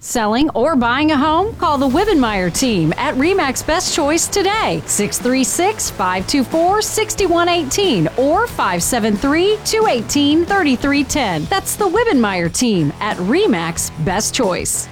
Selling 0.00 0.48
or 0.50 0.76
buying 0.76 1.10
a 1.10 1.16
home? 1.16 1.54
Call 1.56 1.76
the 1.76 1.88
Wibbenmeyer 1.88 2.52
team 2.56 2.92
at 2.96 3.14
REMAX 3.16 3.66
Best 3.66 3.94
Choice 3.94 4.28
today. 4.28 4.80
636 4.86 5.90
524 5.90 6.82
6118 6.82 8.06
or 8.16 8.46
573 8.46 9.58
218 9.64 10.44
3310. 10.44 11.44
That's 11.46 11.74
the 11.74 11.88
Wibbenmeyer 11.88 12.52
team 12.52 12.92
at 13.00 13.16
REMAX 13.16 13.90
Best 14.04 14.34
Choice. 14.34 14.88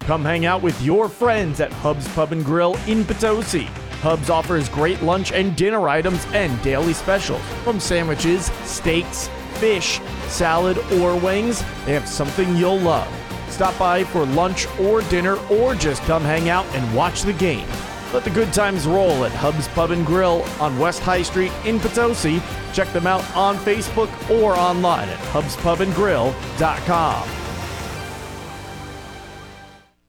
Come 0.00 0.24
hang 0.24 0.44
out 0.44 0.60
with 0.60 0.80
your 0.82 1.08
friends 1.08 1.60
at 1.60 1.72
Hub's 1.72 2.06
Pub 2.08 2.32
and 2.32 2.44
Grill 2.44 2.76
in 2.86 3.04
Potosi. 3.04 3.64
Hub's 4.02 4.28
offers 4.28 4.68
great 4.68 5.00
lunch 5.02 5.32
and 5.32 5.56
dinner 5.56 5.88
items 5.88 6.26
and 6.34 6.60
daily 6.62 6.92
specials. 6.92 7.40
From 7.62 7.80
sandwiches, 7.80 8.46
steaks, 8.64 9.28
fish, 9.54 10.00
salad, 10.26 10.76
or 10.94 11.16
wings, 11.16 11.60
they 11.86 11.94
have 11.94 12.06
something 12.08 12.54
you'll 12.56 12.80
love. 12.80 13.08
Stop 13.54 13.78
by 13.78 14.02
for 14.02 14.26
lunch 14.26 14.66
or 14.80 15.02
dinner 15.02 15.36
or 15.48 15.76
just 15.76 16.02
come 16.02 16.24
hang 16.24 16.48
out 16.48 16.66
and 16.74 16.92
watch 16.92 17.22
the 17.22 17.34
game. 17.34 17.68
Let 18.12 18.24
the 18.24 18.30
good 18.30 18.52
times 18.52 18.84
roll 18.84 19.24
at 19.24 19.30
Hub's 19.30 19.68
Pub 19.68 19.92
and 19.92 20.04
Grill 20.04 20.42
on 20.58 20.76
West 20.76 21.02
High 21.02 21.22
Street 21.22 21.52
in 21.64 21.78
Potosi. 21.78 22.42
Check 22.72 22.92
them 22.92 23.06
out 23.06 23.22
on 23.36 23.56
Facebook 23.58 24.10
or 24.28 24.56
online 24.56 25.08
at 25.08 25.20
hubspubandgrill.com. 25.32 27.43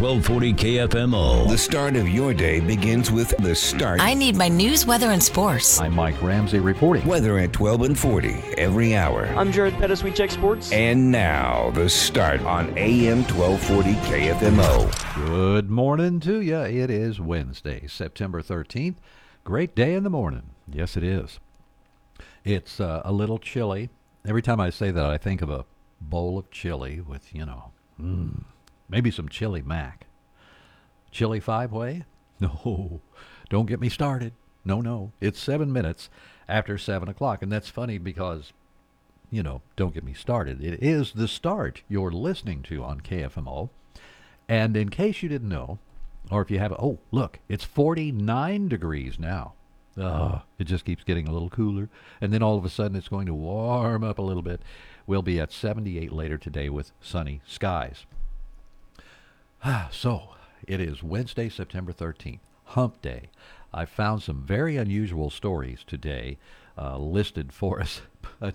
1240 0.00 0.54
KFMO. 0.54 1.46
The 1.46 1.58
start 1.58 1.94
of 1.94 2.08
your 2.08 2.32
day 2.32 2.58
begins 2.58 3.10
with 3.10 3.36
the 3.36 3.54
start. 3.54 4.00
I 4.00 4.14
need 4.14 4.34
my 4.34 4.48
news, 4.48 4.86
weather, 4.86 5.10
and 5.10 5.22
sports. 5.22 5.78
I'm 5.78 5.94
Mike 5.94 6.22
Ramsey 6.22 6.58
reporting. 6.58 7.04
Weather 7.06 7.38
at 7.38 7.52
12 7.52 7.82
and 7.82 7.98
40 7.98 8.28
every 8.56 8.96
hour. 8.96 9.26
I'm 9.36 9.52
Jared 9.52 9.74
Pettis. 9.74 10.02
We 10.02 10.10
check 10.10 10.30
sports. 10.30 10.72
And 10.72 11.12
now, 11.12 11.70
the 11.72 11.86
start 11.90 12.40
on 12.46 12.72
AM 12.78 13.24
1240 13.24 13.92
KFMO. 14.08 15.26
Good 15.26 15.68
morning 15.68 16.18
to 16.20 16.40
you. 16.40 16.60
It 16.60 16.88
is 16.88 17.20
Wednesday, 17.20 17.86
September 17.86 18.40
13th. 18.40 18.96
Great 19.44 19.74
day 19.74 19.94
in 19.94 20.04
the 20.04 20.08
morning. 20.08 20.54
Yes, 20.66 20.96
it 20.96 21.04
is. 21.04 21.40
It's 22.42 22.80
uh, 22.80 23.02
a 23.04 23.12
little 23.12 23.38
chilly. 23.38 23.90
Every 24.26 24.40
time 24.40 24.60
I 24.60 24.70
say 24.70 24.90
that, 24.92 25.04
I 25.04 25.18
think 25.18 25.42
of 25.42 25.50
a 25.50 25.66
bowl 26.00 26.38
of 26.38 26.50
chili 26.50 27.02
with, 27.02 27.34
you 27.34 27.44
know, 27.44 27.72
mm, 28.00 28.44
maybe 28.90 29.10
some 29.10 29.28
chili 29.28 29.62
mac. 29.62 30.06
Chili 31.10 31.40
five 31.40 31.72
way? 31.72 32.04
No, 32.40 33.02
don't 33.50 33.66
get 33.66 33.80
me 33.80 33.90
started. 33.90 34.32
No, 34.64 34.80
no. 34.80 35.12
It's 35.20 35.38
seven 35.38 35.70
minutes 35.70 36.08
after 36.48 36.78
seven 36.78 37.06
o'clock. 37.06 37.42
And 37.42 37.52
that's 37.52 37.68
funny 37.68 37.98
because, 37.98 38.54
you 39.30 39.42
know, 39.42 39.60
don't 39.76 39.92
get 39.92 40.04
me 40.04 40.14
started. 40.14 40.64
It 40.64 40.82
is 40.82 41.12
the 41.12 41.28
start 41.28 41.82
you're 41.86 42.10
listening 42.10 42.62
to 42.62 42.82
on 42.82 43.02
KFMO. 43.02 43.68
And 44.48 44.74
in 44.74 44.88
case 44.88 45.22
you 45.22 45.28
didn't 45.28 45.50
know, 45.50 45.80
or 46.30 46.40
if 46.40 46.50
you 46.50 46.58
have, 46.58 46.72
oh, 46.72 46.98
look, 47.10 47.40
it's 47.46 47.64
49 47.64 48.68
degrees 48.68 49.18
now. 49.18 49.52
Uh, 49.98 50.40
it 50.58 50.64
just 50.64 50.86
keeps 50.86 51.04
getting 51.04 51.28
a 51.28 51.32
little 51.32 51.50
cooler. 51.50 51.90
And 52.22 52.32
then 52.32 52.42
all 52.42 52.56
of 52.56 52.64
a 52.64 52.70
sudden 52.70 52.96
it's 52.96 53.08
going 53.08 53.26
to 53.26 53.34
warm 53.34 54.02
up 54.02 54.18
a 54.18 54.22
little 54.22 54.42
bit. 54.42 54.62
We'll 55.06 55.20
be 55.20 55.38
at 55.38 55.52
78 55.52 56.10
later 56.10 56.38
today 56.38 56.70
with 56.70 56.92
sunny 57.02 57.42
skies. 57.46 58.06
So, 59.90 60.30
it 60.66 60.80
is 60.80 61.02
Wednesday, 61.02 61.48
September 61.48 61.92
13th, 61.92 62.40
Hump 62.64 63.02
Day. 63.02 63.28
I 63.74 63.84
found 63.84 64.22
some 64.22 64.42
very 64.42 64.76
unusual 64.76 65.28
stories 65.28 65.84
today 65.86 66.38
uh, 66.78 66.96
listed 66.96 67.52
for 67.52 67.80
us, 67.80 68.00
but 68.40 68.54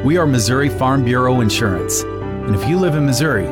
We 0.05 0.17
are 0.17 0.27
Missouri 0.27 0.69
Farm 0.69 1.05
Bureau 1.05 1.43
Insurance. 1.43 2.03
And 2.03 2.57
if 2.57 2.69
you 2.69 2.77
live 2.77 2.97
in 2.97 3.07
Missouri, 3.07 3.47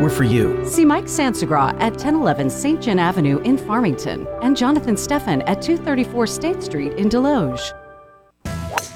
we're 0.00 0.08
for 0.08 0.24
you. 0.24 0.66
See 0.66 0.82
Mike 0.82 1.04
Sansagra 1.04 1.74
at 1.74 1.92
1011 1.92 2.48
St. 2.48 2.80
John 2.80 2.98
Avenue 2.98 3.38
in 3.40 3.58
Farmington 3.58 4.26
and 4.40 4.56
Jonathan 4.56 4.94
Steffen 4.94 5.42
at 5.46 5.60
234 5.60 6.26
State 6.26 6.62
Street 6.62 6.94
in 6.94 7.10
Desloge. 7.10 7.74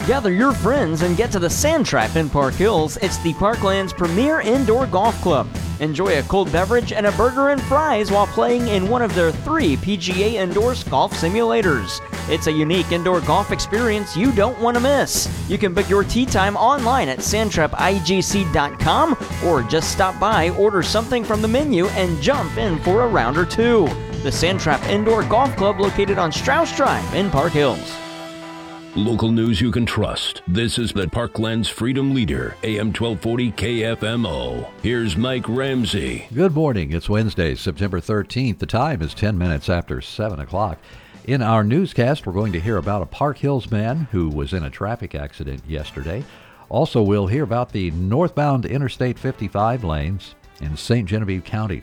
Gather 0.06 0.32
your 0.32 0.52
friends 0.52 1.02
and 1.02 1.14
get 1.14 1.30
to 1.32 1.38
the 1.38 1.50
Sand 1.50 1.84
Trap 1.84 2.16
in 2.16 2.30
Park 2.30 2.54
Hills. 2.54 2.96
It's 3.02 3.18
the 3.18 3.34
Parkland's 3.34 3.92
premier 3.92 4.40
indoor 4.40 4.86
golf 4.86 5.20
club. 5.20 5.46
Enjoy 5.80 6.18
a 6.18 6.22
cold 6.22 6.52
beverage 6.52 6.92
and 6.92 7.06
a 7.06 7.12
burger 7.12 7.50
and 7.50 7.60
fries 7.62 8.10
while 8.10 8.26
playing 8.28 8.68
in 8.68 8.88
one 8.88 9.02
of 9.02 9.14
their 9.14 9.32
three 9.32 9.76
PGA 9.76 10.34
Indoors 10.34 10.84
golf 10.84 11.12
simulators. 11.12 12.00
It's 12.30 12.46
a 12.46 12.52
unique 12.52 12.92
indoor 12.92 13.20
golf 13.20 13.50
experience 13.50 14.16
you 14.16 14.32
don't 14.32 14.58
want 14.60 14.76
to 14.76 14.82
miss. 14.82 15.28
You 15.48 15.58
can 15.58 15.74
book 15.74 15.88
your 15.90 16.04
tee 16.04 16.26
time 16.26 16.56
online 16.56 17.08
at 17.08 17.18
sandtrapigc.com 17.18 19.16
or 19.44 19.62
just 19.64 19.92
stop 19.92 20.18
by, 20.20 20.50
order 20.50 20.82
something 20.82 21.24
from 21.24 21.42
the 21.42 21.48
menu, 21.48 21.86
and 21.88 22.22
jump 22.22 22.56
in 22.56 22.78
for 22.80 23.02
a 23.02 23.08
round 23.08 23.36
or 23.36 23.44
two. 23.44 23.86
The 24.22 24.30
Sandtrap 24.30 24.88
Indoor 24.88 25.22
Golf 25.24 25.54
Club 25.56 25.80
located 25.80 26.18
on 26.18 26.32
Strauss 26.32 26.74
Drive 26.74 27.14
in 27.14 27.30
Park 27.30 27.52
Hills. 27.52 28.03
Local 28.96 29.32
news 29.32 29.60
you 29.60 29.72
can 29.72 29.86
trust. 29.86 30.42
This 30.46 30.78
is 30.78 30.92
the 30.92 31.08
Parkland's 31.08 31.68
Freedom 31.68 32.14
Leader, 32.14 32.56
AM 32.62 32.92
1240 32.92 33.50
KFMO. 33.50 34.70
Here's 34.84 35.16
Mike 35.16 35.48
Ramsey. 35.48 36.28
Good 36.32 36.54
morning. 36.54 36.92
It's 36.92 37.08
Wednesday, 37.08 37.56
September 37.56 38.00
13th. 38.00 38.60
The 38.60 38.66
time 38.66 39.02
is 39.02 39.12
10 39.12 39.36
minutes 39.36 39.68
after 39.68 40.00
7 40.00 40.38
o'clock. 40.38 40.78
In 41.24 41.42
our 41.42 41.64
newscast, 41.64 42.24
we're 42.24 42.34
going 42.34 42.52
to 42.52 42.60
hear 42.60 42.76
about 42.76 43.02
a 43.02 43.06
Park 43.06 43.38
Hills 43.38 43.68
man 43.68 44.06
who 44.12 44.28
was 44.28 44.52
in 44.52 44.62
a 44.62 44.70
traffic 44.70 45.16
accident 45.16 45.64
yesterday. 45.66 46.22
Also, 46.68 47.02
we'll 47.02 47.26
hear 47.26 47.42
about 47.42 47.72
the 47.72 47.90
northbound 47.90 48.64
Interstate 48.64 49.18
55 49.18 49.82
lanes 49.82 50.36
in 50.60 50.76
St. 50.76 51.08
Genevieve 51.08 51.42
County. 51.42 51.82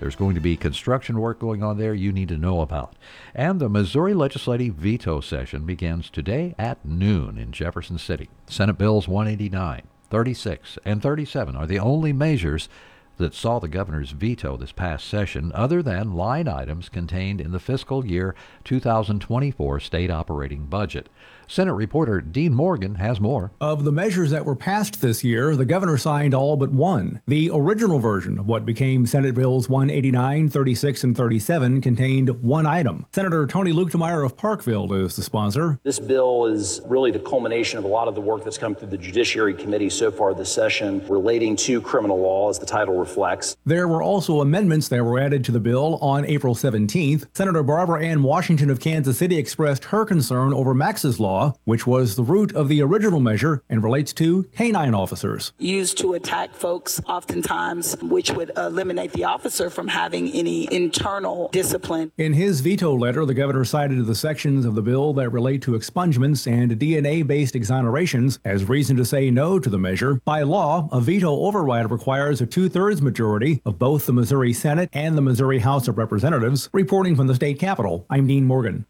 There's 0.00 0.16
going 0.16 0.34
to 0.34 0.40
be 0.40 0.56
construction 0.56 1.20
work 1.20 1.38
going 1.38 1.62
on 1.62 1.78
there 1.78 1.94
you 1.94 2.12
need 2.12 2.28
to 2.28 2.36
know 2.36 2.60
about. 2.60 2.94
And 3.34 3.60
the 3.60 3.68
Missouri 3.68 4.12
legislative 4.12 4.74
veto 4.74 5.20
session 5.20 5.64
begins 5.64 6.10
today 6.10 6.54
at 6.58 6.84
noon 6.84 7.38
in 7.38 7.52
Jefferson 7.52 7.98
City. 7.98 8.28
Senate 8.46 8.76
Bills 8.76 9.08
189, 9.08 9.82
36, 10.10 10.78
and 10.84 11.00
37 11.00 11.56
are 11.56 11.66
the 11.66 11.78
only 11.78 12.12
measures 12.12 12.68
that 13.16 13.34
saw 13.34 13.58
the 13.58 13.68
governor's 13.68 14.10
veto 14.10 14.56
this 14.56 14.72
past 14.72 15.06
session, 15.06 15.52
other 15.54 15.82
than 15.82 16.14
line 16.14 16.48
items 16.48 16.88
contained 16.88 17.40
in 17.40 17.52
the 17.52 17.60
fiscal 17.60 18.04
year 18.04 18.34
2024 18.64 19.80
state 19.80 20.10
operating 20.10 20.66
budget. 20.66 21.08
Senate 21.46 21.74
reporter 21.74 22.20
Dean 22.20 22.54
Morgan 22.54 22.96
has 22.96 23.20
more. 23.20 23.52
Of 23.60 23.84
the 23.84 23.92
measures 23.92 24.30
that 24.30 24.44
were 24.44 24.56
passed 24.56 25.00
this 25.00 25.22
year, 25.24 25.56
the 25.56 25.64
governor 25.64 25.96
signed 25.96 26.34
all 26.34 26.56
but 26.56 26.70
one. 26.70 27.20
The 27.26 27.50
original 27.52 27.98
version 27.98 28.38
of 28.38 28.46
what 28.46 28.66
became 28.66 29.06
Senate 29.06 29.34
Bills 29.34 29.68
189, 29.68 30.48
36, 30.48 31.04
and 31.04 31.16
37 31.16 31.80
contained 31.80 32.30
one 32.42 32.66
item. 32.66 33.06
Senator 33.12 33.46
Tony 33.46 33.72
Luetkemeyer 33.72 34.24
of 34.24 34.36
Parkville 34.36 34.92
is 34.94 35.16
the 35.16 35.22
sponsor. 35.22 35.78
This 35.82 35.98
bill 35.98 36.46
is 36.46 36.80
really 36.86 37.10
the 37.10 37.18
culmination 37.18 37.78
of 37.78 37.84
a 37.84 37.88
lot 37.88 38.08
of 38.08 38.14
the 38.14 38.20
work 38.20 38.44
that's 38.44 38.58
come 38.58 38.74
through 38.74 38.88
the 38.88 38.98
Judiciary 38.98 39.54
Committee 39.54 39.90
so 39.90 40.10
far 40.10 40.34
this 40.34 40.52
session 40.52 41.06
relating 41.08 41.56
to 41.56 41.80
criminal 41.80 42.20
law, 42.20 42.50
as 42.50 42.58
the 42.58 42.66
title 42.66 42.96
reflects. 42.96 43.56
There 43.64 43.88
were 43.88 44.02
also 44.02 44.40
amendments 44.40 44.88
that 44.88 45.04
were 45.04 45.18
added 45.18 45.44
to 45.46 45.52
the 45.52 45.60
bill 45.60 45.98
on 46.00 46.24
April 46.26 46.54
17th. 46.54 47.26
Senator 47.34 47.62
Barbara 47.62 48.04
Anne 48.04 48.22
Washington 48.22 48.70
of 48.70 48.80
Kansas 48.80 49.18
City 49.18 49.36
expressed 49.36 49.84
her 49.86 50.04
concern 50.04 50.52
over 50.52 50.74
Max's 50.74 51.20
law 51.20 51.33
law, 51.34 51.54
which 51.64 51.86
was 51.86 52.14
the 52.14 52.22
root 52.22 52.54
of 52.54 52.68
the 52.68 52.80
original 52.80 53.20
measure 53.20 53.62
and 53.68 53.82
relates 53.82 54.12
to 54.12 54.44
canine 54.56 54.94
officers. 54.94 55.52
Used 55.58 55.98
to 55.98 56.14
attack 56.14 56.54
folks 56.54 57.00
oftentimes, 57.06 57.96
which 58.02 58.30
would 58.30 58.52
eliminate 58.56 59.12
the 59.12 59.24
officer 59.24 59.68
from 59.68 59.88
having 59.88 60.30
any 60.32 60.72
internal 60.72 61.48
discipline. 61.48 62.12
In 62.16 62.32
his 62.34 62.60
veto 62.60 62.94
letter, 62.94 63.24
the 63.26 63.34
governor 63.34 63.64
cited 63.64 64.06
the 64.06 64.14
sections 64.14 64.64
of 64.64 64.74
the 64.74 64.82
bill 64.82 65.12
that 65.14 65.30
relate 65.30 65.62
to 65.62 65.72
expungements 65.72 66.46
and 66.46 66.70
DNA 66.78 67.26
based 67.26 67.54
exonerations 67.54 68.38
as 68.44 68.68
reason 68.68 68.96
to 68.96 69.04
say 69.04 69.30
no 69.30 69.58
to 69.58 69.68
the 69.68 69.78
measure. 69.78 70.20
By 70.24 70.42
law, 70.42 70.88
a 70.92 71.00
veto 71.00 71.30
override 71.30 71.90
requires 71.90 72.40
a 72.40 72.46
two 72.46 72.68
thirds 72.68 73.02
majority 73.02 73.60
of 73.64 73.78
both 73.78 74.06
the 74.06 74.12
Missouri 74.12 74.52
Senate 74.52 74.88
and 74.92 75.16
the 75.16 75.22
Missouri 75.22 75.58
House 75.58 75.88
of 75.88 75.98
Representatives. 75.98 76.68
Reporting 76.72 77.16
from 77.16 77.26
the 77.26 77.34
state 77.34 77.58
capitol, 77.58 78.06
I'm 78.08 78.26
Dean 78.26 78.44
Morgan. 78.44 78.86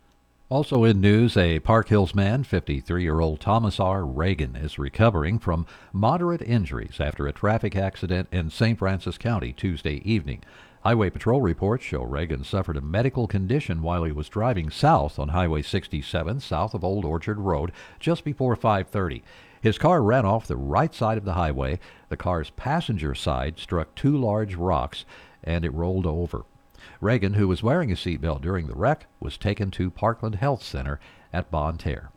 Also 0.50 0.85
in 0.85 1.00
news, 1.00 1.38
a 1.38 1.58
Park 1.61 1.88
Hills 1.88 2.14
man, 2.14 2.44
53 2.44 3.02
year 3.02 3.19
old 3.19 3.41
Thomas 3.41 3.81
R. 3.81 4.05
Reagan, 4.05 4.55
is 4.56 4.79
recovering 4.79 5.38
from 5.38 5.67
moderate 5.91 6.43
injuries 6.43 7.00
after 7.00 7.26
a 7.26 7.32
traffic 7.32 7.75
accident 7.75 8.29
in 8.31 8.50
St. 8.50 8.79
Francois 8.79 9.12
County 9.12 9.55
Tuesday 9.55 10.02
evening. 10.05 10.44
Highway 10.82 11.08
Patrol 11.08 11.41
reports 11.41 11.85
show 11.85 12.02
Reagan 12.02 12.44
suffered 12.44 12.76
a 12.76 12.82
medical 12.82 13.26
condition 13.26 13.81
while 13.81 14.05
he 14.05 14.12
was 14.12 14.29
driving 14.29 14.69
south 14.69 15.19
on 15.19 15.29
Highway 15.29 15.62
67 15.62 16.41
south 16.41 16.75
of 16.75 16.85
Old 16.85 17.06
Orchard 17.06 17.41
Road 17.41 17.73
just 17.99 18.23
before 18.23 18.55
5:30. 18.55 19.23
His 19.62 19.79
car 19.79 20.02
ran 20.02 20.26
off 20.26 20.46
the 20.46 20.58
right 20.58 20.94
side 20.94 21.17
of 21.17 21.25
the 21.25 21.32
highway. 21.32 21.79
The 22.11 22.19
car's 22.19 22.50
passenger 22.50 23.14
side 23.14 23.58
struck 23.58 23.94
two 23.94 24.14
large 24.14 24.56
rocks 24.56 25.06
and 25.43 25.64
it 25.64 25.73
rolled 25.73 26.05
over. 26.05 26.44
Reagan, 27.00 27.34
who 27.34 27.48
was 27.48 27.62
wearing 27.62 27.90
a 27.90 27.94
seatbelt 27.94 28.42
during 28.42 28.66
the 28.66 28.75
wreck, 28.75 29.06
was 29.20 29.36
taken 29.36 29.70
to 29.72 29.90
Parkland 29.90 30.36
Health 30.36 30.62
Center 30.62 31.00
at 31.32 31.50
Bonne 31.50 31.78
Terre. 31.78 32.10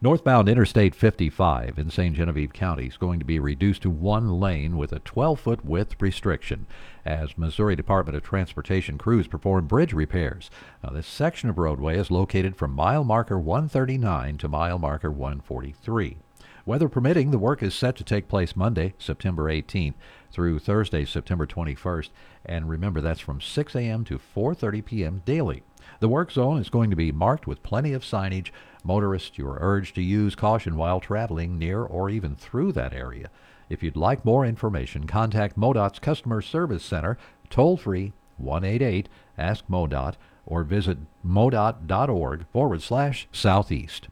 Northbound 0.00 0.48
Interstate 0.48 0.94
55 0.94 1.78
in 1.78 1.90
St. 1.90 2.14
Genevieve 2.14 2.52
County 2.52 2.86
is 2.86 2.96
going 2.96 3.18
to 3.18 3.24
be 3.24 3.38
reduced 3.38 3.82
to 3.82 3.90
one 3.90 4.38
lane 4.38 4.76
with 4.76 4.92
a 4.92 4.98
12 5.00 5.40
foot 5.40 5.64
width 5.64 5.96
restriction 6.00 6.66
as 7.04 7.38
Missouri 7.38 7.74
Department 7.74 8.16
of 8.16 8.22
Transportation 8.22 8.98
crews 8.98 9.26
perform 9.26 9.66
bridge 9.66 9.92
repairs. 9.92 10.50
Now, 10.82 10.90
this 10.90 11.06
section 11.06 11.48
of 11.48 11.58
roadway 11.58 11.98
is 11.98 12.10
located 12.10 12.56
from 12.56 12.72
mile 12.72 13.04
marker 13.04 13.38
139 13.38 14.38
to 14.38 14.48
mile 14.48 14.78
marker 14.78 15.10
143. 15.10 16.18
Weather 16.66 16.88
permitting, 16.88 17.30
the 17.30 17.38
work 17.38 17.62
is 17.62 17.74
set 17.74 17.94
to 17.96 18.04
take 18.04 18.28
place 18.28 18.56
Monday, 18.56 18.94
September 18.98 19.44
18th 19.44 19.94
through 20.34 20.58
Thursday, 20.58 21.04
September 21.04 21.46
21st. 21.46 22.10
And 22.44 22.68
remember, 22.68 23.00
that's 23.00 23.20
from 23.20 23.40
6 23.40 23.74
a.m. 23.76 24.04
to 24.04 24.18
4.30 24.18 24.84
p.m. 24.84 25.22
daily. 25.24 25.62
The 26.00 26.08
work 26.08 26.32
zone 26.32 26.58
is 26.58 26.68
going 26.68 26.90
to 26.90 26.96
be 26.96 27.12
marked 27.12 27.46
with 27.46 27.62
plenty 27.62 27.92
of 27.92 28.02
signage. 28.02 28.50
Motorists, 28.82 29.38
you 29.38 29.46
are 29.46 29.58
urged 29.60 29.94
to 29.94 30.02
use 30.02 30.34
caution 30.34 30.76
while 30.76 31.00
traveling 31.00 31.58
near 31.58 31.82
or 31.82 32.10
even 32.10 32.34
through 32.34 32.72
that 32.72 32.92
area. 32.92 33.30
If 33.70 33.82
you'd 33.82 33.96
like 33.96 34.24
more 34.24 34.44
information, 34.44 35.06
contact 35.06 35.56
MoDOT's 35.56 36.00
Customer 36.00 36.42
Service 36.42 36.84
Center, 36.84 37.16
toll 37.48 37.76
free 37.76 38.12
188 38.36 39.08
Ask 39.38 39.66
MoDOT, 39.68 40.14
or 40.46 40.64
visit 40.64 40.98
modot.org 41.26 42.46
forward 42.52 42.82
slash 42.82 43.28
southeast. 43.32 44.08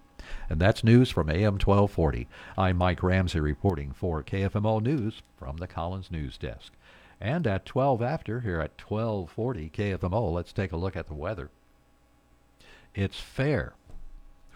And 0.48 0.60
that's 0.60 0.84
news 0.84 1.10
from 1.10 1.30
AM 1.30 1.54
1240. 1.54 2.28
I'm 2.56 2.76
Mike 2.76 3.02
Ramsey 3.02 3.40
reporting 3.40 3.92
for 3.92 4.22
KFMO 4.22 4.82
News 4.82 5.22
from 5.38 5.56
the 5.58 5.66
Collins 5.66 6.10
News 6.10 6.38
Desk. 6.38 6.72
And 7.20 7.46
at 7.46 7.66
12 7.66 8.02
after, 8.02 8.40
here 8.40 8.60
at 8.60 8.80
1240 8.80 9.70
KFMO, 9.70 10.32
let's 10.32 10.52
take 10.52 10.72
a 10.72 10.76
look 10.76 10.96
at 10.96 11.06
the 11.06 11.14
weather. 11.14 11.50
It's 12.94 13.20
fair 13.20 13.74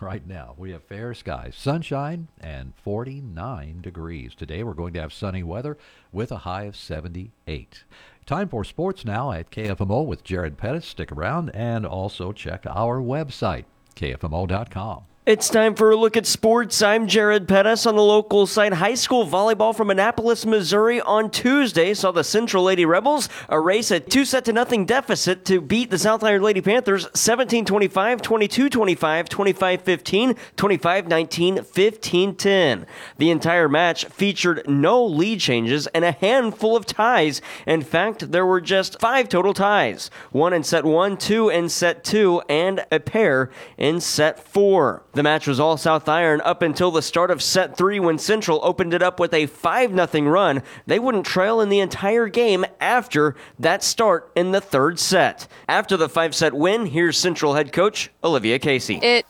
right 0.01 0.27
now. 0.27 0.55
We 0.57 0.73
have 0.73 0.83
fair 0.85 1.15
skies, 1.15 1.55
sunshine, 1.57 2.29
and 2.41 2.75
49 2.83 3.81
degrees. 3.81 4.35
Today 4.35 4.63
we're 4.63 4.75
going 4.75 4.93
to 4.95 5.01
have 5.01 5.13
sunny 5.13 5.43
weather 5.43 5.79
with 6.13 6.31
a 6.33 6.39
high 6.39 6.65
of 6.65 6.77
78. 6.77 7.85
Time 8.27 8.49
for 8.49 8.65
sports 8.65 9.05
now 9.05 9.31
at 9.33 9.51
KFMO 9.51 10.05
with 10.05 10.25
Jared 10.25 10.59
Pettis. 10.59 10.87
Stick 10.87 11.13
around 11.13 11.51
and 11.55 11.87
also 11.87 12.33
check 12.33 12.67
our 12.67 13.01
website, 13.01 13.65
kfmo.com. 13.95 15.05
It's 15.27 15.49
time 15.49 15.75
for 15.75 15.91
a 15.91 15.97
look 15.97 16.17
at 16.17 16.25
sports. 16.25 16.81
I'm 16.83 17.09
Jared 17.09 17.49
Pettis 17.49 17.85
on 17.85 17.97
the 17.97 18.01
local 18.01 18.47
site. 18.47 18.75
High 18.75 18.95
school 18.95 19.27
volleyball 19.27 19.75
from 19.75 19.91
Annapolis, 19.91 20.47
Missouri 20.47 21.01
on 21.01 21.33
Tuesday 21.33 21.95
saw 21.95 22.13
the 22.13 22.23
Central 22.23 22.63
Lady 22.63 22.85
Rebels 22.85 23.29
erase 23.51 23.91
a 23.91 23.99
two 23.99 24.25
set 24.25 24.45
to 24.45 24.53
nothing 24.53 24.87
deficit 24.87 25.45
to 25.47 25.61
beat 25.61 25.91
the 25.91 25.99
South 25.99 26.23
Iron 26.23 26.43
Lady 26.43 26.61
Panthers 26.61 27.09
17 27.13 27.65
25, 27.65 28.23
22 28.23 28.71
25, 28.71 29.29
25 29.29 29.83
15, 29.83 30.37
25 30.55 31.09
19, 31.09 31.65
15 31.65 32.35
10. 32.37 32.87
The 33.19 33.31
entire 33.33 33.69
match 33.69 34.05
featured 34.05 34.63
no 34.69 35.05
lead 35.05 35.41
changes 35.41 35.89
and 35.89 36.05
a 36.05 36.13
handful 36.13 36.77
of 36.77 36.87
ties. 36.87 37.43
In 37.67 37.83
fact, 37.83 38.31
there 38.31 38.47
were 38.47 38.61
just 38.61 39.01
five 39.01 39.29
total 39.29 39.55
ties 39.55 40.09
one 40.31 40.53
in 40.53 40.63
set 40.63 40.85
one, 40.85 41.17
two 41.17 41.49
in 41.49 41.69
set 41.69 42.05
two, 42.05 42.43
and 42.49 42.87
a 42.93 43.01
pair 43.01 43.51
in 43.77 44.01
set 44.01 44.39
four. 44.39 45.03
The 45.17 45.23
match 45.23 45.47
was 45.47 45.59
all 45.59 45.79
South 45.79 46.11
Iron 46.11 46.43
up 46.43 46.61
until 46.61 46.91
the 46.91 47.01
start 47.01 47.31
of 47.31 47.43
set 47.43 47.75
three 47.75 47.99
when 47.99 48.19
Central 48.19 48.61
opened 48.63 48.93
it 48.93 49.03
up 49.03 49.19
with 49.19 49.33
a 49.33 49.47
5 49.47 50.11
0 50.11 50.29
run. 50.29 50.63
They 50.87 50.99
wouldn't 50.99 51.25
trail 51.25 51.63
in 51.63 51.71
the 51.71 51.81
entire 51.81 52.29
game 52.29 52.67
after 52.81 53.35
that 53.59 53.83
start 53.83 54.31
in 54.37 54.53
the 54.53 54.61
third 54.61 54.99
set. 54.99 55.49
After 55.71 55.97
the 55.97 56.11
five 56.11 56.35
set 56.35 56.53
win, 56.53 56.85
here's 56.85 57.17
Central 57.17 57.55
head 57.55 57.73
coach 57.73 58.11
Olivia 58.23 58.59
Casey. 58.59 58.97
It 59.03 59.25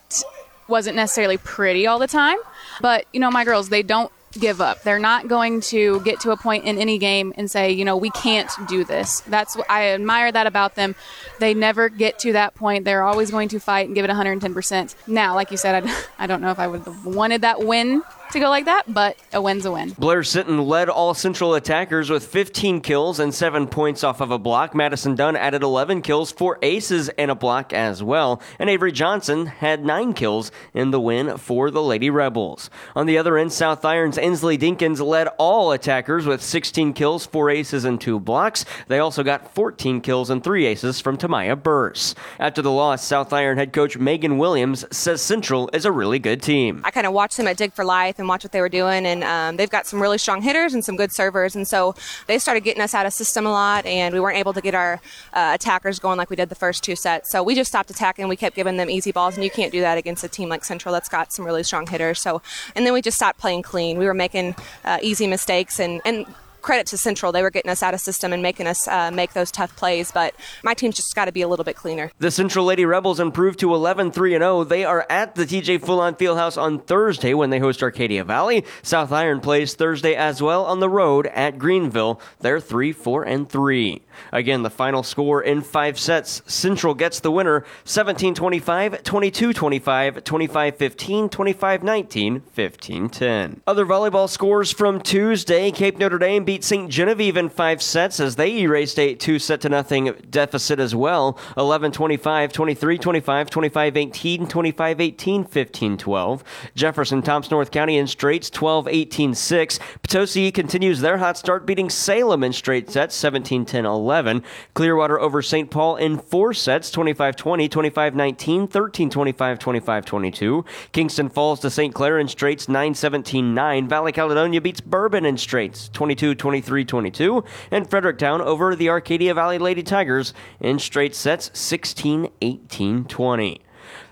wasn't 0.66 0.96
necessarily 0.96 1.38
pretty 1.38 1.86
all 1.86 2.00
the 2.00 2.08
time, 2.08 2.38
but 2.80 3.06
you 3.12 3.20
know, 3.20 3.30
my 3.30 3.44
girls, 3.44 3.68
they 3.68 3.84
don't 3.84 4.10
give 4.36 4.60
up. 4.60 4.82
They're 4.82 4.98
not 4.98 5.28
going 5.28 5.60
to 5.62 6.00
get 6.00 6.20
to 6.20 6.30
a 6.30 6.36
point 6.36 6.64
in 6.64 6.78
any 6.78 6.98
game 6.98 7.32
and 7.36 7.50
say, 7.50 7.72
you 7.72 7.84
know, 7.84 7.96
we 7.96 8.10
can't 8.10 8.50
do 8.68 8.84
this. 8.84 9.20
That's 9.20 9.56
what 9.56 9.70
I 9.70 9.88
admire 9.90 10.30
that 10.30 10.46
about 10.46 10.74
them. 10.74 10.94
They 11.38 11.54
never 11.54 11.88
get 11.88 12.18
to 12.20 12.32
that 12.32 12.54
point. 12.54 12.84
They're 12.84 13.02
always 13.02 13.30
going 13.30 13.48
to 13.50 13.58
fight 13.58 13.86
and 13.86 13.94
give 13.94 14.04
it 14.04 14.10
110%. 14.10 14.94
Now, 15.06 15.34
like 15.34 15.50
you 15.50 15.56
said, 15.56 15.84
I, 15.86 16.02
I 16.24 16.26
don't 16.26 16.40
know 16.40 16.50
if 16.50 16.58
I 16.58 16.66
would 16.66 16.82
have 16.82 17.06
wanted 17.06 17.42
that 17.42 17.64
win 17.64 18.02
to 18.32 18.40
go 18.40 18.48
like 18.48 18.64
that, 18.64 18.92
but 18.92 19.16
a 19.32 19.40
win's 19.40 19.64
a 19.66 19.72
win. 19.72 19.90
Blair 19.98 20.20
Sitton 20.20 20.66
led 20.66 20.88
all 20.88 21.14
Central 21.14 21.54
attackers 21.54 22.10
with 22.10 22.26
15 22.26 22.80
kills 22.80 23.18
and 23.18 23.34
7 23.34 23.66
points 23.66 24.04
off 24.04 24.20
of 24.20 24.30
a 24.30 24.38
block. 24.38 24.74
Madison 24.74 25.14
Dunn 25.14 25.36
added 25.36 25.62
11 25.62 26.02
kills, 26.02 26.32
4 26.32 26.58
aces, 26.62 27.08
and 27.10 27.30
a 27.30 27.34
block 27.34 27.72
as 27.72 28.02
well. 28.02 28.40
And 28.58 28.68
Avery 28.70 28.92
Johnson 28.92 29.46
had 29.46 29.84
9 29.84 30.12
kills 30.12 30.50
in 30.74 30.90
the 30.90 31.00
win 31.00 31.36
for 31.36 31.70
the 31.70 31.82
Lady 31.82 32.10
Rebels. 32.10 32.70
On 32.94 33.06
the 33.06 33.18
other 33.18 33.36
end, 33.36 33.52
South 33.52 33.84
Irons 33.84 34.18
Inslee 34.18 34.58
Dinkins 34.58 35.04
led 35.04 35.28
all 35.38 35.72
attackers 35.72 36.26
with 36.26 36.42
16 36.42 36.92
kills, 36.92 37.26
4 37.26 37.50
aces, 37.50 37.84
and 37.84 38.00
2 38.00 38.20
blocks. 38.20 38.64
They 38.88 38.98
also 38.98 39.22
got 39.22 39.54
14 39.54 40.00
kills 40.00 40.30
and 40.30 40.42
3 40.42 40.66
aces 40.66 41.00
from 41.00 41.16
Tamaya 41.16 41.60
Burse. 41.60 42.14
After 42.38 42.62
the 42.62 42.70
loss, 42.70 43.04
South 43.04 43.32
Iron 43.32 43.58
head 43.58 43.72
coach 43.72 43.96
Megan 43.96 44.38
Williams 44.38 44.84
says 44.90 45.22
Central 45.22 45.70
is 45.72 45.84
a 45.84 45.92
really 45.92 46.18
good 46.18 46.42
team. 46.42 46.82
I 46.84 46.90
kind 46.90 47.06
of 47.06 47.12
watched 47.12 47.36
them 47.36 47.46
at 47.46 47.56
Dig 47.56 47.72
for 47.72 47.84
Life 47.84 48.15
life 48.16 48.18
and 48.18 48.28
watch 48.28 48.44
what 48.44 48.52
they 48.52 48.60
were 48.60 48.68
doing. 48.68 49.06
And 49.06 49.24
um, 49.24 49.56
they've 49.56 49.70
got 49.70 49.86
some 49.86 50.00
really 50.00 50.18
strong 50.18 50.42
hitters 50.42 50.74
and 50.74 50.84
some 50.84 50.96
good 50.96 51.12
servers. 51.12 51.54
And 51.56 51.66
so 51.66 51.94
they 52.26 52.38
started 52.38 52.64
getting 52.64 52.82
us 52.82 52.94
out 52.94 53.06
of 53.06 53.12
system 53.12 53.46
a 53.46 53.50
lot, 53.50 53.86
and 53.86 54.14
we 54.14 54.20
weren't 54.20 54.38
able 54.38 54.52
to 54.52 54.60
get 54.60 54.74
our 54.74 55.00
uh, 55.32 55.52
attackers 55.54 55.98
going 55.98 56.18
like 56.18 56.30
we 56.30 56.36
did 56.36 56.48
the 56.48 56.54
first 56.54 56.82
two 56.82 56.96
sets. 56.96 57.30
So 57.30 57.42
we 57.42 57.54
just 57.54 57.68
stopped 57.70 57.90
attacking. 57.90 58.28
We 58.28 58.36
kept 58.36 58.56
giving 58.56 58.76
them 58.76 58.90
easy 58.90 59.12
balls, 59.12 59.34
and 59.34 59.44
you 59.44 59.50
can't 59.50 59.72
do 59.72 59.80
that 59.80 59.98
against 59.98 60.24
a 60.24 60.28
team 60.28 60.48
like 60.48 60.64
Central 60.64 60.92
that's 60.92 61.08
got 61.08 61.32
some 61.32 61.44
really 61.44 61.62
strong 61.62 61.86
hitters. 61.86 62.20
So, 62.20 62.42
and 62.74 62.86
then 62.86 62.92
we 62.92 63.02
just 63.02 63.16
stopped 63.16 63.38
playing 63.38 63.62
clean. 63.62 63.98
We 63.98 64.06
were 64.06 64.14
making 64.14 64.54
uh, 64.84 64.98
easy 65.02 65.26
mistakes, 65.26 65.80
and 65.80 66.00
and 66.04 66.26
credit 66.66 66.86
to 66.88 66.98
Central. 66.98 67.30
They 67.30 67.42
were 67.42 67.50
getting 67.50 67.70
us 67.70 67.80
out 67.80 67.94
of 67.94 68.00
system 68.00 68.32
and 68.32 68.42
making 68.42 68.66
us 68.66 68.88
uh, 68.88 69.12
make 69.12 69.34
those 69.34 69.52
tough 69.52 69.74
plays, 69.76 70.10
but 70.10 70.34
my 70.64 70.74
team's 70.74 70.96
just 70.96 71.14
got 71.14 71.26
to 71.26 71.32
be 71.32 71.42
a 71.42 71.48
little 71.48 71.64
bit 71.64 71.76
cleaner. 71.76 72.10
The 72.18 72.32
Central 72.32 72.64
Lady 72.64 72.84
Rebels 72.84 73.20
improved 73.20 73.60
to 73.60 73.72
11 73.72 74.10
3 74.10 74.32
0. 74.32 74.64
They 74.64 74.84
are 74.84 75.06
at 75.08 75.36
the 75.36 75.44
TJ 75.44 75.86
Fullon 75.86 76.16
Fieldhouse 76.16 76.60
on 76.60 76.80
Thursday 76.80 77.34
when 77.34 77.50
they 77.50 77.60
host 77.60 77.84
Arcadia 77.84 78.24
Valley. 78.24 78.64
South 78.82 79.12
Iron 79.12 79.40
plays 79.40 79.74
Thursday 79.74 80.16
as 80.16 80.42
well 80.42 80.64
on 80.66 80.80
the 80.80 80.88
road 80.88 81.28
at 81.28 81.56
Greenville. 81.56 82.20
They're 82.40 82.60
3 82.60 82.90
4 82.92 83.22
and 83.22 83.48
3. 83.48 84.02
Again, 84.32 84.62
the 84.62 84.70
final 84.70 85.02
score 85.02 85.42
in 85.42 85.62
five 85.62 85.98
sets. 86.00 86.42
Central 86.46 86.94
gets 86.94 87.20
the 87.20 87.30
winner 87.30 87.64
17 87.84 88.34
25, 88.34 89.04
22 89.04 89.52
25, 89.52 90.24
25 90.24 90.76
15, 90.76 91.28
25 91.28 91.82
19, 91.84 92.40
15 92.40 93.08
10. 93.08 93.60
Other 93.66 93.86
volleyball 93.86 94.28
scores 94.28 94.72
from 94.72 95.00
Tuesday 95.00 95.70
Cape 95.70 95.98
Notre 95.98 96.18
Dame 96.18 96.44
beat 96.44 96.55
St. 96.64 96.90
Genevieve 96.90 97.36
in 97.36 97.48
five 97.48 97.82
sets 97.82 98.20
as 98.20 98.36
they 98.36 98.58
erased 98.58 98.98
a 98.98 99.14
two 99.14 99.38
set 99.38 99.60
to 99.60 99.68
nothing 99.68 100.14
deficit 100.30 100.80
as 100.80 100.94
well 100.94 101.38
11 101.56 101.92
25, 101.92 102.52
23 102.52 102.98
25, 102.98 103.50
25 103.50 103.96
18, 103.96 104.46
25 104.46 105.00
18, 105.00 105.44
15 105.44 105.96
12. 105.98 106.44
Jefferson 106.74 107.22
Thompson 107.22 107.50
North 107.50 107.70
County 107.70 107.98
in 107.98 108.06
straights 108.06 108.50
12 108.50 108.88
18 108.88 109.34
6. 109.34 109.78
Potosi 110.02 110.52
continues 110.52 111.00
their 111.00 111.18
hot 111.18 111.36
start 111.36 111.66
beating 111.66 111.90
Salem 111.90 112.42
in 112.42 112.52
straight 112.52 112.90
sets 112.90 113.14
17 113.14 113.64
10 113.64 113.84
11. 113.84 114.42
Clearwater 114.74 115.20
over 115.20 115.42
St. 115.42 115.70
Paul 115.70 115.96
in 115.96 116.18
four 116.18 116.54
sets 116.54 116.90
25 116.90 117.36
20, 117.36 117.68
25 117.68 118.14
19, 118.14 118.68
13 118.68 119.10
25, 119.10 119.58
25 119.58 120.04
22. 120.04 120.64
Kingston 120.92 121.28
falls 121.28 121.60
to 121.60 121.70
St. 121.70 121.94
Clair 121.94 122.18
in 122.18 122.28
straights 122.28 122.68
9 122.68 122.94
17 122.94 123.54
9. 123.54 123.88
Valley 123.88 124.12
Caledonia 124.12 124.60
beats 124.60 124.80
Bourbon 124.80 125.24
in 125.24 125.36
straights 125.36 125.88
22 125.90 126.34
23 126.34 126.45
22. 126.84 127.44
And 127.70 127.88
Fredericktown 127.88 128.40
over 128.40 128.74
the 128.74 128.88
Arcadia 128.88 129.34
Valley 129.34 129.58
Lady 129.58 129.82
Tigers 129.82 130.34
in 130.60 130.78
straight 130.78 131.14
sets 131.14 131.50
16 131.54 132.28
18 132.40 133.04
20. 133.04 133.60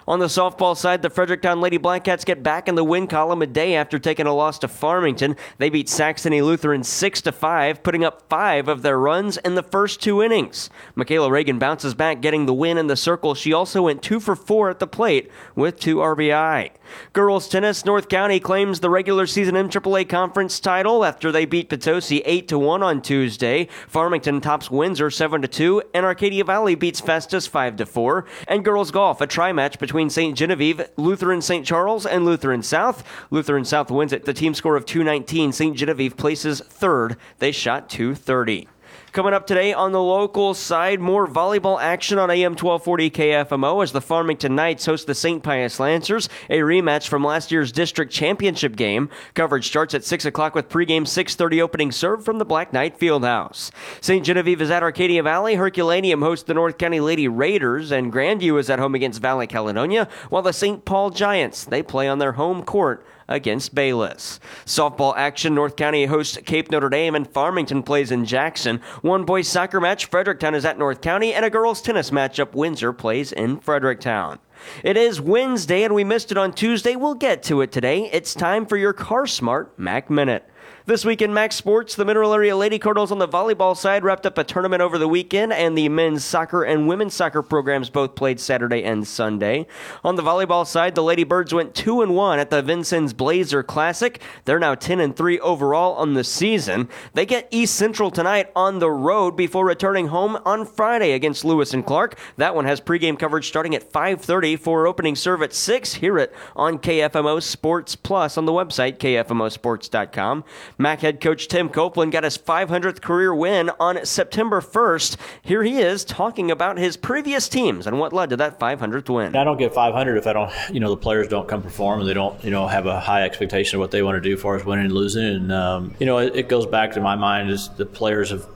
On 0.06 0.18
the 0.18 0.26
softball 0.26 0.76
side, 0.76 1.00
the 1.00 1.08
Fredericktown 1.08 1.62
Lady 1.62 1.78
Blackcats 1.78 2.26
get 2.26 2.42
back 2.42 2.68
in 2.68 2.74
the 2.74 2.84
win 2.84 3.06
column 3.06 3.40
a 3.40 3.46
day 3.46 3.74
after 3.74 3.98
taking 3.98 4.26
a 4.26 4.34
loss 4.34 4.58
to 4.58 4.68
Farmington. 4.68 5.34
They 5.56 5.70
beat 5.70 5.88
Saxony 5.88 6.42
Lutheran 6.42 6.84
6 6.84 7.22
to 7.22 7.32
5, 7.32 7.82
putting 7.82 8.04
up 8.04 8.28
5 8.28 8.68
of 8.68 8.82
their 8.82 8.98
runs 8.98 9.38
in 9.38 9.54
the 9.54 9.62
first 9.62 10.02
2 10.02 10.22
innings. 10.22 10.68
Michaela 10.94 11.30
Reagan 11.30 11.58
bounces 11.58 11.94
back 11.94 12.20
getting 12.20 12.44
the 12.44 12.52
win 12.52 12.76
in 12.76 12.86
the 12.86 12.96
circle. 12.96 13.34
She 13.34 13.54
also 13.54 13.82
went 13.82 14.02
2 14.02 14.20
for 14.20 14.36
4 14.36 14.68
at 14.68 14.78
the 14.78 14.86
plate 14.86 15.30
with 15.54 15.80
2 15.80 15.96
RBI. 15.96 16.70
Girls 17.12 17.48
tennis, 17.48 17.84
North 17.84 18.08
County 18.08 18.40
claims 18.40 18.80
the 18.80 18.90
regular 18.90 19.26
season 19.26 19.54
MAAA 19.54 20.08
conference 20.08 20.60
title 20.60 21.04
after 21.04 21.30
they 21.30 21.44
beat 21.44 21.68
Potosi 21.68 22.22
8 22.24 22.48
to 22.48 22.58
1 22.58 22.82
on 22.82 23.02
Tuesday. 23.02 23.68
Farmington 23.88 24.40
tops 24.40 24.70
Windsor 24.70 25.10
7 25.10 25.42
to 25.42 25.48
2 25.48 25.82
and 25.94 26.04
Arcadia 26.04 26.44
Valley 26.44 26.74
beats 26.74 27.00
Festus 27.00 27.46
5 27.46 27.76
to 27.76 27.86
4. 27.86 28.24
And 28.48 28.64
girls 28.64 28.90
golf, 28.90 29.20
a 29.20 29.26
tri-match 29.26 29.78
between 29.78 30.10
St. 30.10 30.36
Genevieve, 30.36 30.88
Lutheran 30.96 31.42
St. 31.42 31.66
Charles, 31.66 32.06
and 32.06 32.24
Lutheran 32.24 32.62
South. 32.62 33.04
Lutheran 33.30 33.64
South 33.64 33.90
wins 33.90 34.12
it. 34.12 34.24
The 34.24 34.34
team 34.34 34.54
score 34.54 34.76
of 34.76 34.86
219. 34.86 35.52
St. 35.52 35.76
Genevieve 35.76 36.16
places 36.16 36.60
third. 36.60 37.16
They 37.38 37.52
shot 37.52 37.88
230. 37.88 38.68
Coming 39.14 39.32
up 39.32 39.46
today 39.46 39.72
on 39.72 39.92
the 39.92 40.02
local 40.02 40.54
side, 40.54 40.98
more 40.98 41.28
volleyball 41.28 41.80
action 41.80 42.18
on 42.18 42.32
AM 42.32 42.56
1240 42.56 43.10
KFMO 43.10 43.80
as 43.80 43.92
the 43.92 44.00
Farmington 44.00 44.56
Knights 44.56 44.86
host 44.86 45.06
the 45.06 45.14
St. 45.14 45.40
Pius 45.40 45.78
Lancers, 45.78 46.28
a 46.50 46.58
rematch 46.58 47.06
from 47.06 47.22
last 47.22 47.52
year's 47.52 47.70
district 47.70 48.10
championship 48.10 48.74
game. 48.74 49.08
Coverage 49.34 49.68
starts 49.68 49.94
at 49.94 50.02
6 50.02 50.24
o'clock 50.24 50.56
with 50.56 50.68
pregame 50.68 51.02
6.30 51.02 51.60
opening 51.60 51.92
serve 51.92 52.24
from 52.24 52.38
the 52.38 52.44
Black 52.44 52.72
Knight 52.72 52.98
Fieldhouse. 52.98 53.70
St. 54.00 54.26
Genevieve 54.26 54.60
is 54.60 54.72
at 54.72 54.82
Arcadia 54.82 55.22
Valley. 55.22 55.54
Herculaneum 55.54 56.20
hosts 56.20 56.46
the 56.46 56.54
North 56.54 56.76
County 56.76 56.98
Lady 56.98 57.28
Raiders, 57.28 57.92
and 57.92 58.12
Grandview 58.12 58.58
is 58.58 58.68
at 58.68 58.80
home 58.80 58.96
against 58.96 59.22
Valley 59.22 59.46
Caledonia, 59.46 60.08
while 60.28 60.42
the 60.42 60.52
St. 60.52 60.84
Paul 60.84 61.10
Giants, 61.10 61.62
they 61.62 61.84
play 61.84 62.08
on 62.08 62.18
their 62.18 62.32
home 62.32 62.64
court 62.64 63.06
against 63.28 63.74
Bayless. 63.74 64.40
Softball 64.66 65.14
action 65.16 65.54
North 65.54 65.76
County 65.76 66.06
hosts 66.06 66.38
Cape 66.44 66.70
Notre 66.70 66.88
Dame 66.88 67.14
and 67.14 67.28
Farmington 67.28 67.82
plays 67.82 68.10
in 68.10 68.24
Jackson. 68.24 68.80
One 69.02 69.24
boys 69.24 69.48
soccer 69.48 69.80
match 69.80 70.06
Fredericktown 70.06 70.54
is 70.54 70.64
at 70.64 70.78
North 70.78 71.00
County 71.00 71.34
and 71.34 71.44
a 71.44 71.50
girls 71.50 71.82
tennis 71.82 72.10
matchup 72.10 72.54
Windsor 72.54 72.92
plays 72.92 73.32
in 73.32 73.60
Fredericktown. 73.60 74.38
It 74.82 74.96
is 74.96 75.20
Wednesday 75.20 75.82
and 75.82 75.94
we 75.94 76.04
missed 76.04 76.30
it 76.30 76.38
on 76.38 76.52
Tuesday. 76.52 76.96
We'll 76.96 77.14
get 77.14 77.42
to 77.44 77.60
it 77.60 77.72
today. 77.72 78.10
It's 78.12 78.34
time 78.34 78.66
for 78.66 78.76
your 78.76 78.92
Car 78.92 79.26
Smart 79.26 79.78
Mac 79.78 80.10
Minute. 80.10 80.48
This 80.86 81.02
week 81.02 81.22
in 81.22 81.32
Max 81.32 81.56
Sports, 81.56 81.96
the 81.96 82.04
Mineral 82.04 82.34
Area 82.34 82.54
Lady 82.54 82.78
Cardinals 82.78 83.10
on 83.10 83.18
the 83.18 83.26
volleyball 83.26 83.74
side 83.74 84.04
wrapped 84.04 84.26
up 84.26 84.36
a 84.36 84.44
tournament 84.44 84.82
over 84.82 84.98
the 84.98 85.08
weekend, 85.08 85.50
and 85.50 85.78
the 85.78 85.88
men's 85.88 86.22
soccer 86.22 86.62
and 86.62 86.86
women's 86.86 87.14
soccer 87.14 87.40
programs 87.40 87.88
both 87.88 88.14
played 88.14 88.38
Saturday 88.38 88.84
and 88.84 89.08
Sunday. 89.08 89.66
On 90.04 90.16
the 90.16 90.22
volleyball 90.22 90.66
side, 90.66 90.94
the 90.94 91.02
Lady 91.02 91.24
Birds 91.24 91.54
went 91.54 91.74
2 91.74 92.02
and 92.02 92.14
1 92.14 92.38
at 92.38 92.50
the 92.50 92.60
Vincennes 92.60 93.14
Blazer 93.14 93.62
Classic. 93.62 94.20
They're 94.44 94.58
now 94.58 94.74
10 94.74 95.00
and 95.00 95.16
3 95.16 95.40
overall 95.40 95.94
on 95.94 96.12
the 96.12 96.22
season. 96.22 96.90
They 97.14 97.24
get 97.24 97.48
East 97.50 97.76
Central 97.76 98.10
tonight 98.10 98.50
on 98.54 98.78
the 98.78 98.90
road 98.90 99.38
before 99.38 99.64
returning 99.64 100.08
home 100.08 100.36
on 100.44 100.66
Friday 100.66 101.12
against 101.12 101.46
Lewis 101.46 101.72
and 101.72 101.86
Clark. 101.86 102.18
That 102.36 102.54
one 102.54 102.66
has 102.66 102.82
pregame 102.82 103.18
coverage 103.18 103.48
starting 103.48 103.74
at 103.74 103.90
5:30 103.90 104.56
for 104.56 104.86
opening 104.86 105.16
serve 105.16 105.40
at 105.40 105.54
6. 105.54 105.94
Hear 105.94 106.18
it 106.18 106.34
on 106.54 106.76
KFMO 106.76 107.42
Sports 107.42 107.96
Plus 107.96 108.36
on 108.36 108.44
the 108.44 108.52
website 108.52 108.98
kfmosports.com. 108.98 110.44
Mac 110.78 111.00
head 111.00 111.20
coach 111.20 111.48
Tim 111.48 111.68
Copeland 111.68 112.12
got 112.12 112.24
his 112.24 112.36
500th 112.36 113.00
career 113.00 113.34
win 113.34 113.70
on 113.78 114.04
September 114.04 114.60
1st. 114.60 115.16
Here 115.42 115.62
he 115.62 115.78
is 115.78 116.04
talking 116.04 116.50
about 116.50 116.78
his 116.78 116.96
previous 116.96 117.48
teams 117.48 117.86
and 117.86 117.98
what 117.98 118.12
led 118.12 118.30
to 118.30 118.36
that 118.38 118.58
500th 118.58 119.08
win. 119.08 119.36
I 119.36 119.44
don't 119.44 119.58
get 119.58 119.72
500 119.72 120.16
if 120.16 120.26
I 120.26 120.32
don't, 120.32 120.52
you 120.70 120.80
know, 120.80 120.90
the 120.90 120.96
players 120.96 121.28
don't 121.28 121.46
come 121.46 121.62
perform 121.62 122.00
and 122.00 122.08
they 122.08 122.14
don't, 122.14 122.42
you 122.44 122.50
know, 122.50 122.66
have 122.66 122.86
a 122.86 122.98
high 122.98 123.22
expectation 123.22 123.76
of 123.76 123.80
what 123.80 123.90
they 123.90 124.02
want 124.02 124.16
to 124.16 124.28
do 124.28 124.34
as 124.34 124.40
far 124.40 124.56
as 124.56 124.64
winning 124.64 124.86
and 124.86 124.94
losing. 124.94 125.24
And, 125.24 125.52
um, 125.52 125.94
you 125.98 126.06
know, 126.06 126.18
it, 126.18 126.34
it 126.34 126.48
goes 126.48 126.66
back 126.66 126.92
to 126.92 127.00
my 127.00 127.14
mind 127.14 127.50
is 127.50 127.68
the 127.70 127.86
players 127.86 128.30
have 128.30 128.46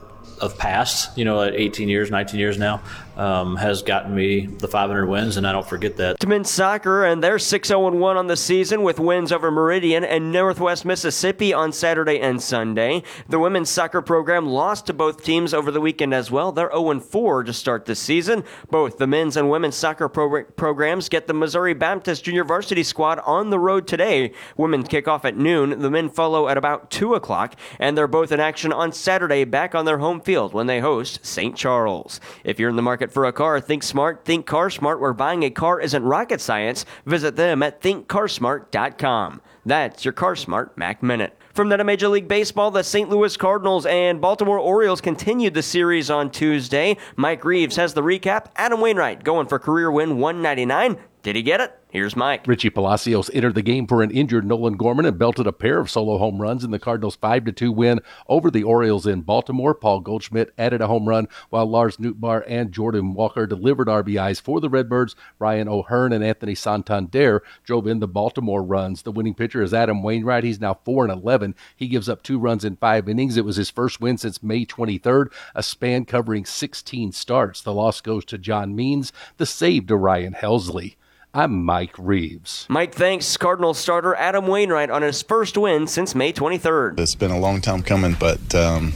of 0.41 0.57
past, 0.57 1.17
you 1.17 1.25
know, 1.25 1.41
at 1.41 1.53
18 1.53 1.89
years, 1.89 2.11
19 2.11 2.39
years 2.39 2.57
now, 2.57 2.81
um, 3.19 3.57
has 3.57 3.81
gotten 3.81 4.15
me 4.15 4.45
the 4.45 4.67
500 4.67 5.05
wins, 5.05 5.35
and 5.35 5.45
I 5.45 5.51
don't 5.51 5.67
forget 5.67 5.97
that. 5.97 6.19
To 6.21 6.27
men's 6.27 6.49
soccer, 6.49 7.03
and 7.03 7.21
they're 7.21 7.37
6 7.37 7.67
0 7.67 7.91
1 7.91 8.17
on 8.17 8.27
the 8.27 8.37
season 8.37 8.81
with 8.81 8.97
wins 8.97 9.31
over 9.33 9.51
Meridian 9.51 10.05
and 10.05 10.31
Northwest 10.31 10.85
Mississippi 10.85 11.53
on 11.53 11.73
Saturday 11.73 12.19
and 12.19 12.41
Sunday. 12.41 13.03
The 13.27 13.37
women's 13.37 13.69
soccer 13.69 14.01
program 14.01 14.47
lost 14.47 14.87
to 14.87 14.93
both 14.93 15.23
teams 15.23 15.53
over 15.53 15.69
the 15.69 15.81
weekend 15.81 16.13
as 16.13 16.31
well. 16.31 16.53
They're 16.53 16.71
0 16.71 17.01
4 17.01 17.43
to 17.43 17.53
start 17.53 17.85
the 17.85 17.95
season. 17.95 18.45
Both 18.71 18.97
the 18.97 19.07
men's 19.07 19.35
and 19.35 19.49
women's 19.49 19.75
soccer 19.75 20.07
pro- 20.07 20.45
programs 20.45 21.09
get 21.09 21.27
the 21.27 21.33
Missouri 21.33 21.73
Baptist 21.73 22.23
Junior 22.23 22.45
Varsity 22.45 22.83
squad 22.83 23.19
on 23.19 23.49
the 23.49 23.59
road 23.59 23.85
today. 23.85 24.31
Women 24.55 24.83
kick 24.83 25.09
off 25.09 25.25
at 25.25 25.35
noon. 25.35 25.79
The 25.79 25.91
men 25.91 26.09
follow 26.09 26.47
at 26.47 26.57
about 26.57 26.89
2 26.89 27.15
o'clock, 27.15 27.55
and 27.79 27.97
they're 27.97 28.07
both 28.07 28.31
in 28.31 28.39
action 28.39 28.71
on 28.71 28.93
Saturday 28.93 29.43
back 29.43 29.75
on 29.75 29.83
their 29.83 29.97
home 29.97 30.21
field 30.21 30.53
when 30.53 30.67
they 30.67 30.79
host 30.79 31.25
St. 31.25 31.55
Charles. 31.57 32.21
If 32.45 32.59
you're 32.59 32.69
in 32.69 32.77
the 32.77 32.81
market 32.81 33.08
for 33.11 33.25
a 33.25 33.33
car, 33.33 33.59
think 33.59 33.83
smart, 33.83 34.25
think 34.25 34.45
car 34.45 34.69
smart, 34.69 34.99
where 34.99 35.13
buying 35.13 35.43
a 35.43 35.49
car 35.49 35.79
isn't 35.79 36.03
rocket 36.03 36.41
science. 36.41 36.85
Visit 37.05 37.35
them 37.35 37.61
at 37.63 37.81
thinkcarsmart.com. 37.81 39.41
That's 39.65 40.05
your 40.05 40.13
Car 40.13 40.35
Smart 40.35 40.77
Mac 40.77 41.03
Minute. 41.03 41.37
From 41.53 41.69
that 41.69 41.79
of 41.79 41.85
Major 41.85 42.07
League 42.07 42.27
Baseball, 42.27 42.71
the 42.71 42.83
St. 42.83 43.09
Louis 43.09 43.35
Cardinals 43.35 43.85
and 43.85 44.21
Baltimore 44.21 44.57
Orioles 44.57 45.01
continued 45.01 45.53
the 45.53 45.61
series 45.61 46.09
on 46.09 46.31
Tuesday. 46.31 46.97
Mike 47.15 47.43
Reeves 47.43 47.75
has 47.75 47.93
the 47.93 48.01
recap. 48.01 48.47
Adam 48.55 48.79
Wainwright 48.79 49.23
going 49.23 49.47
for 49.47 49.59
career 49.59 49.91
win 49.91 50.17
199. 50.17 50.97
Did 51.21 51.35
he 51.35 51.43
get 51.43 51.59
it? 51.59 51.77
Here's 51.91 52.15
Mike. 52.15 52.45
Richie 52.45 52.69
Palacios 52.69 53.31
entered 53.33 53.55
the 53.55 53.63
game 53.63 53.87
for 53.87 54.03
an 54.03 54.11
injured 54.11 54.45
Nolan 54.45 54.77
Gorman 54.77 55.07
and 55.07 55.17
belted 55.17 55.47
a 55.47 55.51
pair 55.51 55.79
of 55.79 55.89
solo 55.89 56.19
home 56.19 56.39
runs 56.39 56.63
in 56.63 56.69
the 56.69 56.77
Cardinals' 56.77 57.15
5 57.15 57.55
2 57.55 57.71
win 57.71 57.99
over 58.27 58.51
the 58.51 58.61
Orioles 58.61 59.07
in 59.07 59.21
Baltimore. 59.21 59.73
Paul 59.73 60.01
Goldschmidt 60.01 60.53
added 60.55 60.81
a 60.81 60.87
home 60.87 61.09
run 61.09 61.27
while 61.49 61.65
Lars 61.65 61.97
Nootbaar 61.97 62.43
and 62.47 62.71
Jordan 62.71 63.15
Walker 63.15 63.47
delivered 63.47 63.87
RBIs 63.87 64.39
for 64.39 64.61
the 64.61 64.69
Redbirds. 64.69 65.15
Ryan 65.39 65.67
O'Hearn 65.67 66.13
and 66.13 66.23
Anthony 66.23 66.53
Santander 66.53 67.41
drove 67.63 67.87
in 67.87 68.01
the 68.01 68.07
Baltimore 68.07 68.61
runs. 68.61 69.01
The 69.01 69.11
winning 69.11 69.33
pitcher 69.33 69.63
is 69.63 69.73
Adam 69.73 70.03
Wainwright. 70.03 70.43
He's 70.43 70.61
now 70.61 70.75
4 70.85 71.05
and 71.05 71.23
11. 71.23 71.55
He 71.75 71.87
gives 71.87 72.07
up 72.07 72.21
two 72.21 72.37
runs 72.37 72.63
in 72.63 72.75
five 72.75 73.09
innings. 73.09 73.35
It 73.35 73.45
was 73.45 73.55
his 73.55 73.71
first 73.71 73.99
win 73.99 74.19
since 74.19 74.43
May 74.43 74.63
23rd, 74.63 75.33
a 75.55 75.63
span 75.63 76.05
covering 76.05 76.45
16 76.45 77.13
starts. 77.13 77.63
The 77.63 77.73
loss 77.73 77.99
goes 77.99 78.25
to 78.25 78.37
John 78.37 78.75
Means, 78.75 79.11
the 79.37 79.47
save 79.47 79.87
to 79.87 79.95
Ryan 79.95 80.35
Helsley. 80.35 80.95
I'm 81.33 81.63
Mike 81.63 81.93
Reeves. 81.99 82.65
Mike 82.69 82.95
thanks 82.95 83.37
Cardinal 83.37 83.75
starter 83.75 84.15
Adam 84.15 84.47
Wainwright 84.47 84.89
on 84.89 85.03
his 85.03 85.21
first 85.21 85.57
win 85.59 85.85
since 85.85 86.15
May 86.15 86.33
23rd. 86.33 86.99
It's 86.99 87.13
been 87.13 87.29
a 87.29 87.39
long 87.39 87.61
time 87.61 87.83
coming, 87.83 88.15
but 88.19 88.55
um, 88.55 88.93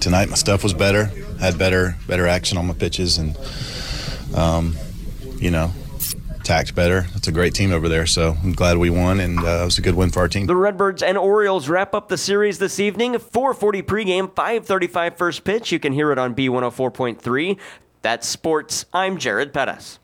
tonight 0.00 0.28
my 0.28 0.34
stuff 0.34 0.64
was 0.64 0.74
better. 0.74 1.04
Had 1.38 1.56
better 1.56 1.96
better 2.08 2.26
action 2.26 2.58
on 2.58 2.66
my 2.66 2.74
pitches, 2.74 3.18
and 3.18 3.36
um, 4.34 4.76
you 5.36 5.52
know, 5.52 5.70
attacked 6.40 6.74
better. 6.74 7.06
It's 7.14 7.28
a 7.28 7.32
great 7.32 7.54
team 7.54 7.72
over 7.72 7.88
there, 7.88 8.06
so 8.06 8.36
I'm 8.42 8.52
glad 8.52 8.78
we 8.78 8.90
won, 8.90 9.20
and 9.20 9.38
uh, 9.38 9.62
it 9.62 9.64
was 9.64 9.78
a 9.78 9.82
good 9.82 9.94
win 9.94 10.10
for 10.10 10.18
our 10.18 10.28
team. 10.28 10.46
The 10.46 10.56
Redbirds 10.56 11.02
and 11.04 11.16
Orioles 11.16 11.68
wrap 11.68 11.94
up 11.94 12.08
the 12.08 12.18
series 12.18 12.58
this 12.58 12.80
evening. 12.80 13.14
4:40 13.14 13.82
pregame, 13.84 14.32
5:35 14.32 15.16
first 15.16 15.44
pitch. 15.44 15.70
You 15.70 15.78
can 15.78 15.92
hear 15.92 16.10
it 16.10 16.18
on 16.18 16.34
B104.3. 16.34 17.56
That's 18.02 18.26
sports. 18.26 18.84
I'm 18.92 19.16
Jared 19.16 19.52
Pettis. 19.52 20.00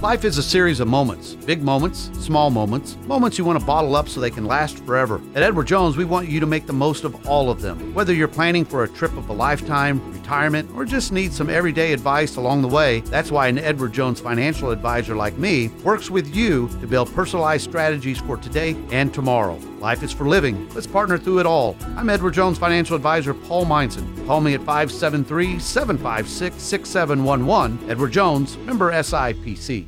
Life 0.00 0.24
is 0.24 0.38
a 0.38 0.44
series 0.44 0.78
of 0.78 0.86
moments 0.86 1.34
big 1.34 1.60
moments, 1.60 2.10
small 2.12 2.50
moments, 2.50 2.96
moments 3.06 3.36
you 3.36 3.44
want 3.44 3.58
to 3.58 3.66
bottle 3.66 3.96
up 3.96 4.08
so 4.08 4.20
they 4.20 4.30
can 4.30 4.44
last 4.44 4.78
forever. 4.84 5.20
At 5.34 5.42
Edward 5.42 5.66
Jones, 5.66 5.96
we 5.96 6.04
want 6.04 6.28
you 6.28 6.38
to 6.38 6.46
make 6.46 6.66
the 6.66 6.72
most 6.72 7.02
of 7.02 7.26
all 7.26 7.50
of 7.50 7.62
them. 7.62 7.94
Whether 7.94 8.12
you're 8.12 8.28
planning 8.28 8.64
for 8.64 8.84
a 8.84 8.88
trip 8.88 9.16
of 9.16 9.28
a 9.28 9.32
lifetime, 9.32 10.12
retirement, 10.12 10.70
or 10.74 10.84
just 10.84 11.10
need 11.10 11.32
some 11.32 11.50
everyday 11.50 11.92
advice 11.92 12.36
along 12.36 12.62
the 12.62 12.68
way, 12.68 13.00
that's 13.00 13.32
why 13.32 13.48
an 13.48 13.58
Edward 13.58 13.92
Jones 13.92 14.20
financial 14.20 14.70
advisor 14.70 15.16
like 15.16 15.36
me 15.38 15.68
works 15.82 16.10
with 16.10 16.32
you 16.36 16.68
to 16.80 16.86
build 16.86 17.12
personalized 17.14 17.64
strategies 17.64 18.20
for 18.20 18.36
today 18.36 18.76
and 18.92 19.12
tomorrow. 19.12 19.58
Life 19.80 20.02
is 20.02 20.12
for 20.12 20.28
living. 20.28 20.68
Let's 20.74 20.88
partner 20.88 21.18
through 21.18 21.38
it 21.38 21.46
all. 21.46 21.76
I'm 21.96 22.10
Edward 22.10 22.34
Jones 22.34 22.58
financial 22.58 22.96
advisor 22.96 23.32
Paul 23.32 23.64
Meinson. 23.64 24.26
Call 24.26 24.40
me 24.40 24.54
at 24.54 24.60
573 24.60 25.60
756 25.60 26.60
6711. 26.60 27.88
Edward 27.88 28.12
Jones, 28.12 28.56
member 28.58 28.90
SIPC. 28.92 29.86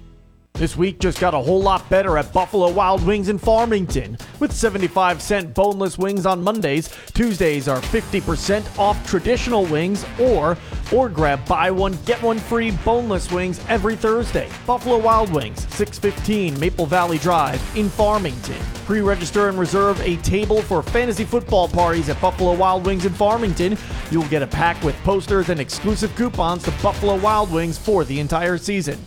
This 0.61 0.77
week 0.77 0.99
just 0.99 1.21
got 1.21 1.33
a 1.33 1.39
whole 1.39 1.63
lot 1.63 1.89
better 1.89 2.19
at 2.19 2.35
Buffalo 2.35 2.71
Wild 2.71 3.03
Wings 3.07 3.31
in 3.31 3.39
Farmington. 3.39 4.19
With 4.41 4.53
75 4.53 5.23
cent 5.23 5.55
boneless 5.55 5.97
wings 5.97 6.27
on 6.27 6.43
Mondays, 6.43 6.95
Tuesdays 7.15 7.67
are 7.67 7.81
50% 7.81 8.79
off 8.79 9.09
traditional 9.09 9.65
wings 9.65 10.05
or 10.21 10.59
or 10.93 11.09
grab 11.09 11.43
buy 11.47 11.71
one 11.71 11.97
get 12.05 12.21
one 12.23 12.39
free 12.39 12.73
boneless 12.85 13.33
wings 13.33 13.59
every 13.71 13.97
Thursday. 13.97 14.51
Buffalo 14.67 14.99
Wild 14.99 15.33
Wings, 15.33 15.67
615 15.71 16.61
Maple 16.61 16.85
Valley 16.85 17.17
Drive 17.17 17.63
in 17.75 17.89
Farmington. 17.89 18.61
Pre-register 18.85 19.49
and 19.49 19.59
reserve 19.59 19.99
a 20.03 20.19
table 20.19 20.61
for 20.61 20.83
fantasy 20.83 21.25
football 21.25 21.69
parties 21.69 22.11
at 22.11 22.21
Buffalo 22.21 22.53
Wild 22.53 22.85
Wings 22.85 23.07
in 23.07 23.15
Farmington. 23.15 23.79
You'll 24.11 24.29
get 24.29 24.43
a 24.43 24.47
pack 24.47 24.85
with 24.85 24.95
posters 25.05 25.49
and 25.49 25.59
exclusive 25.59 26.15
coupons 26.17 26.65
to 26.65 26.71
Buffalo 26.83 27.17
Wild 27.17 27.51
Wings 27.51 27.79
for 27.79 28.05
the 28.05 28.21
entire 28.21 28.59
season. 28.59 28.99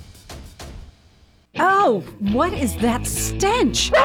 Oh, 1.60 2.00
what 2.32 2.52
is 2.54 2.76
that 2.78 3.06
stench? 3.06 3.92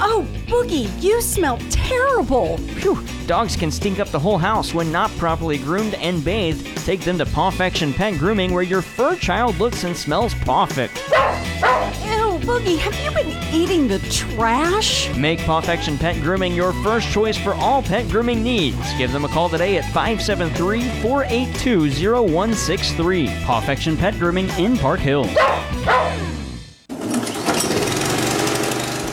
Oh, 0.00 0.26
Boogie, 0.46 0.88
you 1.02 1.20
smell 1.20 1.58
terrible. 1.70 2.56
Phew, 2.56 3.04
dogs 3.26 3.56
can 3.56 3.70
stink 3.70 3.98
up 3.98 4.08
the 4.08 4.18
whole 4.18 4.38
house 4.38 4.72
when 4.72 4.92
not 4.92 5.10
properly 5.18 5.58
groomed 5.58 5.94
and 5.94 6.24
bathed. 6.24 6.64
Take 6.86 7.00
them 7.00 7.18
to 7.18 7.26
Pawfection 7.26 7.92
Pet 7.92 8.16
Grooming 8.16 8.52
where 8.54 8.62
your 8.62 8.80
fur 8.80 9.16
child 9.16 9.58
looks 9.58 9.82
and 9.82 9.96
smells 9.96 10.34
perfect. 10.34 10.96
Ew, 11.08 12.38
Boogie, 12.46 12.78
have 12.78 12.94
you 13.00 13.10
been 13.10 13.36
eating 13.52 13.88
the 13.88 13.98
trash? 14.10 15.14
Make 15.16 15.40
Pawfection 15.40 15.98
Pet 15.98 16.22
Grooming 16.22 16.54
your 16.54 16.72
first 16.84 17.10
choice 17.10 17.36
for 17.36 17.54
all 17.54 17.82
pet 17.82 18.08
grooming 18.08 18.42
needs. 18.42 18.78
Give 18.96 19.10
them 19.10 19.24
a 19.24 19.28
call 19.28 19.48
today 19.48 19.76
at 19.78 19.84
573 19.86 20.88
482 21.02 21.90
0163. 22.28 23.26
Pawfection 23.44 23.96
Pet 23.96 24.16
Grooming 24.18 24.48
in 24.50 24.76
Park 24.78 25.00
Hills. 25.00 25.34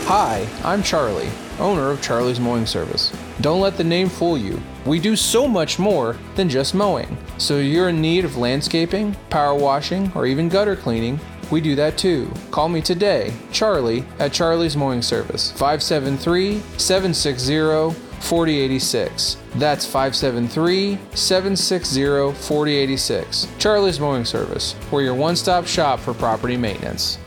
Hi, 0.08 0.48
I'm 0.64 0.84
Charlie, 0.84 1.32
owner 1.58 1.90
of 1.90 2.00
Charlie's 2.00 2.40
Mowing 2.40 2.68
Service. 2.68 3.12
Don't 3.42 3.60
let 3.60 3.76
the 3.76 3.84
name 3.84 4.08
fool 4.08 4.38
you. 4.38 4.62
We 4.86 5.00
do 5.00 5.16
so 5.16 5.48
much 5.48 5.80
more 5.80 6.16
than 6.36 6.48
just 6.48 6.76
mowing. 6.76 7.18
So 7.40 7.58
you're 7.58 7.90
in 7.90 8.02
need 8.02 8.24
of 8.24 8.38
landscaping, 8.38 9.16
power 9.32 9.56
washing, 9.56 10.12
or 10.14 10.28
even 10.28 10.48
gutter 10.48 10.76
cleaning, 10.76 11.20
we 11.50 11.60
do 11.60 11.74
that 11.78 11.98
too. 11.98 12.32
Call 12.52 12.70
me 12.70 12.82
today, 12.82 13.34
Charlie, 13.52 14.06
at 14.20 14.32
Charlie's 14.32 14.78
Mowing 14.78 15.02
Service, 15.02 15.50
573 15.54 16.60
760 16.78 18.00
4086. 18.20 19.38
That's 19.56 19.88
573 19.88 21.00
760 21.16 22.32
4086. 22.44 23.48
Charlie's 23.58 24.00
Mowing 24.00 24.26
Service, 24.26 24.76
we're 24.92 25.02
your 25.02 25.16
one 25.16 25.36
stop 25.36 25.66
shop 25.66 26.00
for 26.00 26.14
property 26.14 26.58
maintenance. 26.58 27.18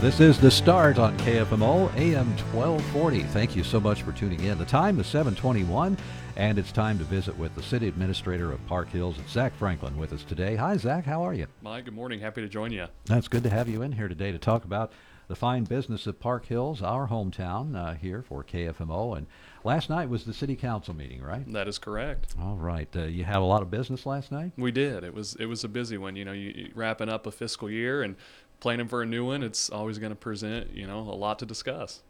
This 0.00 0.20
is 0.20 0.38
the 0.38 0.50
start 0.50 0.98
on 0.98 1.16
KFMO 1.18 1.92
AM 1.96 2.28
1240. 2.52 3.22
Thank 3.22 3.56
you 3.56 3.64
so 3.64 3.80
much 3.80 4.02
for 4.02 4.12
tuning 4.12 4.44
in. 4.44 4.58
The 4.58 4.66
time 4.66 5.00
is 5.00 5.06
721, 5.06 5.96
and 6.36 6.58
it's 6.58 6.70
time 6.70 6.98
to 6.98 7.04
visit 7.04 7.36
with 7.36 7.54
the 7.54 7.62
city 7.62 7.88
administrator 7.88 8.52
of 8.52 8.64
Park 8.66 8.90
Hills, 8.90 9.16
Zach 9.26 9.56
Franklin, 9.56 9.96
with 9.96 10.12
us 10.12 10.22
today. 10.22 10.54
Hi, 10.54 10.76
Zach. 10.76 11.06
How 11.06 11.22
are 11.22 11.32
you? 11.32 11.46
Mike, 11.62 11.86
good 11.86 11.94
morning. 11.94 12.20
Happy 12.20 12.42
to 12.42 12.48
join 12.48 12.72
you. 12.72 12.86
That's 13.06 13.26
good 13.26 13.42
to 13.44 13.50
have 13.50 13.68
you 13.68 13.80
in 13.80 13.92
here 13.92 14.06
today 14.06 14.32
to 14.32 14.38
talk 14.38 14.64
about 14.66 14.92
the 15.28 15.34
fine 15.34 15.64
business 15.64 16.06
of 16.06 16.20
Park 16.20 16.46
Hills, 16.46 16.82
our 16.82 17.08
hometown 17.08 17.74
uh, 17.74 17.94
here 17.94 18.22
for 18.22 18.44
KFMO. 18.44 19.16
And 19.16 19.26
last 19.64 19.90
night 19.90 20.08
was 20.08 20.24
the 20.24 20.32
city 20.32 20.54
council 20.54 20.94
meeting, 20.94 21.20
right? 21.22 21.50
That 21.52 21.66
is 21.68 21.78
correct. 21.78 22.34
All 22.40 22.56
right. 22.56 22.88
Uh, 22.94 23.04
you 23.04 23.24
had 23.24 23.36
a 23.38 23.40
lot 23.40 23.62
of 23.62 23.70
business 23.70 24.06
last 24.06 24.30
night. 24.30 24.52
We 24.56 24.70
did. 24.70 25.02
It 25.04 25.14
was 25.14 25.34
it 25.36 25.46
was 25.46 25.64
a 25.64 25.68
busy 25.68 25.98
one. 25.98 26.16
You 26.16 26.24
know, 26.24 26.32
you, 26.32 26.52
you 26.54 26.72
wrapping 26.74 27.08
up 27.08 27.26
a 27.26 27.32
fiscal 27.32 27.68
year 27.68 28.02
and 28.02 28.14
planning 28.60 28.88
for 28.88 29.02
a 29.02 29.06
new 29.06 29.26
one. 29.26 29.42
It's 29.42 29.70
always 29.70 29.98
going 29.98 30.10
to 30.10 30.16
present 30.16 30.70
you 30.72 30.86
know 30.86 31.00
a 31.00 31.16
lot 31.16 31.38
to 31.40 31.46
discuss. 31.46 32.02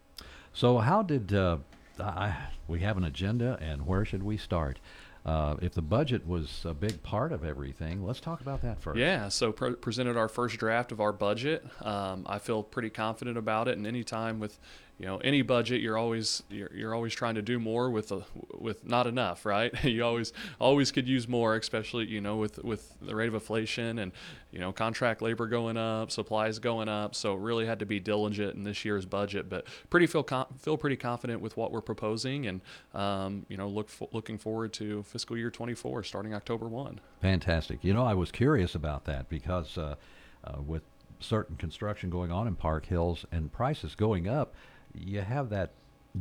So 0.53 0.79
how 0.79 1.03
did 1.03 1.35
uh, 1.35 1.59
I, 2.01 2.37
we 2.67 2.81
have 2.81 2.97
an 2.97 3.05
agenda, 3.05 3.59
and 3.61 3.87
where 3.87 4.05
should 4.05 4.23
we 4.23 4.37
start? 4.37 4.79
Uh, 5.27 5.57
if 5.61 5.75
the 5.75 5.83
budget 5.83 6.25
was 6.25 6.65
a 6.65 6.73
big 6.73 7.03
part 7.03 7.33
of 7.33 7.45
everything, 7.45 8.07
let's 8.07 8.21
talk 8.21 8.41
about 8.41 8.63
that 8.63 8.81
first. 8.81 8.97
Yeah, 8.97 9.29
so 9.29 9.51
pre- 9.51 9.75
presented 9.75 10.17
our 10.17 10.29
first 10.29 10.57
draft 10.57 10.93
of 10.93 11.01
our 11.01 11.13
budget. 11.13 11.67
Um, 11.85 12.25
I 12.29 12.39
feel 12.39 12.63
pretty 12.63 12.91
confident 12.91 13.37
about 13.37 13.67
it, 13.67 13.77
and 13.77 13.89
anytime 13.89 14.39
with 14.39 14.57
you 14.99 15.05
know 15.05 15.19
any 15.19 15.43
budget 15.43 15.81
you're 15.81 15.99
always 15.99 16.43
you're, 16.49 16.71
you're 16.75 16.95
always 16.95 17.15
trying 17.15 17.35
to 17.35 17.43
do 17.43 17.59
more 17.59 17.91
with 17.91 18.13
a, 18.13 18.25
with 18.59 18.87
not 18.87 19.07
enough 19.07 19.45
right? 19.45 19.73
You 19.97 20.05
always 20.05 20.33
always 20.59 20.91
could 20.91 21.09
use 21.09 21.29
more 21.29 21.57
especially 21.57 22.07
you 22.07 22.21
know 22.21 22.37
with 22.37 22.63
with 22.65 22.97
the 23.01 23.15
rate 23.15 23.29
of 23.29 23.35
inflation 23.35 23.99
and 23.99 24.13
you 24.51 24.59
know 24.59 24.73
contract 24.73 25.23
labor 25.23 25.47
going 25.47 25.77
up 25.77 26.11
supplies 26.11 26.59
going 26.59 26.89
up. 26.89 27.15
So 27.15 27.35
really 27.35 27.67
had 27.67 27.79
to 27.81 27.87
be 27.87 28.01
diligent 28.01 28.55
in 28.55 28.65
this 28.65 28.85
year's 28.85 29.07
budget 29.07 29.49
but 29.49 29.67
pretty 29.91 30.07
feel 30.07 30.27
feel 30.59 30.77
pretty 30.77 30.97
confident 30.97 31.41
with 31.41 31.57
what 31.57 31.73
we're 31.73 31.81
proposing 31.83 32.47
and 32.47 32.61
um, 32.95 33.47
you 33.49 33.57
know 33.57 33.69
look 33.69 33.89
fo- 33.89 34.09
looking 34.13 34.39
forward 34.39 34.73
to 34.75 35.03
fiscal 35.05 35.37
year 35.37 35.51
24 35.51 36.03
starting 36.03 36.35
October 36.35 36.69
1 36.69 37.01
fantastic. 37.21 37.85
You 37.85 37.95
know 37.95 38.05
I 38.05 38.15
was 38.15 38.31
curious 38.33 38.75
about 38.75 39.05
that 39.05 39.29
because 39.29 39.79
uh, 39.79 39.97
uh, 40.45 40.61
with 40.61 40.83
certain 41.21 41.57
construction 41.57 42.11
going 42.11 42.31
on 42.31 42.47
in 42.47 42.55
Park 42.55 42.87
Hills 42.87 43.25
and 43.33 43.53
prices 43.53 43.95
going 43.95 44.29
up 44.29 44.55
you 44.97 45.21
have 45.21 45.51
that 45.51 45.71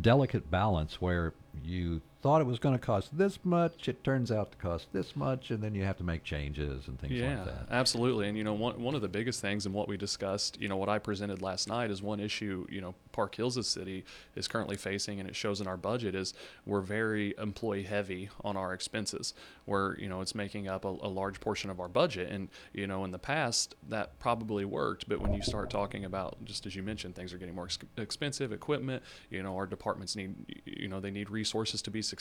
delicate 0.02 0.50
balance 0.50 1.02
where 1.02 1.34
you 1.64 2.02
thought 2.26 2.42
it 2.42 2.48
was 2.48 2.58
going 2.58 2.74
to 2.74 2.84
cost 2.84 3.16
this 3.16 3.38
much, 3.44 3.88
it 3.88 4.04
turns 4.04 4.32
out 4.32 4.52
to 4.52 4.58
cost 4.58 4.88
this 4.92 5.16
much, 5.16 5.52
and 5.52 5.62
then 5.62 5.76
you 5.76 5.84
have 5.84 5.96
to 5.96 6.04
make 6.04 6.24
changes 6.24 6.88
and 6.88 7.00
things 7.00 7.14
yeah, 7.14 7.36
like 7.36 7.46
that. 7.46 7.68
absolutely. 7.70 8.28
And 8.28 8.36
you 8.36 8.44
know, 8.44 8.54
one 8.54 8.82
one 8.82 8.96
of 8.96 9.04
the 9.04 9.08
biggest 9.08 9.42
things 9.42 9.68
and 9.68 9.76
what 9.76 9.88
we 9.88 9.96
discussed, 9.96 10.60
you 10.60 10.68
know, 10.68 10.76
what 10.76 10.90
I 10.90 10.98
presented 10.98 11.44
last 11.44 11.68
night 11.68 11.92
is 11.92 12.02
one 12.02 12.20
issue. 12.20 12.66
You 12.68 12.82
know, 12.82 12.96
Park 13.12 13.36
Hills, 13.36 13.64
city, 13.68 14.06
is 14.36 14.48
currently 14.48 14.76
facing, 14.76 15.20
and 15.20 15.30
it 15.30 15.36
shows 15.36 15.62
in 15.62 15.68
our 15.68 15.78
budget 15.78 16.16
is 16.16 16.34
we're 16.66 16.82
very 16.82 17.36
employee 17.38 17.84
heavy 17.84 18.30
on 18.44 18.58
our 18.58 18.74
expenses. 18.74 19.36
Where 19.66 19.96
you 20.00 20.10
know 20.10 20.22
it's 20.22 20.34
making 20.34 20.68
up 20.68 20.84
a, 20.84 20.88
a 20.88 21.12
large 21.22 21.40
portion 21.40 21.70
of 21.70 21.80
our 21.80 21.88
budget, 21.88 22.32
and 22.32 22.50
you 22.74 22.88
know, 22.88 23.06
in 23.06 23.12
the 23.12 23.20
past 23.20 23.76
that 23.88 24.18
probably 24.18 24.66
worked, 24.66 25.08
but 25.08 25.22
when 25.22 25.36
you 25.36 25.44
start 25.44 25.70
talking 25.70 26.06
about 26.06 26.44
just 26.44 26.66
as 26.66 26.76
you 26.76 26.82
mentioned, 26.82 27.14
things 27.14 27.34
are 27.34 27.38
getting 27.38 27.54
more 27.54 27.66
ex- 27.66 27.78
expensive, 27.98 28.52
equipment. 28.52 29.04
You 29.30 29.44
know, 29.44 29.56
our 29.56 29.68
departments 29.68 30.16
need, 30.16 30.34
you 30.66 30.88
know, 30.88 31.00
they 31.00 31.12
need 31.12 31.30
resources 31.30 31.84
to 31.84 31.92
be 31.92 32.02
successful. 32.02 32.15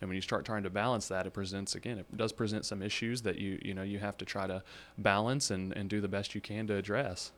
And 0.00 0.08
when 0.08 0.14
you 0.14 0.22
start 0.22 0.44
trying 0.44 0.62
to 0.62 0.70
balance 0.70 1.08
that, 1.08 1.26
it 1.26 1.32
presents 1.32 1.74
again, 1.74 1.98
it 1.98 2.16
does 2.16 2.32
present 2.32 2.64
some 2.64 2.82
issues 2.82 3.22
that 3.22 3.38
you 3.38 3.58
you 3.62 3.74
know 3.74 3.82
you 3.82 3.98
have 3.98 4.16
to 4.18 4.24
try 4.24 4.46
to 4.46 4.62
balance 4.98 5.50
and, 5.50 5.72
and 5.76 5.88
do 5.88 6.00
the 6.00 6.08
best 6.08 6.34
you 6.34 6.40
can 6.40 6.66
to 6.68 6.76
address. 6.76 7.32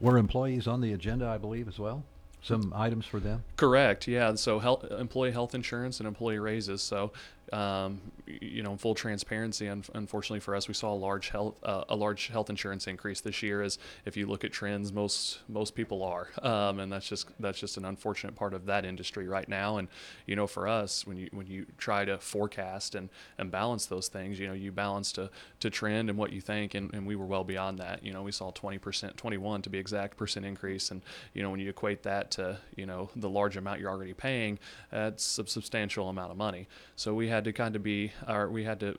Were 0.00 0.18
employees 0.18 0.66
on 0.66 0.80
the 0.80 0.92
agenda, 0.92 1.26
I 1.26 1.38
believe, 1.38 1.68
as 1.68 1.78
well? 1.78 2.04
Some 2.42 2.74
items 2.76 3.06
for 3.06 3.20
them? 3.20 3.42
Correct. 3.56 4.06
Yeah. 4.06 4.34
So 4.34 4.58
health, 4.58 4.84
employee 4.90 5.32
health 5.32 5.54
insurance 5.54 5.98
and 5.98 6.06
employee 6.06 6.38
raises. 6.38 6.82
So 6.82 7.10
um, 7.54 8.00
you 8.26 8.62
know, 8.62 8.72
in 8.72 8.78
full 8.78 8.94
transparency, 8.94 9.68
un- 9.68 9.84
unfortunately 9.94 10.40
for 10.40 10.56
us, 10.56 10.66
we 10.66 10.74
saw 10.74 10.92
a 10.92 10.96
large 10.96 11.28
health 11.28 11.56
uh, 11.62 11.84
a 11.88 11.94
large 11.94 12.26
health 12.26 12.50
insurance 12.50 12.88
increase 12.88 13.20
this 13.20 13.42
year. 13.42 13.62
As 13.62 13.78
if 14.04 14.16
you 14.16 14.26
look 14.26 14.42
at 14.42 14.52
trends, 14.52 14.92
most 14.92 15.38
most 15.48 15.76
people 15.76 16.02
are, 16.02 16.28
um, 16.42 16.80
and 16.80 16.92
that's 16.92 17.08
just 17.08 17.28
that's 17.38 17.60
just 17.60 17.76
an 17.76 17.84
unfortunate 17.84 18.34
part 18.34 18.54
of 18.54 18.66
that 18.66 18.84
industry 18.84 19.28
right 19.28 19.48
now. 19.48 19.76
And 19.76 19.86
you 20.26 20.34
know, 20.34 20.48
for 20.48 20.66
us, 20.66 21.06
when 21.06 21.16
you 21.16 21.28
when 21.32 21.46
you 21.46 21.66
try 21.78 22.04
to 22.04 22.18
forecast 22.18 22.96
and 22.96 23.08
and 23.38 23.52
balance 23.52 23.86
those 23.86 24.08
things, 24.08 24.40
you 24.40 24.48
know, 24.48 24.54
you 24.54 24.72
balance 24.72 25.12
to 25.12 25.30
to 25.60 25.70
trend 25.70 26.10
and 26.10 26.18
what 26.18 26.32
you 26.32 26.40
think, 26.40 26.74
and, 26.74 26.92
and 26.92 27.06
we 27.06 27.14
were 27.14 27.26
well 27.26 27.44
beyond 27.44 27.78
that. 27.78 28.04
You 28.04 28.12
know, 28.12 28.22
we 28.22 28.32
saw 28.32 28.50
20 28.50 28.78
percent, 28.78 29.16
21 29.16 29.62
to 29.62 29.70
be 29.70 29.78
exact 29.78 30.16
percent 30.16 30.44
increase, 30.44 30.90
and 30.90 31.02
you 31.34 31.42
know, 31.42 31.50
when 31.50 31.60
you 31.60 31.70
equate 31.70 32.02
that 32.02 32.32
to 32.32 32.58
you 32.74 32.86
know 32.86 33.10
the 33.14 33.30
large 33.30 33.56
amount 33.56 33.78
you're 33.78 33.90
already 33.90 34.14
paying, 34.14 34.58
that's 34.90 35.38
a 35.38 35.46
substantial 35.46 36.08
amount 36.08 36.32
of 36.32 36.36
money. 36.36 36.66
So 36.96 37.14
we 37.14 37.28
had 37.28 37.43
to 37.44 37.52
kind 37.52 37.76
of 37.76 37.82
be, 37.82 38.12
or 38.28 38.48
we 38.48 38.64
had 38.64 38.80
to 38.80 38.94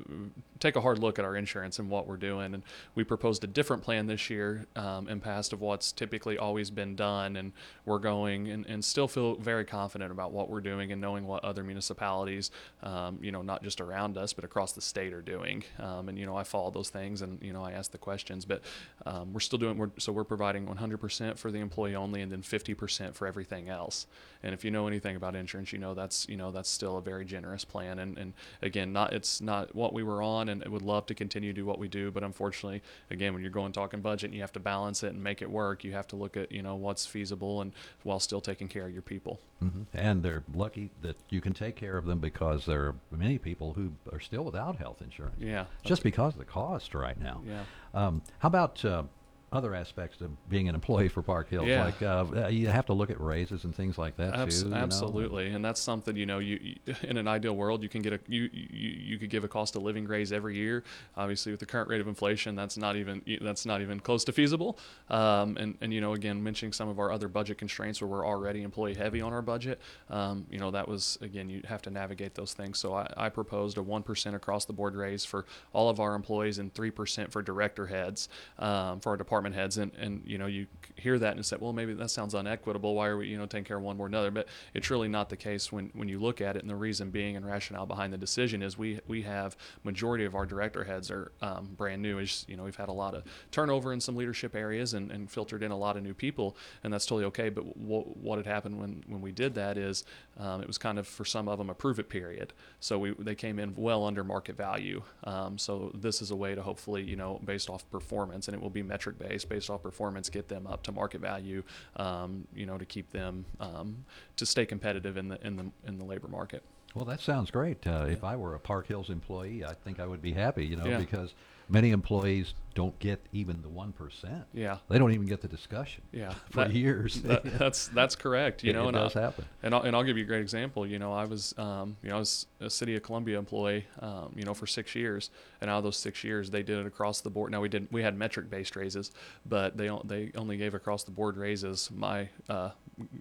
take 0.59 0.75
a 0.75 0.81
hard 0.81 0.99
look 0.99 1.19
at 1.19 1.25
our 1.25 1.35
insurance 1.35 1.79
and 1.79 1.89
what 1.89 2.07
we're 2.07 2.17
doing. 2.17 2.53
And 2.53 2.63
we 2.93 3.03
proposed 3.03 3.43
a 3.43 3.47
different 3.47 3.83
plan 3.83 4.07
this 4.07 4.29
year 4.29 4.65
um, 4.75 5.07
in 5.07 5.19
past 5.19 5.53
of 5.53 5.61
what's 5.61 5.91
typically 5.91 6.37
always 6.37 6.69
been 6.69 6.95
done. 6.95 7.35
And 7.35 7.51
we're 7.85 7.99
going 7.99 8.49
and, 8.49 8.65
and 8.65 8.83
still 8.83 9.07
feel 9.07 9.35
very 9.35 9.65
confident 9.65 10.11
about 10.11 10.31
what 10.31 10.49
we're 10.49 10.61
doing 10.61 10.91
and 10.91 11.01
knowing 11.01 11.27
what 11.27 11.43
other 11.43 11.63
municipalities, 11.63 12.51
um, 12.83 13.19
you 13.21 13.31
know, 13.31 13.41
not 13.41 13.63
just 13.63 13.81
around 13.81 14.17
us, 14.17 14.33
but 14.33 14.45
across 14.45 14.71
the 14.71 14.81
state 14.81 15.13
are 15.13 15.21
doing. 15.21 15.63
Um, 15.79 16.09
and, 16.09 16.17
you 16.17 16.25
know, 16.25 16.35
I 16.35 16.43
follow 16.43 16.71
those 16.71 16.89
things 16.89 17.21
and, 17.21 17.41
you 17.41 17.51
know, 17.51 17.63
I 17.63 17.71
ask 17.71 17.91
the 17.91 17.97
questions, 17.97 18.45
but 18.45 18.61
um, 19.05 19.33
we're 19.33 19.39
still 19.41 19.59
doing, 19.59 19.77
we're, 19.77 19.91
so 19.97 20.11
we're 20.11 20.23
providing 20.23 20.65
100% 20.67 21.37
for 21.37 21.51
the 21.51 21.59
employee 21.59 21.95
only 21.95 22.21
and 22.21 22.31
then 22.31 22.41
50% 22.41 23.13
for 23.13 23.27
everything 23.27 23.69
else. 23.69 24.07
And 24.41 24.53
if 24.53 24.63
you 24.63 24.71
know 24.71 24.87
anything 24.87 25.15
about 25.15 25.35
insurance, 25.35 25.73
you 25.73 25.79
know 25.79 25.93
that's, 25.93 26.29
you 26.29 26.37
know, 26.37 26.51
that's 26.51 26.69
still 26.69 26.97
a 26.97 27.01
very 27.01 27.25
generous 27.25 27.65
plan. 27.65 27.99
And, 27.99 28.17
and 28.17 28.33
again, 28.61 28.93
not, 28.93 29.11
it's 29.11 29.41
not 29.41 29.75
what 29.75 29.91
we 29.91 30.03
were 30.03 30.21
on 30.21 30.44
and 30.49 30.65
would 30.67 30.81
love 30.81 31.05
to 31.07 31.15
continue 31.15 31.53
to 31.53 31.61
do 31.61 31.65
what 31.65 31.79
we 31.79 31.87
do. 31.87 32.11
But 32.11 32.23
unfortunately, 32.23 32.81
again, 33.09 33.33
when 33.33 33.41
you're 33.41 33.51
going 33.51 33.71
talking 33.71 34.01
budget 34.01 34.29
and 34.29 34.33
you 34.33 34.41
have 34.41 34.53
to 34.53 34.59
balance 34.59 35.03
it 35.03 35.13
and 35.13 35.23
make 35.23 35.41
it 35.41 35.49
work, 35.49 35.83
you 35.83 35.93
have 35.93 36.07
to 36.07 36.15
look 36.15 36.37
at, 36.37 36.51
you 36.51 36.61
know, 36.61 36.75
what's 36.75 37.05
feasible 37.05 37.61
and 37.61 37.71
while 38.03 38.19
still 38.19 38.41
taking 38.41 38.67
care 38.67 38.85
of 38.85 38.93
your 38.93 39.01
people. 39.01 39.39
Mm-hmm. 39.63 39.83
And 39.93 40.23
they're 40.23 40.43
lucky 40.53 40.91
that 41.01 41.15
you 41.29 41.41
can 41.41 41.53
take 41.53 41.75
care 41.75 41.97
of 41.97 42.05
them 42.05 42.19
because 42.19 42.65
there 42.65 42.81
are 42.81 42.95
many 43.11 43.37
people 43.37 43.73
who 43.73 43.91
are 44.11 44.19
still 44.19 44.43
without 44.43 44.77
health 44.77 45.01
insurance. 45.01 45.35
Yeah. 45.39 45.65
Just 45.83 46.03
because 46.03 46.33
of 46.33 46.39
the 46.39 46.45
cost 46.45 46.93
right 46.93 47.19
now. 47.19 47.41
Yeah. 47.47 47.63
Um, 47.93 48.21
how 48.39 48.47
about 48.47 48.83
uh, 48.83 49.03
other 49.51 49.73
aspects 49.73 50.21
of 50.21 50.31
being 50.49 50.67
an 50.67 50.75
employee 50.75 51.07
for 51.07 51.21
Park 51.21 51.49
Hills. 51.49 51.67
Yeah. 51.67 51.85
Like 51.85 52.01
uh, 52.01 52.47
you 52.47 52.67
have 52.67 52.85
to 52.87 52.93
look 52.93 53.09
at 53.09 53.21
raises 53.21 53.63
and 53.63 53.73
things 53.73 53.97
like 53.97 54.17
that 54.17 54.33
Abs- 54.33 54.61
too. 54.61 54.69
you 54.69 54.73
know? 54.73 54.81
absolutely, 54.81 55.47
and 55.47 55.63
that's 55.63 55.79
something 55.79 56.15
you 56.15 56.25
know. 56.25 56.39
You, 56.39 56.59
you 56.61 56.95
in 57.03 57.17
an 57.17 57.27
ideal 57.27 57.55
world, 57.55 57.83
you 57.83 57.89
can 57.89 58.01
get 58.01 58.13
a 58.13 58.19
you, 58.27 58.49
you 58.51 58.89
you 59.15 59.17
could 59.17 59.29
give 59.29 59.43
a 59.43 59.47
cost 59.47 59.75
of 59.75 59.83
living 59.83 60.05
raise 60.07 60.33
every 60.33 60.55
year. 60.55 60.83
Obviously, 61.15 61.51
with 61.51 61.59
the 61.59 61.65
current 61.65 61.89
rate 61.89 62.01
of 62.01 62.07
inflation, 62.07 62.55
that's 62.55 62.77
not 62.77 62.95
even 62.95 63.21
that's 63.41 63.65
not 63.65 63.81
even 63.81 63.99
close 63.99 64.23
to 64.25 64.31
feasible. 64.31 64.77
Um, 65.09 65.57
and 65.57 65.77
and 65.79 65.93
you 65.93 66.01
know, 66.01 66.13
again, 66.13 66.43
mentioning 66.43 66.73
some 66.73 66.89
of 66.89 66.99
our 66.99 67.11
other 67.11 67.27
budget 67.27 67.57
constraints 67.57 68.01
where 68.01 68.09
we're 68.09 68.25
already 68.25 68.63
employee 68.63 68.95
heavy 68.95 69.21
on 69.21 69.31
our 69.31 69.41
budget. 69.41 69.79
Um, 70.09 70.45
you 70.49 70.59
know, 70.59 70.71
that 70.71 70.87
was 70.87 71.17
again, 71.21 71.49
you 71.49 71.61
have 71.67 71.81
to 71.83 71.89
navigate 71.89 72.33
those 72.33 72.53
things. 72.53 72.79
So 72.79 72.93
I, 72.93 73.11
I 73.15 73.29
proposed 73.29 73.77
a 73.77 73.83
one 73.83 74.03
percent 74.03 74.35
across 74.35 74.65
the 74.65 74.73
board 74.73 74.95
raise 74.95 75.23
for 75.23 75.45
all 75.71 75.89
of 75.89 75.99
our 75.99 76.15
employees 76.15 76.57
and 76.57 76.73
three 76.73 76.91
percent 76.91 77.31
for 77.31 77.41
director 77.41 77.85
heads 77.87 78.27
um, 78.59 78.99
for 78.99 79.09
our 79.11 79.17
department 79.17 79.34
heads. 79.53 79.77
And 79.77 79.91
and 79.95 80.21
you 80.25 80.37
know, 80.37 80.45
you 80.45 80.67
hear 80.95 81.19
that 81.19 81.35
and 81.35 81.45
say, 81.45 81.57
well, 81.59 81.73
maybe 81.73 81.93
that 81.93 82.09
sounds 82.09 82.33
unequitable. 82.33 82.95
Why 82.95 83.07
are 83.07 83.17
we 83.17 83.27
you 83.27 83.37
know 83.37 83.45
taking 83.45 83.65
care 83.65 83.77
of 83.77 83.83
one 83.83 83.97
more 83.97 84.07
than 84.07 84.15
another? 84.15 84.31
But 84.31 84.47
it's 84.73 84.89
really 84.89 85.07
not 85.07 85.29
the 85.29 85.37
case 85.37 85.71
when 85.71 85.91
when 85.93 86.07
you 86.07 86.19
look 86.19 86.41
at 86.41 86.55
it. 86.55 86.61
And 86.61 86.69
the 86.69 86.75
reason 86.75 87.09
being 87.09 87.35
and 87.35 87.45
rationale 87.45 87.85
behind 87.85 88.13
the 88.13 88.17
decision 88.17 88.61
is 88.61 88.77
we 88.77 88.99
we 89.07 89.21
have 89.23 89.57
majority 89.83 90.25
of 90.25 90.35
our 90.35 90.45
director 90.45 90.83
heads 90.83 91.11
are 91.11 91.31
um, 91.41 91.69
brand 91.75 92.01
new. 92.01 92.19
Is 92.19 92.45
you 92.47 92.57
know 92.57 92.63
we've 92.63 92.75
had 92.75 92.89
a 92.89 92.93
lot 92.93 93.13
of 93.13 93.23
turnover 93.51 93.93
in 93.93 93.99
some 93.99 94.15
leadership 94.15 94.55
areas 94.55 94.93
and, 94.93 95.11
and 95.11 95.29
filtered 95.29 95.63
in 95.63 95.71
a 95.71 95.77
lot 95.77 95.97
of 95.97 96.03
new 96.03 96.13
people, 96.13 96.55
and 96.83 96.93
that's 96.93 97.05
totally 97.05 97.25
okay. 97.25 97.49
But 97.49 97.65
w- 97.81 98.03
what 98.21 98.37
had 98.37 98.45
happened 98.45 98.79
when 98.79 99.03
when 99.07 99.21
we 99.21 99.31
did 99.31 99.55
that 99.55 99.77
is 99.77 100.03
um, 100.37 100.61
it 100.61 100.67
was 100.67 100.77
kind 100.77 100.99
of 100.99 101.07
for 101.07 101.25
some 101.25 101.47
of 101.47 101.57
them 101.57 101.69
a 101.69 101.73
prove 101.73 101.99
it 101.99 102.09
period. 102.09 102.53
So 102.79 102.97
we 102.99 103.11
they 103.19 103.35
came 103.35 103.59
in 103.59 103.73
well 103.75 104.05
under 104.05 104.23
market 104.23 104.57
value. 104.57 105.01
Um, 105.23 105.57
so 105.57 105.91
this 105.93 106.21
is 106.21 106.31
a 106.31 106.35
way 106.35 106.55
to 106.55 106.61
hopefully 106.61 107.03
you 107.03 107.15
know 107.15 107.41
based 107.43 107.69
off 107.69 107.89
performance, 107.89 108.47
and 108.47 108.55
it 108.55 108.61
will 108.61 108.69
be 108.69 108.83
metric 108.83 109.17
based 109.17 109.24
based 109.49 109.69
off 109.69 109.81
performance, 109.83 110.29
get 110.29 110.47
them 110.47 110.67
up 110.67 110.83
to 110.83 110.91
market 110.91 111.21
value. 111.21 111.63
Um, 111.95 112.47
you 112.53 112.65
know 112.65 112.77
to 112.77 112.85
keep 112.85 113.11
them 113.11 113.45
um, 113.59 114.05
to 114.37 114.45
stay 114.45 114.65
competitive 114.65 115.17
in 115.17 115.27
the 115.29 115.45
in 115.45 115.55
the 115.55 115.65
in 115.87 115.97
the 115.97 116.05
labor 116.05 116.27
market. 116.27 116.63
Well, 116.93 117.05
that 117.05 117.19
sounds 117.19 117.51
great. 117.51 117.85
Uh, 117.85 118.05
If 118.07 118.23
I 118.23 118.37
were 118.37 118.55
a 118.55 118.59
Park 118.59 118.87
Hills 118.87 119.09
employee, 119.09 119.65
I 119.65 119.73
think 119.73 119.99
I 119.99 120.05
would 120.07 120.21
be 120.21 120.31
happy, 120.31 120.65
you 120.65 120.77
know, 120.77 120.85
Yeah. 120.85 120.97
because 120.99 121.33
many 121.69 121.91
employees 121.91 122.53
don't 122.73 122.97
get 122.99 123.21
even 123.31 123.61
the 123.61 123.69
1%. 123.69 124.43
Yeah. 124.53 124.79
They 124.89 124.97
don't 124.97 125.13
even 125.13 125.25
get 125.27 125.39
the 125.41 125.47
discussion 125.47 126.03
Yeah, 126.11 126.33
for 126.49 126.65
that- 126.65 126.73
years. 126.73 127.21
that- 127.21 127.43
that's 127.57 127.87
that's 127.87 128.15
correct. 128.17 128.63
You 128.63 128.69
It- 128.71 128.73
know, 128.73 128.83
it 128.83 128.87
and 128.89 128.97
does 128.97 129.15
I'll, 129.15 129.21
happen. 129.23 129.45
And 129.63 129.73
I'll, 129.73 129.81
and 129.83 129.95
I'll 129.95 130.03
give 130.03 130.17
you 130.17 130.23
a 130.25 130.27
great 130.27 130.41
example. 130.41 130.85
You 130.85 130.99
know, 130.99 131.13
I 131.13 131.23
was 131.23 131.53
um, 131.57 131.95
you 132.03 132.09
know 132.09 132.17
I 132.17 132.19
was 132.19 132.47
a 132.59 132.69
City 132.69 132.95
of 132.97 133.03
Columbia 133.03 133.39
employee, 133.39 133.85
um, 134.01 134.33
you 134.35 134.43
know, 134.43 134.53
for 134.53 134.67
six 134.67 134.93
years, 134.93 135.29
and 135.61 135.69
out 135.69 135.77
of 135.77 135.83
those 135.85 135.95
six 135.97 136.23
years, 136.23 136.49
they 136.51 136.63
did 136.63 136.77
it 136.79 136.85
across 136.85 137.21
the 137.21 137.29
board. 137.29 137.51
Now 137.51 137.61
we 137.61 137.69
didn't 137.69 137.91
we 137.93 138.01
had 138.03 138.17
metric 138.17 138.49
based 138.49 138.75
raises, 138.75 139.11
but 139.45 139.77
they 139.77 139.89
they 140.03 140.31
only 140.35 140.57
gave 140.57 140.73
across 140.73 141.03
the 141.05 141.11
board 141.11 141.37
raises 141.37 141.89
my 141.91 142.27
uh, 142.49 142.71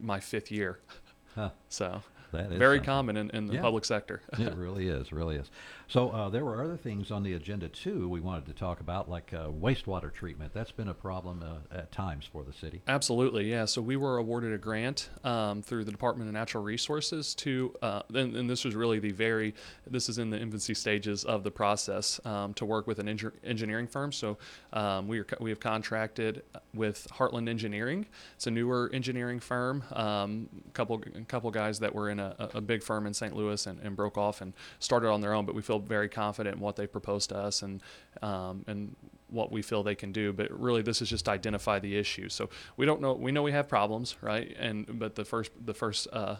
my 0.01 0.19
fifth 0.19 0.51
year. 0.51 0.81
Huh. 1.35 1.51
So 1.69 2.03
That 2.33 2.51
is 2.53 2.59
very 2.59 2.77
something. 2.79 2.85
common 2.87 3.17
in, 3.17 3.31
in 3.31 3.47
the 3.47 3.55
Yeah. 3.55 3.61
public 3.63 3.85
sector. 3.85 4.23
it 4.39 4.55
really 4.55 4.89
is, 4.89 5.13
really 5.13 5.37
is. 5.37 5.51
So 5.87 6.09
uh, 6.11 6.29
there 6.31 6.45
were 6.45 6.63
other 6.65 6.77
things 6.79 7.11
on 7.11 7.23
the 7.23 7.35
agenda 7.35 7.69
too 7.69 8.09
we 8.09 8.19
wanted 8.21 8.47
to 8.47 8.55
talk 8.55 8.81
about, 8.81 9.09
like 9.11 9.35
uh, 9.35 9.49
wastewater 9.49 10.11
treatment. 10.13 10.53
That's 10.55 10.73
been 10.73 10.89
a 10.89 10.95
problem 10.95 11.45
uh, 11.45 11.77
at 11.77 11.93
times 11.93 12.25
for 12.25 12.43
the 12.43 12.53
city. 12.55 12.81
Absolutely, 12.89 13.51
yeah. 13.51 13.67
So 13.67 13.83
we 13.83 13.97
were 13.97 14.17
awarded 14.17 14.53
a 14.55 14.59
grant 14.59 15.11
um, 15.25 15.61
through 15.63 15.85
the 15.85 15.91
Department 15.93 16.29
of 16.29 16.33
Natural 16.35 16.65
Resources 16.65 17.35
to, 17.37 17.75
uh, 17.83 18.01
and, 18.15 18.35
and 18.35 18.49
this 18.49 18.65
was 18.65 18.75
really 18.75 18.99
the 18.99 19.11
very, 19.13 19.55
this 19.87 20.09
is 20.09 20.17
in 20.19 20.31
the 20.31 20.39
infancy 20.41 20.73
stages 20.75 21.23
of 21.25 21.45
the 21.45 21.51
process 21.51 22.19
um, 22.25 22.55
to 22.55 22.65
work 22.65 22.87
with 22.87 22.99
an 22.99 23.07
engi- 23.07 23.33
engineering 23.45 23.87
firm. 23.87 24.11
So 24.11 24.39
um, 24.73 25.07
we 25.07 25.19
are 25.21 25.27
we 25.39 25.51
have 25.51 25.61
contracted 25.61 26.43
with 26.73 27.07
Heartland 27.13 27.49
Engineering. 27.49 28.07
It's 28.37 28.47
a 28.47 28.51
newer 28.51 28.91
engineering 28.95 29.39
firm. 29.39 29.85
Um, 29.93 30.49
couple 30.73 31.03
a 31.25 31.27
couple 31.27 31.51
guys 31.51 31.81
that 31.81 31.95
were 31.95 32.09
in 32.11 32.21
a, 32.21 32.51
a 32.55 32.61
big 32.61 32.83
firm 32.83 33.07
in 33.07 33.15
St. 33.15 33.35
Louis 33.35 33.67
and, 33.67 33.81
and 33.81 33.97
broke 33.97 34.17
off 34.17 34.41
and 34.41 34.53
started 34.79 35.11
on 35.11 35.21
their 35.21 35.33
own. 35.35 35.45
But 35.47 35.55
we 35.55 35.63
feel 35.63 35.79
very 35.79 36.09
confident 36.09 36.57
in 36.57 36.61
what 36.61 36.77
they 36.77 36.87
proposed 36.87 37.31
to 37.31 37.37
us 37.37 37.63
and 37.63 37.83
um, 38.23 38.65
and 38.67 38.95
what 39.29 39.51
we 39.51 39.63
feel 39.63 39.83
they 39.83 39.95
can 39.97 40.13
do. 40.13 40.33
But 40.33 40.49
really, 40.59 40.83
this 40.83 41.03
is 41.03 41.09
just 41.11 41.25
to 41.25 41.33
identify 41.33 41.79
the 41.81 41.97
issue. 41.97 42.29
So 42.29 42.51
we 42.77 42.87
don't 42.87 43.01
know. 43.01 43.15
We 43.15 43.33
know 43.33 43.43
we 43.43 43.53
have 43.53 43.69
problems, 43.69 44.17
right? 44.21 44.55
And 44.59 44.99
but 44.99 45.15
the 45.17 45.25
first 45.25 45.51
the 45.65 45.75
first 45.75 46.07
uh, 46.13 46.37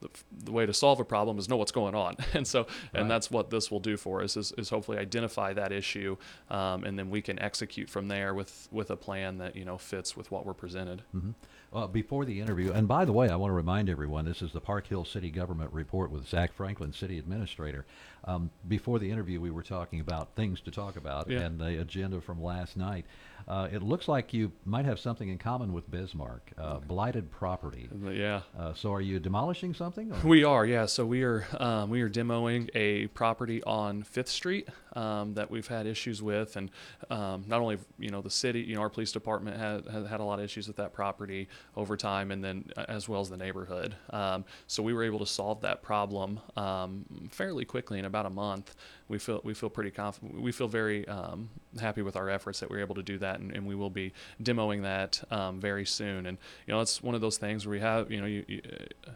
the, 0.00 0.08
the 0.44 0.52
way 0.52 0.64
to 0.64 0.72
solve 0.72 0.98
a 1.00 1.04
problem 1.04 1.38
is 1.38 1.48
know 1.48 1.58
what's 1.58 1.72
going 1.72 1.94
on. 1.94 2.16
And 2.34 2.46
so 2.46 2.60
Right. 2.60 2.68
and 2.94 3.10
that's 3.10 3.30
what 3.30 3.50
this 3.50 3.70
will 3.70 3.80
do 3.80 3.96
for 3.98 4.22
us 4.22 4.36
is, 4.36 4.52
is 4.56 4.70
hopefully 4.70 4.96
identify 4.98 5.52
that 5.52 5.72
issue, 5.72 6.16
um, 6.48 6.84
and 6.84 6.98
then 6.98 7.10
we 7.10 7.20
can 7.20 7.38
execute 7.38 7.90
from 7.90 8.08
there 8.08 8.32
with 8.32 8.68
with 8.70 8.90
a 8.90 8.96
plan 8.96 9.38
that 9.38 9.56
you 9.56 9.64
know 9.64 9.76
fits 9.76 10.16
with 10.16 10.30
what 10.30 10.46
we're 10.46 10.54
presented. 10.54 11.02
hmm 11.12 11.32
Uh, 11.72 11.86
before 11.86 12.24
the 12.24 12.40
interview, 12.40 12.72
and 12.72 12.88
by 12.88 13.04
the 13.04 13.12
way, 13.12 13.28
I 13.28 13.36
want 13.36 13.50
to 13.50 13.54
remind 13.54 13.88
everyone 13.88 14.24
this 14.24 14.42
is 14.42 14.50
the 14.50 14.60
Park 14.60 14.88
Hill 14.88 15.04
City 15.04 15.30
Government 15.30 15.72
Report 15.72 16.10
with 16.10 16.26
Zach 16.28 16.52
Franklin, 16.52 16.92
City 16.92 17.16
Administrator. 17.16 17.86
Um, 18.24 18.50
before 18.66 18.98
the 18.98 19.08
interview, 19.08 19.40
we 19.40 19.52
were 19.52 19.62
talking 19.62 20.00
about 20.00 20.34
things 20.34 20.60
to 20.62 20.72
talk 20.72 20.96
about 20.96 21.30
Yeah. 21.30 21.42
and 21.42 21.60
the 21.60 21.80
agenda 21.80 22.20
from 22.20 22.42
last 22.42 22.76
night. 22.76 23.06
Uh, 23.46 23.68
it 23.70 23.82
looks 23.82 24.08
like 24.08 24.34
you 24.34 24.50
might 24.64 24.84
have 24.84 24.98
something 24.98 25.28
in 25.28 25.38
common 25.38 25.72
with 25.72 25.88
Bismarck, 25.88 26.50
uh, 26.58 26.78
blighted 26.80 27.30
property. 27.30 27.88
Yeah. 28.04 28.40
Uh, 28.58 28.74
so, 28.74 28.92
are 28.92 29.00
you 29.00 29.20
demolishing 29.20 29.72
something? 29.72 30.10
or- 30.12 30.28
We 30.28 30.42
are, 30.42 30.66
yeah. 30.66 30.86
So 30.86 31.06
we 31.06 31.22
are 31.22 31.46
um, 31.58 31.88
we 31.88 32.02
are 32.02 32.10
demoing 32.10 32.68
a 32.74 33.06
property 33.08 33.62
on 33.62 34.02
Fifth 34.02 34.28
Street 34.28 34.68
um, 34.94 35.34
that 35.34 35.50
we've 35.50 35.66
had 35.66 35.86
issues 35.86 36.22
with, 36.22 36.56
and 36.56 36.70
um, 37.10 37.44
not 37.46 37.60
only 37.60 37.78
you 37.98 38.10
know 38.10 38.20
the 38.20 38.30
city, 38.30 38.60
you 38.60 38.74
know 38.74 38.80
our 38.80 38.88
police 38.88 39.12
department 39.12 39.56
had 39.56 39.86
had, 39.88 40.06
had 40.06 40.20
a 40.20 40.24
lot 40.24 40.38
of 40.38 40.44
issues 40.44 40.66
with 40.66 40.76
that 40.76 40.92
property 40.92 41.48
over 41.76 41.96
time, 41.96 42.30
and 42.30 42.42
then 42.42 42.64
uh, 42.76 42.84
as 42.88 43.08
well 43.08 43.20
as 43.20 43.30
the 43.30 43.36
neighborhood. 43.36 43.94
Um, 44.10 44.44
so 44.66 44.82
we 44.82 44.92
were 44.92 45.04
able 45.04 45.18
to 45.20 45.26
solve 45.26 45.60
that 45.62 45.82
problem 45.82 46.40
um, 46.56 47.04
fairly 47.30 47.64
quickly 47.64 47.98
in 47.98 48.04
about 48.04 48.26
a 48.26 48.30
month. 48.30 48.74
We 49.08 49.18
feel 49.18 49.40
we 49.44 49.54
feel 49.54 49.70
pretty 49.70 49.90
confident. 49.90 50.40
We 50.40 50.52
feel 50.52 50.68
very 50.68 51.06
um, 51.08 51.50
happy 51.80 52.02
with 52.02 52.16
our 52.16 52.30
efforts 52.30 52.60
that 52.60 52.70
we 52.70 52.76
were 52.76 52.82
able 52.82 52.94
to 52.96 53.02
do 53.02 53.18
that, 53.18 53.40
and, 53.40 53.52
and 53.52 53.66
we 53.66 53.74
will 53.74 53.90
be 53.90 54.12
demoing 54.42 54.82
that 54.82 55.22
um, 55.30 55.60
very 55.60 55.86
soon. 55.86 56.26
And 56.26 56.38
you 56.66 56.74
know 56.74 56.80
it's 56.80 57.02
one 57.02 57.14
of 57.14 57.20
those 57.20 57.38
things 57.38 57.66
where 57.66 57.72
we 57.72 57.80
have 57.80 58.10
you 58.10 58.20
know 58.20 58.26
you. 58.26 58.44
you 58.46 58.62
uh, 59.06 59.12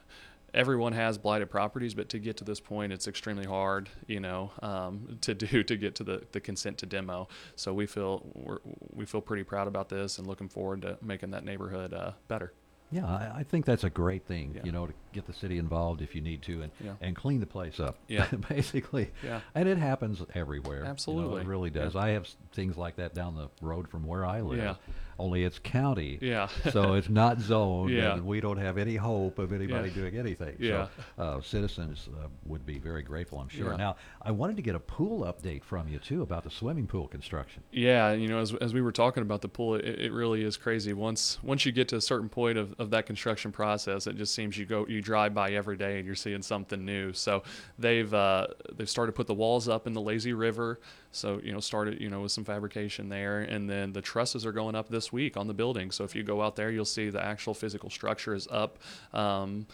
everyone 0.54 0.92
has 0.92 1.18
blighted 1.18 1.50
properties, 1.50 1.94
but 1.94 2.08
to 2.10 2.18
get 2.18 2.36
to 2.38 2.44
this 2.44 2.60
point, 2.60 2.92
it's 2.92 3.06
extremely 3.08 3.44
hard, 3.44 3.88
you 4.06 4.20
know, 4.20 4.52
um, 4.62 5.18
to 5.22 5.34
do 5.34 5.62
to 5.64 5.76
get 5.76 5.94
to 5.96 6.04
the, 6.04 6.22
the 6.32 6.40
consent 6.40 6.78
to 6.78 6.86
demo. 6.86 7.28
So 7.56 7.74
we 7.74 7.86
feel 7.86 8.22
we're, 8.34 8.58
we 8.92 9.04
feel 9.04 9.20
pretty 9.20 9.44
proud 9.44 9.68
about 9.68 9.88
this 9.88 10.18
and 10.18 10.26
looking 10.26 10.48
forward 10.48 10.82
to 10.82 10.96
making 11.02 11.30
that 11.32 11.44
neighborhood 11.44 11.92
uh, 11.92 12.12
better. 12.28 12.52
Yeah, 12.90 13.06
I, 13.06 13.38
I 13.38 13.42
think 13.42 13.64
that's 13.64 13.82
a 13.82 13.90
great 13.90 14.24
thing. 14.24 14.60
You 14.62 14.70
know, 14.70 14.86
to 14.86 14.92
get 15.12 15.26
the 15.26 15.32
city 15.32 15.58
involved 15.58 16.00
if 16.00 16.14
you 16.14 16.20
need 16.20 16.42
to, 16.42 16.62
and 16.62 16.70
Yeah. 16.84 16.92
and 17.00 17.16
clean 17.16 17.40
the 17.40 17.46
place 17.46 17.80
up. 17.80 17.96
Yeah. 18.08 18.26
basically. 18.48 19.10
Yeah. 19.24 19.40
And 19.54 19.68
it 19.68 19.78
happens 19.78 20.22
everywhere. 20.34 20.78
you 20.78 20.84
know, 20.84 20.90
Absolutely. 20.90 21.40
it 21.40 21.46
really 21.48 21.70
does. 21.70 21.94
Yeah. 21.94 22.02
I 22.02 22.08
have 22.10 22.28
things 22.52 22.76
like 22.76 22.96
that 22.96 23.12
down 23.14 23.34
the 23.34 23.48
road 23.60 23.88
from 23.88 24.06
where 24.06 24.24
I 24.24 24.42
live. 24.42 24.58
Yeah. 24.58 24.74
Only 25.18 25.44
it's 25.44 25.58
county. 25.58 26.18
Yeah. 26.20 26.48
so 26.72 26.94
it's 26.94 27.08
not 27.08 27.40
zoned. 27.40 27.90
Yeah. 27.94 28.14
And 28.14 28.26
we 28.26 28.40
don't 28.40 28.56
have 28.56 28.78
any 28.78 28.96
hope 28.96 29.38
of 29.38 29.52
anybody 29.52 29.88
Yeah. 29.88 29.94
doing 29.94 30.16
anything. 30.18 30.56
Yeah. 30.58 30.88
So 31.16 31.22
uh, 31.22 31.40
citizens 31.42 32.08
uh, 32.12 32.28
would 32.46 32.66
be 32.66 32.78
very 32.78 33.02
grateful, 33.02 33.38
I'm 33.38 33.48
sure. 33.48 33.70
Yeah. 33.72 33.76
Now, 33.76 33.96
I 34.22 34.30
wanted 34.30 34.56
to 34.56 34.62
get 34.62 34.74
a 34.74 34.80
pool 34.80 35.24
update 35.24 35.62
from 35.62 35.88
you 35.88 35.98
too 35.98 36.22
about 36.22 36.42
the 36.44 36.50
swimming 36.50 36.86
pool 36.86 37.06
construction. 37.08 37.62
Yeah, 37.70 38.12
you 38.12 38.26
know, 38.28 38.38
as, 38.38 38.54
as 38.54 38.74
we 38.74 38.80
were 38.82 38.92
talking 38.92 39.22
about 39.22 39.42
the 39.42 39.48
pool, 39.48 39.74
it, 39.76 39.84
it 39.84 40.12
really 40.12 40.42
is 40.42 40.56
crazy. 40.56 40.92
Once 40.92 41.38
once 41.42 41.64
you 41.66 41.72
get 41.72 41.88
to 41.88 41.96
a 41.96 42.00
certain 42.00 42.28
point 42.28 42.58
of, 42.58 42.74
of 42.78 42.90
that 42.90 43.06
construction 43.06 43.52
process, 43.52 44.06
it 44.06 44.16
just 44.16 44.34
seems 44.34 44.56
you 44.58 44.66
go 44.66 44.86
you 44.88 45.00
drive 45.00 45.34
by 45.34 45.52
every 45.52 45.76
day 45.76 45.98
and 45.98 46.06
you're 46.06 46.14
seeing 46.14 46.42
something 46.42 46.84
new. 46.84 47.12
So 47.12 47.42
they've 47.78 48.12
uh, 48.12 48.48
they've 48.72 48.90
started 48.90 49.12
to 49.12 49.16
put 49.16 49.26
the 49.26 49.34
walls 49.34 49.68
up 49.68 49.86
in 49.86 49.92
the 49.92 50.00
lazy 50.00 50.32
river. 50.32 50.80
So 51.14 51.40
you 51.42 51.52
know, 51.52 51.60
started 51.60 52.00
you 52.00 52.10
know 52.10 52.20
with 52.20 52.32
some 52.32 52.44
fabrication 52.44 53.08
there, 53.08 53.40
and 53.40 53.68
then 53.68 53.92
the 53.92 54.02
trusses 54.02 54.44
are 54.44 54.52
going 54.52 54.74
up 54.74 54.88
this 54.88 55.12
week 55.12 55.36
on 55.36 55.46
the 55.46 55.54
building. 55.54 55.90
So 55.90 56.04
if 56.04 56.14
you 56.14 56.22
go 56.22 56.42
out 56.42 56.56
there, 56.56 56.70
you'll 56.70 56.84
see 56.84 57.10
the 57.10 57.24
actual 57.24 57.54
physical 57.54 57.90
structure 57.90 58.34
is 58.34 58.48
up. 58.50 58.78
Um, 59.12 59.66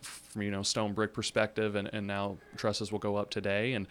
from 0.00 0.42
you 0.42 0.50
know 0.50 0.62
stone 0.62 0.92
brick 0.92 1.12
perspective, 1.12 1.74
and, 1.74 1.88
and 1.92 2.06
now 2.06 2.38
trusses 2.56 2.92
will 2.92 2.98
go 2.98 3.16
up 3.16 3.30
today. 3.30 3.72
And 3.72 3.86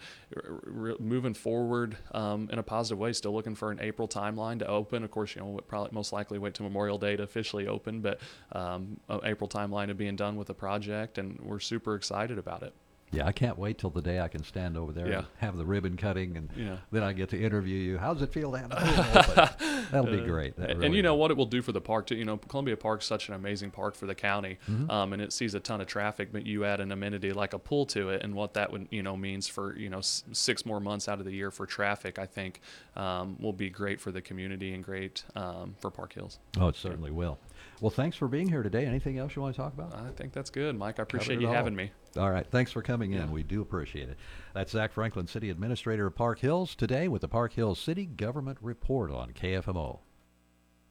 moving 0.98 1.34
forward 1.34 1.96
um, 2.12 2.48
in 2.52 2.58
a 2.58 2.62
positive 2.62 2.98
way, 2.98 3.12
still 3.12 3.32
looking 3.32 3.54
for 3.54 3.70
an 3.70 3.78
April 3.80 4.08
timeline 4.08 4.58
to 4.60 4.66
open. 4.66 5.04
Of 5.04 5.10
course, 5.10 5.34
you 5.34 5.42
know 5.42 5.48
we'll 5.48 5.60
probably 5.62 5.90
most 5.92 6.12
likely 6.12 6.38
wait 6.38 6.54
to 6.54 6.62
Memorial 6.62 6.98
Day 6.98 7.16
to 7.16 7.22
officially 7.22 7.66
open, 7.66 8.00
but 8.00 8.20
um, 8.52 8.98
April 9.24 9.48
timeline 9.48 9.90
of 9.90 9.96
being 9.96 10.16
done 10.16 10.36
with 10.36 10.46
the 10.46 10.54
project, 10.54 11.18
and 11.18 11.38
we're 11.40 11.60
super 11.60 11.94
excited 11.94 12.38
about 12.38 12.62
it. 12.62 12.74
Yeah, 13.10 13.26
I 13.26 13.32
can't 13.32 13.58
wait 13.58 13.78
till 13.78 13.90
the 13.90 14.02
day 14.02 14.20
I 14.20 14.28
can 14.28 14.44
stand 14.44 14.76
over 14.76 14.92
there 14.92 15.08
Yeah. 15.08 15.18
and 15.18 15.26
have 15.38 15.56
the 15.56 15.64
ribbon 15.64 15.96
cutting, 15.96 16.36
and 16.36 16.50
Yeah. 16.56 16.76
then 16.92 17.02
I 17.02 17.12
get 17.12 17.30
to 17.30 17.40
interview 17.42 17.78
you. 17.78 17.98
How 17.98 18.12
does 18.12 18.22
it 18.22 18.32
feel 18.32 18.52
to 18.52 18.58
have 18.58 18.70
pool? 18.70 19.80
That'll 19.90 20.10
be 20.10 20.20
great. 20.26 20.56
That 20.56 20.70
and 20.82 20.94
you 20.94 21.02
know 21.02 21.14
what 21.14 21.30
it 21.30 21.36
will 21.36 21.46
do 21.46 21.62
for 21.62 21.72
the 21.72 21.80
park 21.80 22.06
too. 22.06 22.16
You 22.16 22.24
know, 22.24 22.36
Columbia 22.36 22.76
Park's 22.76 23.06
such 23.06 23.28
an 23.28 23.34
amazing 23.34 23.70
park 23.70 23.94
for 23.94 24.06
the 24.06 24.14
county, 24.14 24.58
Mhm. 24.70 24.90
um, 24.90 25.12
and 25.12 25.22
it 25.22 25.32
sees 25.32 25.54
a 25.54 25.60
ton 25.60 25.80
of 25.80 25.86
traffic. 25.86 26.32
But 26.32 26.44
you 26.46 26.64
add 26.64 26.80
an 26.80 26.92
amenity 26.92 27.32
like 27.32 27.54
a 27.54 27.58
pool 27.58 27.86
to 27.86 28.10
it, 28.10 28.22
and 28.22 28.34
what 28.34 28.54
that 28.54 28.70
would 28.72 28.88
you 28.90 29.02
know 29.02 29.16
means 29.16 29.48
for 29.48 29.76
you 29.78 29.88
know 29.88 29.98
s- 29.98 30.24
six 30.32 30.66
more 30.66 30.80
months 30.80 31.08
out 31.08 31.18
of 31.18 31.24
the 31.24 31.32
year 31.32 31.50
for 31.50 31.64
traffic, 31.66 32.18
I 32.18 32.26
think 32.26 32.60
um, 32.96 33.36
will 33.40 33.52
be 33.52 33.70
great 33.70 34.00
for 34.00 34.12
the 34.12 34.20
community 34.20 34.74
and 34.74 34.84
great 34.84 35.24
um, 35.34 35.74
for 35.80 35.90
Park 35.90 36.12
Hills. 36.12 36.38
Oh, 36.60 36.68
it 36.68 36.76
certainly 36.76 37.10
will. 37.10 37.38
Well, 37.80 37.90
thanks 37.90 38.16
for 38.16 38.26
being 38.28 38.48
here 38.48 38.62
today. 38.62 38.84
Anything 38.86 39.18
else 39.18 39.36
you 39.36 39.42
want 39.42 39.54
to 39.54 39.60
talk 39.62 39.72
about? 39.72 39.94
I 39.94 40.10
think 40.10 40.32
that's 40.32 40.50
good, 40.50 40.76
Mike. 40.76 40.98
I 40.98 41.02
appreciate 41.04 41.40
you 41.40 41.46
all. 41.48 41.54
having 41.54 41.76
me. 41.76 41.92
All 42.18 42.30
right. 42.30 42.46
Thanks 42.46 42.72
for 42.72 42.82
coming 42.82 43.12
in. 43.12 43.20
Yeah. 43.20 43.30
We 43.30 43.42
do 43.42 43.62
appreciate 43.62 44.08
it. 44.08 44.18
That's 44.54 44.72
Zach 44.72 44.92
Franklin, 44.92 45.26
City 45.26 45.50
Administrator 45.50 46.06
of 46.06 46.14
Park 46.14 46.40
Hills, 46.40 46.74
today 46.74 47.08
with 47.08 47.22
the 47.22 47.28
Park 47.28 47.52
Hills 47.52 47.80
City 47.80 48.06
Government 48.06 48.58
Report 48.60 49.10
on 49.10 49.30
KFMO. 49.30 50.00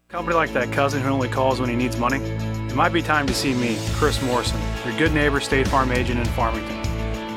Company 0.08 0.36
like 0.38 0.54
that 0.54 0.72
cousin 0.72 1.02
who 1.02 1.10
only 1.10 1.28
calls 1.28 1.60
when 1.60 1.70
he 1.70 1.76
needs 1.76 1.98
money? 1.98 2.18
It 2.18 2.76
might 2.76 2.94
be 2.94 3.02
time 3.02 3.28
to 3.28 3.34
see 3.34 3.54
me, 3.54 3.78
Chris 3.96 4.22
Morrison, 4.22 4.60
your 4.86 4.98
good 4.98 5.12
neighbor 5.12 5.42
State 5.42 5.68
Farm 5.68 5.92
agent 5.92 6.20
in 6.20 6.26
Farmington. 6.28 6.82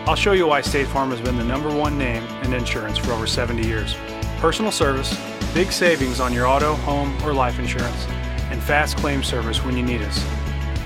I'll 0.09 0.15
show 0.15 0.33
you 0.33 0.47
why 0.47 0.61
State 0.61 0.87
Farm 0.87 1.11
has 1.11 1.21
been 1.21 1.37
the 1.37 1.45
number 1.45 1.75
one 1.75 1.99
name 1.99 2.23
in 2.45 2.55
insurance 2.55 2.97
for 2.97 3.13
over 3.13 3.27
70 3.27 3.67
years. 3.67 3.97
Personal 4.39 4.71
service, 4.71 5.19
big 5.53 5.73
savings 5.73 6.21
on 6.21 6.33
your 6.33 6.47
auto, 6.47 6.75
home, 6.75 7.17
or 7.25 7.35
life 7.35 7.59
insurance, 7.59 8.07
and 8.51 8.63
fast 8.63 8.97
claim 8.99 9.25
service 9.25 9.65
when 9.65 9.77
you 9.77 9.83
need 9.83 10.03
us. 10.03 10.25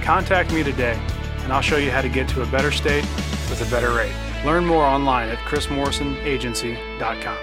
Contact 0.03 0.53
me 0.53 0.63
today, 0.63 0.99
and 1.45 1.53
I'll 1.53 1.63
show 1.63 1.77
you 1.77 1.91
how 1.91 2.01
to 2.01 2.09
get 2.09 2.29
to 2.31 2.43
a 2.43 2.47
better 2.47 2.73
state 2.73 3.05
with 3.49 3.63
a 3.67 3.71
better 3.71 3.95
rate. 3.95 4.15
Learn 4.45 4.67
more 4.67 4.85
online 4.85 5.29
at 5.29 5.39
chrismorrisonagency.com. 5.39 7.39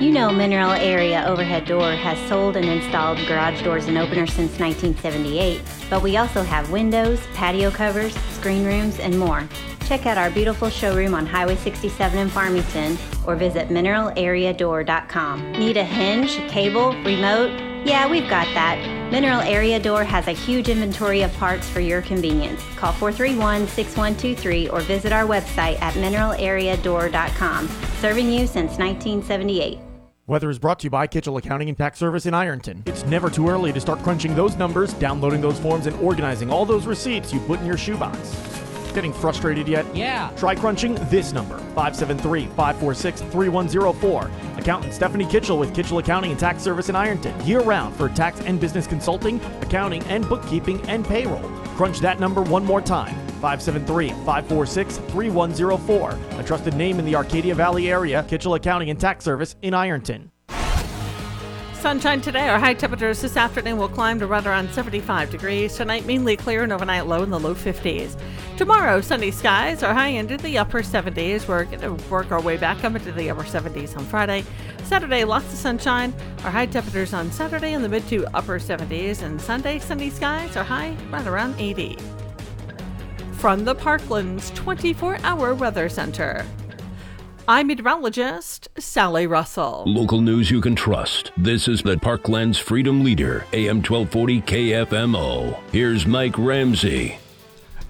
You 0.00 0.10
know 0.10 0.32
Mineral 0.32 0.72
Area 0.72 1.24
Overhead 1.26 1.66
Door 1.66 1.92
has 1.92 2.18
sold 2.26 2.56
and 2.56 2.66
installed 2.66 3.18
garage 3.28 3.62
doors 3.62 3.86
and 3.86 3.98
openers 3.98 4.32
since 4.32 4.58
1978, 4.58 5.60
but 5.90 6.02
we 6.02 6.16
also 6.16 6.42
have 6.42 6.70
windows, 6.70 7.20
patio 7.34 7.70
covers, 7.70 8.14
screen 8.30 8.64
rooms, 8.64 8.98
and 8.98 9.18
more. 9.18 9.46
Check 9.86 10.06
out 10.06 10.16
our 10.16 10.30
beautiful 10.30 10.70
showroom 10.70 11.14
on 11.14 11.26
Highway 11.26 11.56
67 11.56 12.18
in 12.18 12.30
Farmington 12.30 12.96
or 13.26 13.36
visit 13.36 13.68
mineralareadoor.com. 13.68 15.52
Need 15.52 15.76
a 15.76 15.84
hinge, 15.84 16.36
cable, 16.48 16.92
remote? 17.02 17.69
Yeah, 17.84 18.10
we've 18.10 18.28
got 18.28 18.46
that. 18.54 19.10
Mineral 19.10 19.40
Area 19.40 19.80
Door 19.80 20.04
has 20.04 20.28
a 20.28 20.32
huge 20.32 20.68
inventory 20.68 21.22
of 21.22 21.32
parts 21.34 21.68
for 21.68 21.80
your 21.80 22.02
convenience. 22.02 22.62
Call 22.76 22.92
431 22.92 23.66
6123 23.68 24.68
or 24.68 24.80
visit 24.80 25.12
our 25.12 25.24
website 25.24 25.80
at 25.80 25.94
mineralareadoor.com. 25.94 27.68
Serving 27.98 28.30
you 28.30 28.46
since 28.46 28.78
1978. 28.78 29.78
Weather 30.26 30.50
is 30.50 30.60
brought 30.60 30.78
to 30.80 30.84
you 30.84 30.90
by 30.90 31.08
Kitchell 31.08 31.38
Accounting 31.38 31.68
and 31.68 31.76
Tax 31.76 31.98
Service 31.98 32.26
in 32.26 32.34
Ironton. 32.34 32.84
It's 32.86 33.04
never 33.06 33.30
too 33.30 33.48
early 33.48 33.72
to 33.72 33.80
start 33.80 33.98
crunching 34.00 34.36
those 34.36 34.56
numbers, 34.56 34.92
downloading 34.94 35.40
those 35.40 35.58
forms, 35.58 35.86
and 35.86 35.96
organizing 35.96 36.52
all 36.52 36.64
those 36.64 36.86
receipts 36.86 37.32
you 37.32 37.40
put 37.40 37.58
in 37.58 37.66
your 37.66 37.76
shoebox. 37.76 38.59
Getting 38.92 39.12
frustrated 39.12 39.68
yet? 39.68 39.86
Yeah. 39.94 40.30
Try 40.36 40.54
crunching 40.54 40.94
this 41.08 41.32
number 41.32 41.58
573 41.58 42.46
546 42.46 43.20
3104. 43.22 44.30
Accountant 44.58 44.92
Stephanie 44.92 45.26
Kitchell 45.26 45.58
with 45.58 45.74
Kitchell 45.74 45.98
Accounting 45.98 46.32
and 46.32 46.40
Tax 46.40 46.62
Service 46.62 46.88
in 46.88 46.96
Ironton. 46.96 47.34
Year 47.46 47.60
round 47.60 47.94
for 47.96 48.08
tax 48.08 48.40
and 48.40 48.60
business 48.60 48.86
consulting, 48.86 49.40
accounting, 49.62 50.02
and 50.04 50.28
bookkeeping 50.28 50.80
and 50.88 51.04
payroll. 51.04 51.48
Crunch 51.76 52.00
that 52.00 52.20
number 52.20 52.42
one 52.42 52.64
more 52.64 52.80
time 52.80 53.14
573 53.40 54.10
546 54.10 54.98
3104. 54.98 56.18
A 56.38 56.42
trusted 56.42 56.74
name 56.74 56.98
in 56.98 57.04
the 57.04 57.14
Arcadia 57.14 57.54
Valley 57.54 57.90
area, 57.90 58.24
Kitchell 58.28 58.54
Accounting 58.54 58.90
and 58.90 59.00
Tax 59.00 59.24
Service 59.24 59.56
in 59.62 59.72
Ironton. 59.72 60.30
Sunshine 61.80 62.20
today. 62.20 62.46
Our 62.50 62.58
high 62.58 62.74
temperatures 62.74 63.22
this 63.22 63.38
afternoon 63.38 63.78
will 63.78 63.88
climb 63.88 64.18
to 64.18 64.26
right 64.26 64.46
around 64.46 64.70
75 64.70 65.30
degrees. 65.30 65.74
Tonight, 65.74 66.04
mainly 66.04 66.36
clear 66.36 66.62
and 66.62 66.74
overnight 66.74 67.06
low 67.06 67.22
in 67.22 67.30
the 67.30 67.40
low 67.40 67.54
50s. 67.54 68.20
Tomorrow, 68.60 69.00
sunny 69.00 69.30
skies. 69.30 69.82
Our 69.82 69.94
high 69.94 70.08
into 70.08 70.36
the 70.36 70.58
upper 70.58 70.82
70s. 70.82 71.48
We're 71.48 71.64
going 71.64 71.80
to 71.80 71.94
work 72.10 72.30
our 72.30 72.42
way 72.42 72.58
back 72.58 72.84
up 72.84 72.94
into 72.94 73.10
the 73.10 73.30
upper 73.30 73.44
70s 73.44 73.96
on 73.96 74.04
Friday. 74.04 74.44
Saturday, 74.84 75.24
lots 75.24 75.50
of 75.50 75.58
sunshine. 75.58 76.12
Our 76.44 76.50
high 76.50 76.66
temperatures 76.66 77.14
on 77.14 77.32
Saturday 77.32 77.72
in 77.72 77.80
the 77.80 77.88
mid 77.88 78.06
to 78.08 78.26
upper 78.36 78.58
70s. 78.58 79.22
And 79.22 79.40
Sunday, 79.40 79.78
sunny 79.78 80.10
skies. 80.10 80.58
Our 80.58 80.64
high 80.64 80.94
right 81.10 81.26
around 81.26 81.58
80. 81.58 81.96
From 83.32 83.64
the 83.64 83.74
Parklands 83.74 84.54
24 84.54 85.20
hour 85.22 85.54
weather 85.54 85.88
center. 85.88 86.44
I'm 87.48 87.68
meteorologist 87.68 88.68
Sally 88.78 89.26
Russell. 89.26 89.84
Local 89.86 90.20
news 90.20 90.50
you 90.50 90.60
can 90.60 90.76
trust. 90.76 91.32
This 91.34 91.66
is 91.66 91.80
the 91.80 91.96
Parklands 91.96 92.60
Freedom 92.60 93.02
Leader, 93.02 93.46
AM 93.54 93.78
1240 93.78 94.42
KFMO. 94.42 95.58
Here's 95.72 96.04
Mike 96.04 96.36
Ramsey. 96.36 97.16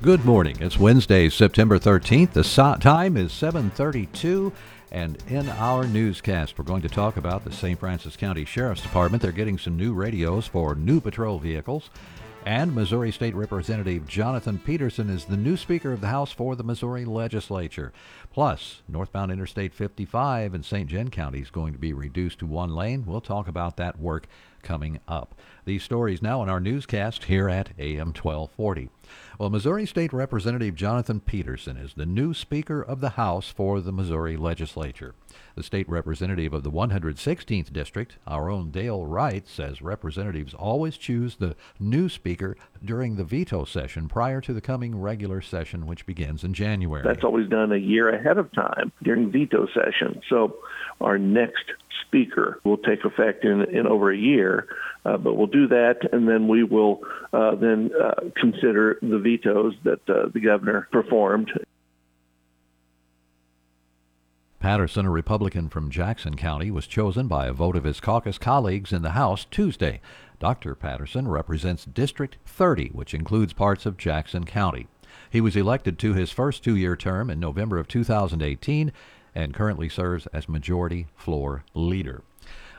Good 0.03 0.25
morning. 0.25 0.57
It's 0.61 0.79
Wednesday, 0.79 1.29
September 1.29 1.79
13th. 1.79 2.33
The 2.33 2.79
time 2.81 3.19
is 3.19 3.33
7:32 3.33 4.51
and 4.91 5.23
in 5.29 5.47
our 5.51 5.87
newscast 5.87 6.57
we're 6.57 6.65
going 6.65 6.81
to 6.81 6.89
talk 6.89 7.19
about 7.19 7.45
the 7.45 7.53
St. 7.53 7.79
Francois 7.79 8.17
County 8.17 8.47
Sheriff's 8.47 8.81
Department. 8.81 9.23
They're 9.23 9.31
getting 9.31 9.59
some 9.59 9.77
new 9.77 9.93
radios 9.93 10.47
for 10.47 10.75
new 10.75 11.03
patrol 11.03 11.39
vehicles. 11.39 11.91
And 12.47 12.75
Missouri 12.75 13.13
State 13.13 13.35
Representative 13.35 14.07
Jonathan 14.07 14.59
Patterson 14.59 15.11
is 15.11 15.27
the 15.27 15.37
new 15.37 15.59
Speaker 15.59 15.93
of 15.93 16.01
the 16.01 16.07
House 16.07 16.33
for 16.33 16.57
the 16.57 16.65
Missouri 16.65 17.05
Legislature. 17.05 17.93
Plus, 18.33 18.81
northbound 18.89 19.31
Interstate 19.31 19.75
55 19.75 20.55
in 20.55 20.63
St. 20.63 20.89
John 20.89 21.11
County 21.11 21.41
is 21.41 21.51
going 21.51 21.75
to 21.75 21.79
be 21.79 21.93
reduced 21.93 22.39
to 22.39 22.47
one 22.47 22.75
lane. 22.75 23.05
We'll 23.05 23.21
talk 23.21 23.49
about 23.49 23.77
that 23.77 24.01
work 24.01 24.27
coming 24.63 25.01
up. 25.07 25.35
These 25.67 25.83
stories 25.83 26.23
now 26.23 26.43
in 26.43 26.49
our 26.49 26.61
newscast 26.61 27.25
here 27.25 27.51
at 27.51 27.73
AM 27.79 28.15
1240. 28.15 28.89
Well, 29.40 29.48
Missouri 29.48 29.87
State 29.87 30.12
Representative 30.12 30.74
Jonathan 30.74 31.18
Patterson 31.18 31.79
is 31.79 31.94
the 31.94 32.05
new 32.05 32.35
Speaker 32.35 32.83
of 32.83 33.00
the 33.00 33.09
House 33.09 33.48
for 33.48 33.81
the 33.81 33.90
Missouri 33.90 34.37
Legislature. 34.37 35.14
The 35.55 35.62
state 35.62 35.88
representative 35.88 36.53
of 36.53 36.62
the 36.62 36.70
116th 36.70 37.72
District, 37.72 38.18
our 38.26 38.50
own 38.50 38.70
Dale 38.70 39.07
Wright, 39.07 39.48
says 39.48 39.81
representatives 39.81 40.53
always 40.53 40.98
choose 40.98 41.37
the 41.37 41.57
new 41.79 42.11
Speaker 42.11 42.55
during 42.85 43.16
the 43.16 43.24
veto 43.24 43.64
session 43.64 44.09
prior 44.09 44.42
to 44.42 44.53
the 44.53 44.61
coming 44.61 45.00
regular 45.00 45.40
session, 45.40 45.87
which 45.87 46.05
begins 46.05 46.44
in 46.44 46.53
January. 46.53 47.03
That's 47.03 47.24
always 47.24 47.48
done 47.48 47.72
a 47.72 47.79
year 47.79 48.11
ahead 48.11 48.37
of 48.37 48.53
time 48.53 48.92
during 49.03 49.33
veto 49.33 49.66
session. 49.72 50.20
So 50.29 50.59
our 51.01 51.19
next 51.19 51.65
speaker 52.07 52.61
will 52.65 52.77
take 52.77 53.05
effect 53.05 53.45
in, 53.45 53.63
in 53.75 53.87
over 53.87 54.11
a 54.11 54.17
year, 54.17 54.67
uh, 55.05 55.17
but 55.17 55.37
we'll 55.37 55.47
do 55.47 55.69
that, 55.69 55.99
and 56.13 56.29
then 56.29 56.49
we 56.49 56.65
will 56.65 57.01
uh, 57.33 57.55
then 57.55 57.91
uh, 58.01 58.15
consider 58.37 58.99
the 59.01 59.19
vetoes 59.19 59.75
that 59.85 60.01
uh, 60.09 60.29
the 60.33 60.41
governor 60.41 60.89
performed. 60.91 61.51
Patterson, 64.59 65.07
a 65.07 65.11
Republican 65.11 65.71
from 65.71 65.91
Jackson 65.91 66.37
County, 66.37 66.71
was 66.71 66.87
chosen 66.87 67.29
by 67.29 67.47
a 67.47 67.53
vote 67.53 67.77
of 67.77 67.85
his 67.85 67.99
caucus 67.99 68.37
colleagues 68.37 68.93
in 68.93 69.01
the 69.01 69.13
House 69.13 69.47
Tuesday. 69.51 70.03
Dr. 70.39 70.75
Patterson 70.75 71.29
represents 71.29 71.87
District 71.87 72.37
30, 72.45 72.89
which 72.89 73.15
includes 73.15 73.55
parts 73.55 73.87
of 73.87 73.97
Jackson 73.97 74.45
County. 74.45 74.87
He 75.31 75.41
was 75.41 75.57
elected 75.57 75.99
to 76.01 76.13
his 76.13 76.31
first 76.31 76.63
two 76.63 76.77
year 76.77 76.95
term 76.95 77.31
in 77.31 77.41
November 77.41 77.79
of 77.79 77.89
2018 77.89 78.93
and 79.35 79.55
currently 79.55 79.88
serves 79.88 80.27
as 80.29 80.49
Majority 80.49 81.07
Floor 81.16 81.64
Leader. 81.75 82.23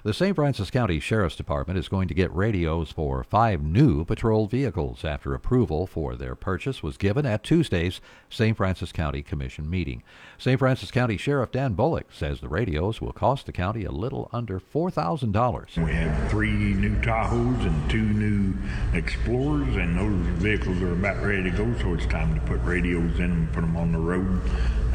The 0.03 0.15
St. 0.15 0.35
Francois 0.35 0.65
County 0.65 0.99
Sheriff's 0.99 1.35
Department 1.35 1.77
is 1.77 1.87
going 1.87 2.07
to 2.07 2.15
get 2.15 2.35
radios 2.35 2.91
for 2.91 3.23
five 3.23 3.61
new 3.61 4.03
patrol 4.03 4.47
vehicles 4.47 5.05
after 5.05 5.35
approval 5.35 5.85
for 5.85 6.15
their 6.15 6.33
purchase 6.33 6.81
was 6.81 6.97
given 6.97 7.23
at 7.23 7.43
Tuesday's 7.43 8.01
St. 8.27 8.57
Francois 8.57 8.87
County 8.87 9.21
Commission 9.21 9.69
meeting. 9.69 10.01
St. 10.39 10.57
Francois 10.57 10.89
County 10.89 11.17
Sheriff 11.17 11.51
Dan 11.51 11.75
Bullock 11.75 12.07
says 12.11 12.39
the 12.39 12.49
radios 12.49 12.99
will 12.99 13.13
cost 13.13 13.45
the 13.45 13.51
county 13.51 13.85
a 13.85 13.91
little 13.91 14.27
under 14.33 14.59
$4,000. 14.59 15.85
We 15.85 15.91
have 15.91 16.31
three 16.31 16.49
new 16.49 16.95
Tahoes 17.01 17.63
and 17.63 17.91
two 17.91 18.01
new 18.01 18.55
Explorers, 18.97 19.75
and 19.75 19.99
those 19.99 20.41
vehicles 20.41 20.81
are 20.81 20.93
about 20.93 21.21
ready 21.21 21.43
to 21.43 21.51
go, 21.51 21.77
so 21.77 21.93
it's 21.93 22.07
time 22.07 22.33
to 22.33 22.41
put 22.47 22.59
radios 22.63 23.19
in 23.19 23.25
and 23.25 23.53
put 23.53 23.61
them 23.61 23.77
on 23.77 23.91
the 23.91 23.99
road. 23.99 24.41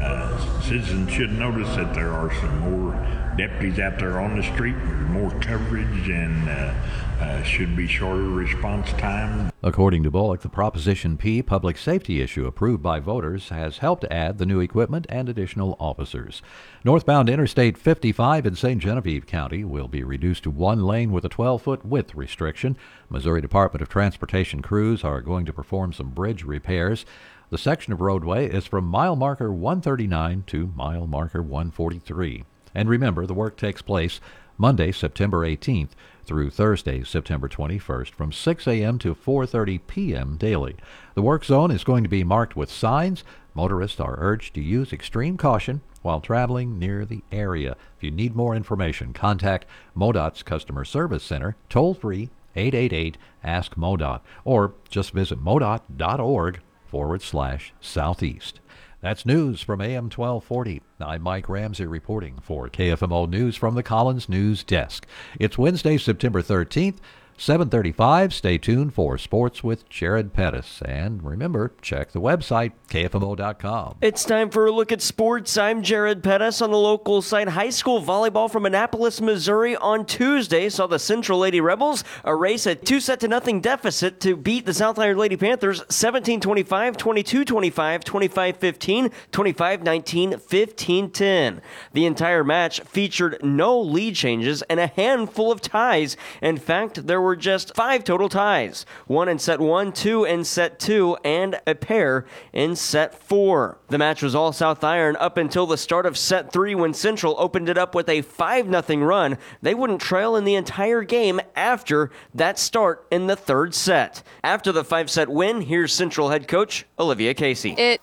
Uh, 0.01 0.61
citizens 0.61 1.11
should 1.11 1.31
notice 1.31 1.67
that 1.75 1.93
there 1.93 2.11
are 2.11 2.33
some 2.35 2.59
more 2.59 2.93
deputies 3.37 3.79
out 3.79 3.99
there 3.99 4.19
on 4.19 4.35
the 4.35 4.43
street, 4.43 4.75
more 5.09 5.31
coverage, 5.39 6.09
and 6.09 6.49
uh, 6.49 6.73
uh, 7.19 7.41
should 7.43 7.75
be 7.75 7.87
shorter 7.87 8.29
response 8.29 8.91
time. 8.93 9.51
According 9.63 10.03
to 10.03 10.11
Bullock, 10.11 10.41
the 10.41 10.49
Proposition 10.49 11.17
P 11.17 11.41
public 11.41 11.77
safety 11.77 12.21
issue 12.21 12.45
approved 12.45 12.83
by 12.83 12.99
voters 12.99 13.49
has 13.49 13.79
helped 13.79 14.05
add 14.05 14.37
the 14.37 14.45
new 14.45 14.59
equipment 14.59 15.05
and 15.09 15.29
additional 15.29 15.75
officers. 15.79 16.41
Northbound 16.83 17.29
Interstate 17.29 17.77
55 17.77 18.45
in 18.45 18.55
St. 18.55 18.81
Genevieve 18.81 19.25
County 19.25 19.63
will 19.63 19.87
be 19.87 20.03
reduced 20.03 20.43
to 20.43 20.51
one 20.51 20.83
lane 20.83 21.11
with 21.11 21.25
a 21.25 21.29
12 21.29 21.61
foot 21.61 21.85
width 21.85 22.13
restriction. 22.15 22.77
Missouri 23.09 23.41
Department 23.41 23.81
of 23.81 23.89
Transportation 23.89 24.61
crews 24.61 25.03
are 25.03 25.21
going 25.21 25.45
to 25.45 25.53
perform 25.53 25.93
some 25.93 26.09
bridge 26.09 26.43
repairs. 26.43 27.05
The 27.49 27.57
section 27.57 27.93
of 27.93 28.01
roadway 28.01 28.49
is 28.49 28.65
from 28.65 28.83
mile 28.83 29.15
marker 29.15 29.53
139 29.53 30.43
to 30.47 30.73
mile 30.75 31.07
marker 31.07 31.41
143. 31.41 32.43
And 32.75 32.89
remember, 32.89 33.25
the 33.25 33.33
work 33.33 33.55
takes 33.55 33.81
place 33.81 34.19
Monday, 34.57 34.91
September 34.91 35.47
18th 35.47 35.91
through 36.25 36.49
Thursday, 36.49 37.03
September 37.03 37.47
21st 37.47 38.09
from 38.09 38.33
6 38.33 38.67
a.m. 38.67 38.99
to 38.99 39.15
4:30 39.15 39.79
p.m. 39.87 40.35
daily. 40.35 40.75
The 41.15 41.21
work 41.21 41.45
zone 41.45 41.71
is 41.71 41.85
going 41.85 42.03
to 42.03 42.09
be 42.09 42.25
marked 42.25 42.57
with 42.57 42.69
signs. 42.69 43.23
Motorists 43.53 44.01
are 44.01 44.19
urged 44.19 44.53
to 44.55 44.61
use 44.61 44.91
extreme 44.91 45.37
caution 45.37 45.79
while 46.01 46.19
traveling 46.19 46.77
near 46.77 47.05
the 47.05 47.23
area. 47.31 47.77
If 47.95 48.03
you 48.03 48.11
need 48.11 48.35
more 48.35 48.55
information, 48.55 49.13
contact 49.13 49.65
MoDOT's 49.95 50.43
Customer 50.43 50.83
Service 50.83 51.23
Center 51.23 51.55
toll 51.69 51.93
free 51.93 52.29
888 52.57 53.17
ask 53.41 53.75
MoDOT 53.75 54.19
or 54.43 54.73
just 54.89 55.11
visit 55.11 55.41
modot.org 55.41 56.59
forward 56.87 57.21
slash 57.21 57.73
southeast. 57.81 58.59
That's 59.01 59.25
news 59.25 59.61
from 59.61 59.79
AM 59.79 60.05
1240. 60.05 60.81
I'm 60.99 61.21
Mike 61.21 61.47
Ramsey 61.47 61.85
reporting 61.85 62.39
for 62.41 62.67
KFMO 62.67 63.29
News 63.29 63.55
from 63.55 63.75
the 63.75 63.83
Collins 63.83 64.27
News 64.27 64.63
Desk. 64.63 65.05
It's 65.39 65.57
Wednesday, 65.57 65.97
September 65.97 66.41
13th. 66.41 66.97
735. 67.37 68.33
Stay 68.33 68.57
tuned 68.57 68.95
for 68.95 69.17
sports 69.17 69.63
with 69.63 69.87
Jared 69.89 70.33
Pettis. 70.33 70.81
And 70.83 71.23
remember, 71.23 71.71
check 71.81 72.11
the 72.11 72.19
website, 72.19 72.71
kfmo.com. 72.89 73.97
It's 74.01 74.25
time 74.25 74.49
for 74.49 74.65
a 74.65 74.71
look 74.71 74.91
at 74.91 75.03
sports. 75.03 75.55
I'm 75.55 75.83
Jared 75.83 76.23
Pettis 76.23 76.63
on 76.63 76.71
the 76.71 76.77
local 76.77 77.21
site. 77.21 77.49
High 77.49 77.69
school 77.69 78.01
volleyball 78.01 78.51
from 78.51 78.65
Annapolis, 78.65 79.21
Missouri 79.21 79.75
on 79.75 80.05
Tuesday 80.05 80.67
saw 80.69 80.87
the 80.87 80.97
Central 80.97 81.37
Lady 81.37 81.61
Rebels 81.61 82.03
erase 82.25 82.65
a 82.65 82.73
two 82.73 82.99
set 82.99 83.19
to 83.19 83.27
nothing 83.27 83.61
deficit 83.61 84.19
to 84.21 84.35
beat 84.35 84.65
the 84.65 84.73
South 84.73 84.97
Iron 84.97 85.17
Lady 85.17 85.37
Panthers 85.37 85.83
17 85.89 86.41
25, 86.41 86.97
22 86.97 87.45
25, 87.45 88.03
25 88.03 88.57
15, 88.57 89.11
25 89.31 89.83
19, 89.83 90.39
15 90.39 91.11
10. 91.11 91.61
The 91.93 92.05
entire 92.05 92.43
match 92.43 92.81
featured 92.81 93.37
no 93.43 93.79
lead 93.79 94.15
changes 94.15 94.63
and 94.63 94.79
a 94.79 94.87
handful 94.87 95.51
of 95.51 95.61
ties. 95.61 96.17
In 96.41 96.57
fact, 96.57 97.05
there 97.05 97.21
were 97.21 97.26
just 97.35 97.75
five 97.75 98.03
total 98.03 98.29
ties 98.29 98.85
one 99.05 99.29
in 99.29 99.39
set 99.39 99.59
one, 99.59 99.91
two 99.91 100.23
in 100.23 100.43
set 100.43 100.79
two, 100.79 101.17
and 101.23 101.59
a 101.65 101.75
pair 101.75 102.25
in 102.53 102.75
set 102.75 103.13
four. 103.13 103.77
The 103.89 103.97
match 103.97 104.21
was 104.21 104.35
all 104.35 104.51
South 104.51 104.83
Iron 104.83 105.15
up 105.17 105.37
until 105.37 105.65
the 105.65 105.77
start 105.77 106.05
of 106.05 106.17
set 106.17 106.51
three 106.51 106.75
when 106.75 106.93
Central 106.93 107.35
opened 107.37 107.69
it 107.69 107.77
up 107.77 107.95
with 107.95 108.09
a 108.09 108.21
5 108.21 108.85
0 108.85 109.05
run. 109.05 109.37
They 109.61 109.73
wouldn't 109.73 110.01
trail 110.01 110.35
in 110.35 110.45
the 110.45 110.55
entire 110.55 111.03
game 111.03 111.39
after 111.55 112.11
that 112.33 112.59
start 112.59 113.05
in 113.11 113.27
the 113.27 113.35
third 113.35 113.73
set. 113.73 114.23
After 114.43 114.71
the 114.71 114.83
five 114.83 115.09
set 115.09 115.29
win, 115.29 115.61
here's 115.61 115.93
Central 115.93 116.29
head 116.29 116.47
coach 116.47 116.85
Olivia 116.99 117.33
Casey. 117.33 117.73
It 117.77 118.01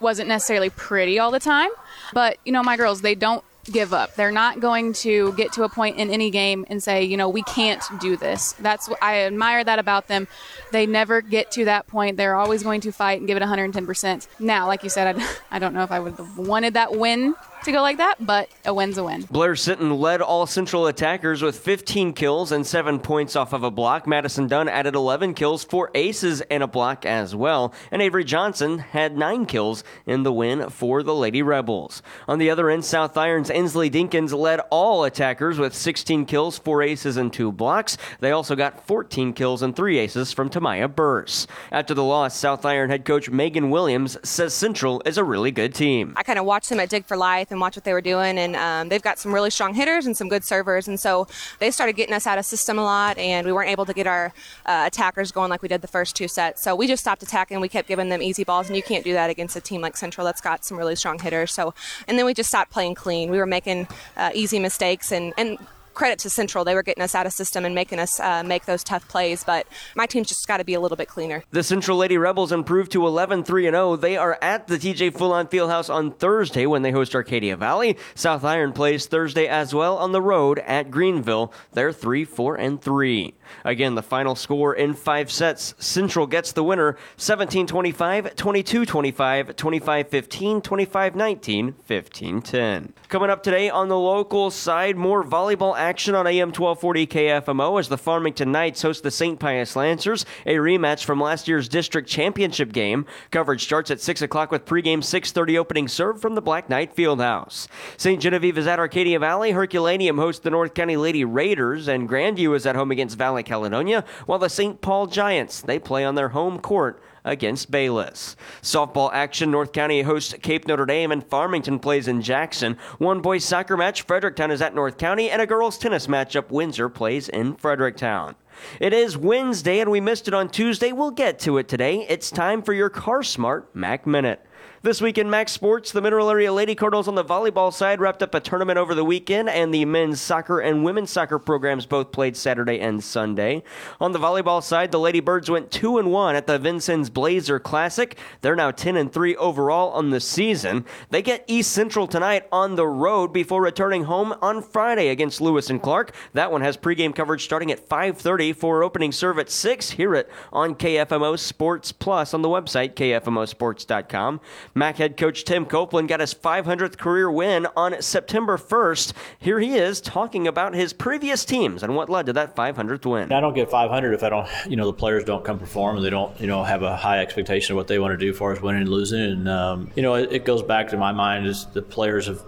wasn't 0.00 0.28
necessarily 0.28 0.70
pretty 0.70 1.18
all 1.18 1.30
the 1.30 1.40
time, 1.40 1.70
but 2.12 2.38
you 2.44 2.52
know, 2.52 2.62
my 2.62 2.76
girls, 2.76 3.00
they 3.00 3.14
don't 3.14 3.44
give 3.64 3.92
up. 3.92 4.14
They're 4.14 4.32
not 4.32 4.60
going 4.60 4.92
to 4.94 5.32
get 5.34 5.52
to 5.54 5.64
a 5.64 5.68
point 5.68 5.96
in 5.96 6.10
any 6.10 6.30
game 6.30 6.64
and 6.68 6.82
say, 6.82 7.04
you 7.04 7.16
know, 7.16 7.28
we 7.28 7.42
can't 7.42 7.82
do 8.00 8.16
this. 8.16 8.52
That's 8.52 8.88
I 9.00 9.20
admire 9.20 9.64
that 9.64 9.78
about 9.78 10.08
them. 10.08 10.28
They 10.72 10.86
never 10.86 11.20
get 11.20 11.50
to 11.52 11.64
that 11.66 11.86
point. 11.86 12.16
They're 12.16 12.36
always 12.36 12.62
going 12.62 12.80
to 12.82 12.92
fight 12.92 13.18
and 13.20 13.26
give 13.26 13.36
it 13.36 13.42
110%. 13.42 14.28
Now, 14.38 14.66
like 14.66 14.82
you 14.82 14.90
said, 14.90 15.16
I, 15.16 15.28
I 15.56 15.58
don't 15.58 15.74
know 15.74 15.82
if 15.82 15.92
I 15.92 16.00
would 16.00 16.14
have 16.14 16.38
wanted 16.38 16.74
that 16.74 16.96
win 16.96 17.34
to 17.64 17.72
go 17.72 17.82
like 17.82 17.98
that, 17.98 18.24
but 18.24 18.48
a 18.64 18.72
win's 18.72 18.98
a 18.98 19.04
win. 19.04 19.22
Blair 19.30 19.54
Sitton 19.54 19.98
led 19.98 20.20
all 20.20 20.46
Central 20.46 20.86
attackers 20.86 21.42
with 21.42 21.58
15 21.58 22.12
kills 22.12 22.52
and 22.52 22.66
7 22.66 22.98
points 22.98 23.36
off 23.36 23.52
of 23.52 23.62
a 23.62 23.70
block. 23.70 24.06
Madison 24.06 24.46
Dunn 24.46 24.68
added 24.68 24.94
11 24.94 25.34
kills, 25.34 25.64
4 25.64 25.90
aces, 25.94 26.40
and 26.42 26.62
a 26.62 26.66
block 26.66 27.04
as 27.04 27.34
well. 27.34 27.72
And 27.90 28.00
Avery 28.02 28.24
Johnson 28.24 28.78
had 28.78 29.16
9 29.16 29.46
kills 29.46 29.84
in 30.06 30.22
the 30.22 30.32
win 30.32 30.70
for 30.70 31.02
the 31.02 31.14
Lady 31.14 31.42
Rebels. 31.42 32.02
On 32.28 32.38
the 32.38 32.50
other 32.50 32.70
end, 32.70 32.84
South 32.84 33.16
Irons 33.16 33.50
Inslee 33.50 33.90
Dinkins 33.90 34.36
led 34.36 34.60
all 34.70 35.04
attackers 35.04 35.58
with 35.58 35.74
16 35.74 36.26
kills, 36.26 36.58
4 36.58 36.82
aces, 36.82 37.16
and 37.16 37.32
2 37.32 37.52
blocks. 37.52 37.96
They 38.20 38.30
also 38.30 38.54
got 38.54 38.86
14 38.86 39.32
kills 39.32 39.62
and 39.62 39.74
3 39.74 39.98
aces 39.98 40.32
from 40.32 40.50
Tamaya 40.50 40.94
Burse. 40.94 41.46
After 41.72 41.94
the 41.94 42.04
loss, 42.04 42.36
South 42.36 42.64
Iron 42.64 42.90
head 42.90 43.04
coach 43.04 43.30
Megan 43.30 43.70
Williams 43.70 44.18
says 44.22 44.54
Central 44.54 45.02
is 45.04 45.18
a 45.18 45.24
really 45.24 45.50
good 45.50 45.74
team. 45.74 46.14
I 46.16 46.22
kind 46.22 46.38
of 46.38 46.44
watched 46.44 46.68
them 46.68 46.80
at 46.80 46.88
Dig 46.88 47.04
for 47.04 47.16
Life 47.16 47.50
and 47.54 47.60
watch 47.60 47.76
what 47.76 47.84
they 47.84 47.92
were 47.92 48.02
doing. 48.02 48.36
And 48.38 48.54
um, 48.56 48.88
they've 48.90 49.02
got 49.02 49.18
some 49.18 49.32
really 49.32 49.50
strong 49.50 49.72
hitters 49.74 50.06
and 50.06 50.16
some 50.16 50.28
good 50.28 50.44
servers. 50.44 50.88
And 50.88 51.00
so 51.00 51.26
they 51.58 51.70
started 51.70 51.94
getting 51.94 52.14
us 52.14 52.26
out 52.26 52.36
of 52.38 52.44
system 52.44 52.78
a 52.78 52.82
lot, 52.82 53.16
and 53.16 53.46
we 53.46 53.52
weren't 53.52 53.70
able 53.70 53.86
to 53.86 53.94
get 53.94 54.06
our 54.06 54.32
uh, 54.66 54.84
attackers 54.86 55.32
going 55.32 55.50
like 55.50 55.62
we 55.62 55.68
did 55.68 55.80
the 55.80 55.88
first 55.88 56.14
two 56.14 56.28
sets. 56.28 56.62
So 56.62 56.74
we 56.76 56.86
just 56.86 57.02
stopped 57.02 57.22
attacking. 57.22 57.60
We 57.60 57.68
kept 57.68 57.88
giving 57.88 58.10
them 58.10 58.20
easy 58.20 58.44
balls, 58.44 58.66
and 58.66 58.76
you 58.76 58.82
can't 58.82 59.04
do 59.04 59.14
that 59.14 59.30
against 59.30 59.56
a 59.56 59.60
team 59.60 59.80
like 59.80 59.96
Central 59.96 60.24
that's 60.24 60.40
got 60.40 60.64
some 60.64 60.76
really 60.76 60.96
strong 60.96 61.18
hitters. 61.18 61.52
So, 61.52 61.72
and 62.06 62.18
then 62.18 62.26
we 62.26 62.34
just 62.34 62.48
stopped 62.48 62.70
playing 62.70 62.96
clean. 62.96 63.30
We 63.30 63.38
were 63.38 63.46
making 63.46 63.88
uh, 64.16 64.30
easy 64.34 64.58
mistakes, 64.58 65.12
and 65.12 65.32
and 65.38 65.58
credit 65.94 66.18
to 66.20 66.30
Central. 66.30 66.64
They 66.64 66.74
were 66.74 66.82
getting 66.82 67.02
us 67.02 67.14
out 67.14 67.26
of 67.26 67.32
system 67.32 67.64
and 67.64 67.74
making 67.74 67.98
us 67.98 68.20
uh, 68.20 68.42
make 68.42 68.66
those 68.66 68.84
tough 68.84 69.08
plays, 69.08 69.44
but 69.44 69.66
my 69.94 70.06
team's 70.06 70.28
just 70.28 70.46
got 70.46 70.58
to 70.58 70.64
be 70.64 70.74
a 70.74 70.80
little 70.80 70.96
bit 70.96 71.08
cleaner. 71.08 71.42
The 71.50 71.62
Central 71.62 71.98
Lady 71.98 72.18
Rebels 72.18 72.52
improved 72.52 72.92
to 72.92 73.06
11 73.06 73.44
3 73.44 73.64
0. 73.64 73.96
They 73.96 74.16
are 74.16 74.38
at 74.42 74.66
the 74.66 74.76
TJ 74.76 75.16
Fullon 75.16 75.46
Fieldhouse 75.46 75.92
on 75.92 76.12
Thursday 76.12 76.66
when 76.66 76.82
they 76.82 76.90
host 76.90 77.14
Arcadia 77.14 77.56
Valley. 77.56 77.96
South 78.14 78.44
Iron 78.44 78.72
plays 78.72 79.06
Thursday 79.06 79.46
as 79.46 79.74
well 79.74 79.96
on 79.98 80.12
the 80.12 80.22
road 80.22 80.58
at 80.60 80.90
Greenville. 80.90 81.52
They're 81.72 81.92
3 81.92 82.24
4 82.24 82.56
and 82.56 82.82
3. 82.82 83.34
Again, 83.64 83.94
the 83.94 84.02
final 84.02 84.34
score 84.34 84.74
in 84.74 84.94
five 84.94 85.30
sets. 85.30 85.74
Central 85.78 86.26
gets 86.26 86.52
the 86.52 86.64
winner 86.64 86.96
17 87.16 87.66
25, 87.66 88.36
22 88.36 88.84
25, 88.86 89.56
25 89.56 90.08
15, 90.08 90.60
25 90.60 91.16
19, 91.16 91.74
15 91.84 92.42
10. 92.42 92.92
Coming 93.08 93.30
up 93.30 93.42
today 93.42 93.70
on 93.70 93.88
the 93.88 93.98
local 93.98 94.50
side, 94.50 94.96
more 94.96 95.24
volleyball 95.24 95.76
action 95.76 96.14
on 96.14 96.26
AM 96.26 96.48
1240 96.48 97.06
KFMO 97.06 97.78
as 97.78 97.88
the 97.88 97.98
Farmington 97.98 98.52
Knights 98.52 98.82
host 98.82 99.02
the 99.02 99.10
St. 99.10 99.38
Pius 99.38 99.76
Lancers, 99.76 100.24
a 100.46 100.54
rematch 100.56 101.04
from 101.04 101.20
last 101.20 101.48
year's 101.48 101.68
district 101.68 102.08
championship 102.08 102.72
game. 102.72 103.06
Coverage 103.30 103.64
starts 103.64 103.90
at 103.90 104.00
6 104.00 104.22
o'clock 104.22 104.50
with 104.50 104.64
pregame 104.64 104.98
6.30 104.98 105.58
opening 105.58 105.88
serve 105.88 106.20
from 106.20 106.34
the 106.34 106.42
Black 106.42 106.68
Knight 106.68 106.94
Fieldhouse. 106.94 107.68
St. 107.96 108.20
Genevieve 108.20 108.58
is 108.58 108.66
at 108.66 108.78
Arcadia 108.78 109.18
Valley. 109.18 109.52
Herculaneum 109.52 110.18
hosts 110.18 110.42
the 110.42 110.50
North 110.50 110.74
County 110.74 110.96
Lady 110.96 111.24
Raiders, 111.24 111.88
and 111.88 112.08
Grandview 112.08 112.54
is 112.54 112.66
at 112.66 112.76
home 112.76 112.90
against 112.90 113.18
Valley 113.18 113.33
Caledonia, 113.42 114.04
while 114.26 114.38
the 114.38 114.48
St. 114.48 114.80
Paul 114.80 115.06
Giants, 115.06 115.60
they 115.60 115.78
play 115.78 116.04
on 116.04 116.14
their 116.14 116.30
home 116.30 116.58
court 116.60 117.02
against 117.24 117.70
Bayless. 117.70 118.36
Softball 118.62 119.10
action 119.12 119.50
North 119.50 119.72
County 119.72 120.02
hosts 120.02 120.34
Cape 120.42 120.68
Notre 120.68 120.86
Dame 120.86 121.10
and 121.10 121.26
Farmington 121.26 121.78
plays 121.78 122.06
in 122.06 122.22
Jackson. 122.22 122.76
One 122.98 123.20
boys 123.20 123.44
soccer 123.44 123.76
match 123.76 124.02
Fredericktown 124.02 124.50
is 124.50 124.60
at 124.60 124.74
North 124.74 124.98
County 124.98 125.30
and 125.30 125.40
a 125.40 125.46
girls 125.46 125.78
tennis 125.78 126.06
matchup 126.06 126.50
Windsor 126.50 126.88
plays 126.88 127.28
in 127.28 127.56
Fredericktown. 127.56 128.36
It 128.78 128.92
is 128.92 129.16
Wednesday 129.16 129.80
and 129.80 129.90
we 129.90 130.00
missed 130.00 130.28
it 130.28 130.34
on 130.34 130.48
Tuesday. 130.48 130.92
We'll 130.92 131.10
get 131.10 131.38
to 131.40 131.58
it 131.58 131.66
today. 131.66 132.06
It's 132.08 132.30
time 132.30 132.62
for 132.62 132.72
your 132.72 132.90
Car 132.90 133.22
Smart 133.22 133.74
Mac 133.74 134.06
Minute. 134.06 134.44
This 134.84 135.00
week 135.00 135.16
in 135.16 135.30
MAC 135.30 135.48
Sports, 135.48 135.92
the 135.92 136.02
Mineral 136.02 136.28
Area 136.28 136.52
Lady 136.52 136.74
Cardinals 136.74 137.08
on 137.08 137.14
the 137.14 137.24
volleyball 137.24 137.72
side 137.72 138.02
wrapped 138.02 138.22
up 138.22 138.34
a 138.34 138.40
tournament 138.40 138.76
over 138.78 138.94
the 138.94 139.02
weekend, 139.02 139.48
and 139.48 139.72
the 139.72 139.86
men's 139.86 140.20
soccer 140.20 140.60
and 140.60 140.84
women's 140.84 141.08
soccer 141.08 141.38
programs 141.38 141.86
both 141.86 142.12
played 142.12 142.36
Saturday 142.36 142.78
and 142.80 143.02
Sunday. 143.02 143.62
On 143.98 144.12
the 144.12 144.18
volleyball 144.18 144.62
side, 144.62 144.92
the 144.92 144.98
Lady 144.98 145.20
Birds 145.20 145.50
went 145.50 145.70
2 145.70 145.96
and 145.96 146.12
1 146.12 146.36
at 146.36 146.46
the 146.46 146.58
Vincennes 146.58 147.08
Blazer 147.08 147.58
Classic. 147.58 148.18
They're 148.42 148.54
now 148.54 148.72
10 148.72 148.98
and 148.98 149.10
3 149.10 149.34
overall 149.36 149.90
on 149.92 150.10
the 150.10 150.20
season. 150.20 150.84
They 151.08 151.22
get 151.22 151.46
East 151.46 151.72
Central 151.72 152.06
tonight 152.06 152.46
on 152.52 152.74
the 152.74 152.86
road 152.86 153.32
before 153.32 153.62
returning 153.62 154.04
home 154.04 154.34
on 154.42 154.60
Friday 154.60 155.08
against 155.08 155.40
Lewis 155.40 155.70
and 155.70 155.80
Clark. 155.80 156.14
That 156.34 156.52
one 156.52 156.60
has 156.60 156.76
pregame 156.76 157.14
coverage 157.14 157.44
starting 157.44 157.72
at 157.72 157.88
5:30 157.88 158.52
for 158.52 158.82
opening 158.82 159.12
serve 159.12 159.38
at 159.38 159.48
6. 159.48 159.92
Hear 159.92 160.14
it 160.14 160.30
on 160.52 160.74
KFMO 160.74 161.38
Sports 161.38 161.90
Plus 161.90 162.34
on 162.34 162.42
the 162.42 162.50
website 162.50 162.92
kfmosports.com. 162.92 164.42
Mac 164.76 164.96
head 164.96 165.16
coach 165.16 165.44
Tim 165.44 165.66
Copeland 165.66 166.08
got 166.08 166.18
his 166.18 166.34
500th 166.34 166.98
career 166.98 167.30
win 167.30 167.68
on 167.76 168.02
September 168.02 168.58
1st. 168.58 169.12
Here 169.38 169.60
he 169.60 169.76
is 169.76 170.00
talking 170.00 170.48
about 170.48 170.74
his 170.74 170.92
previous 170.92 171.44
teams 171.44 171.84
and 171.84 171.94
what 171.94 172.10
led 172.10 172.26
to 172.26 172.32
that 172.32 172.56
500th 172.56 173.06
win. 173.06 173.32
I 173.32 173.40
don't 173.40 173.54
get 173.54 173.70
500 173.70 174.12
if 174.12 174.24
I 174.24 174.28
don't, 174.30 174.48
you 174.68 174.74
know, 174.74 174.86
the 174.86 174.92
players 174.92 175.22
don't 175.22 175.44
come 175.44 175.60
perform 175.60 175.96
and 175.96 176.04
they 176.04 176.10
don't, 176.10 176.38
you 176.40 176.48
know, 176.48 176.64
have 176.64 176.82
a 176.82 176.96
high 176.96 177.20
expectation 177.20 177.74
of 177.74 177.76
what 177.76 177.86
they 177.86 178.00
want 178.00 178.12
to 178.12 178.16
do 178.18 178.32
as 178.32 178.36
far 178.36 178.52
as 178.52 178.60
winning 178.60 178.82
and 178.82 178.90
losing. 178.90 179.20
And, 179.20 179.48
um, 179.48 179.92
you 179.94 180.02
know, 180.02 180.14
it, 180.14 180.32
it 180.32 180.44
goes 180.44 180.62
back 180.62 180.88
to 180.88 180.96
my 180.96 181.12
mind 181.12 181.46
is 181.46 181.66
the 181.66 181.82
players 181.82 182.26
have 182.26 182.42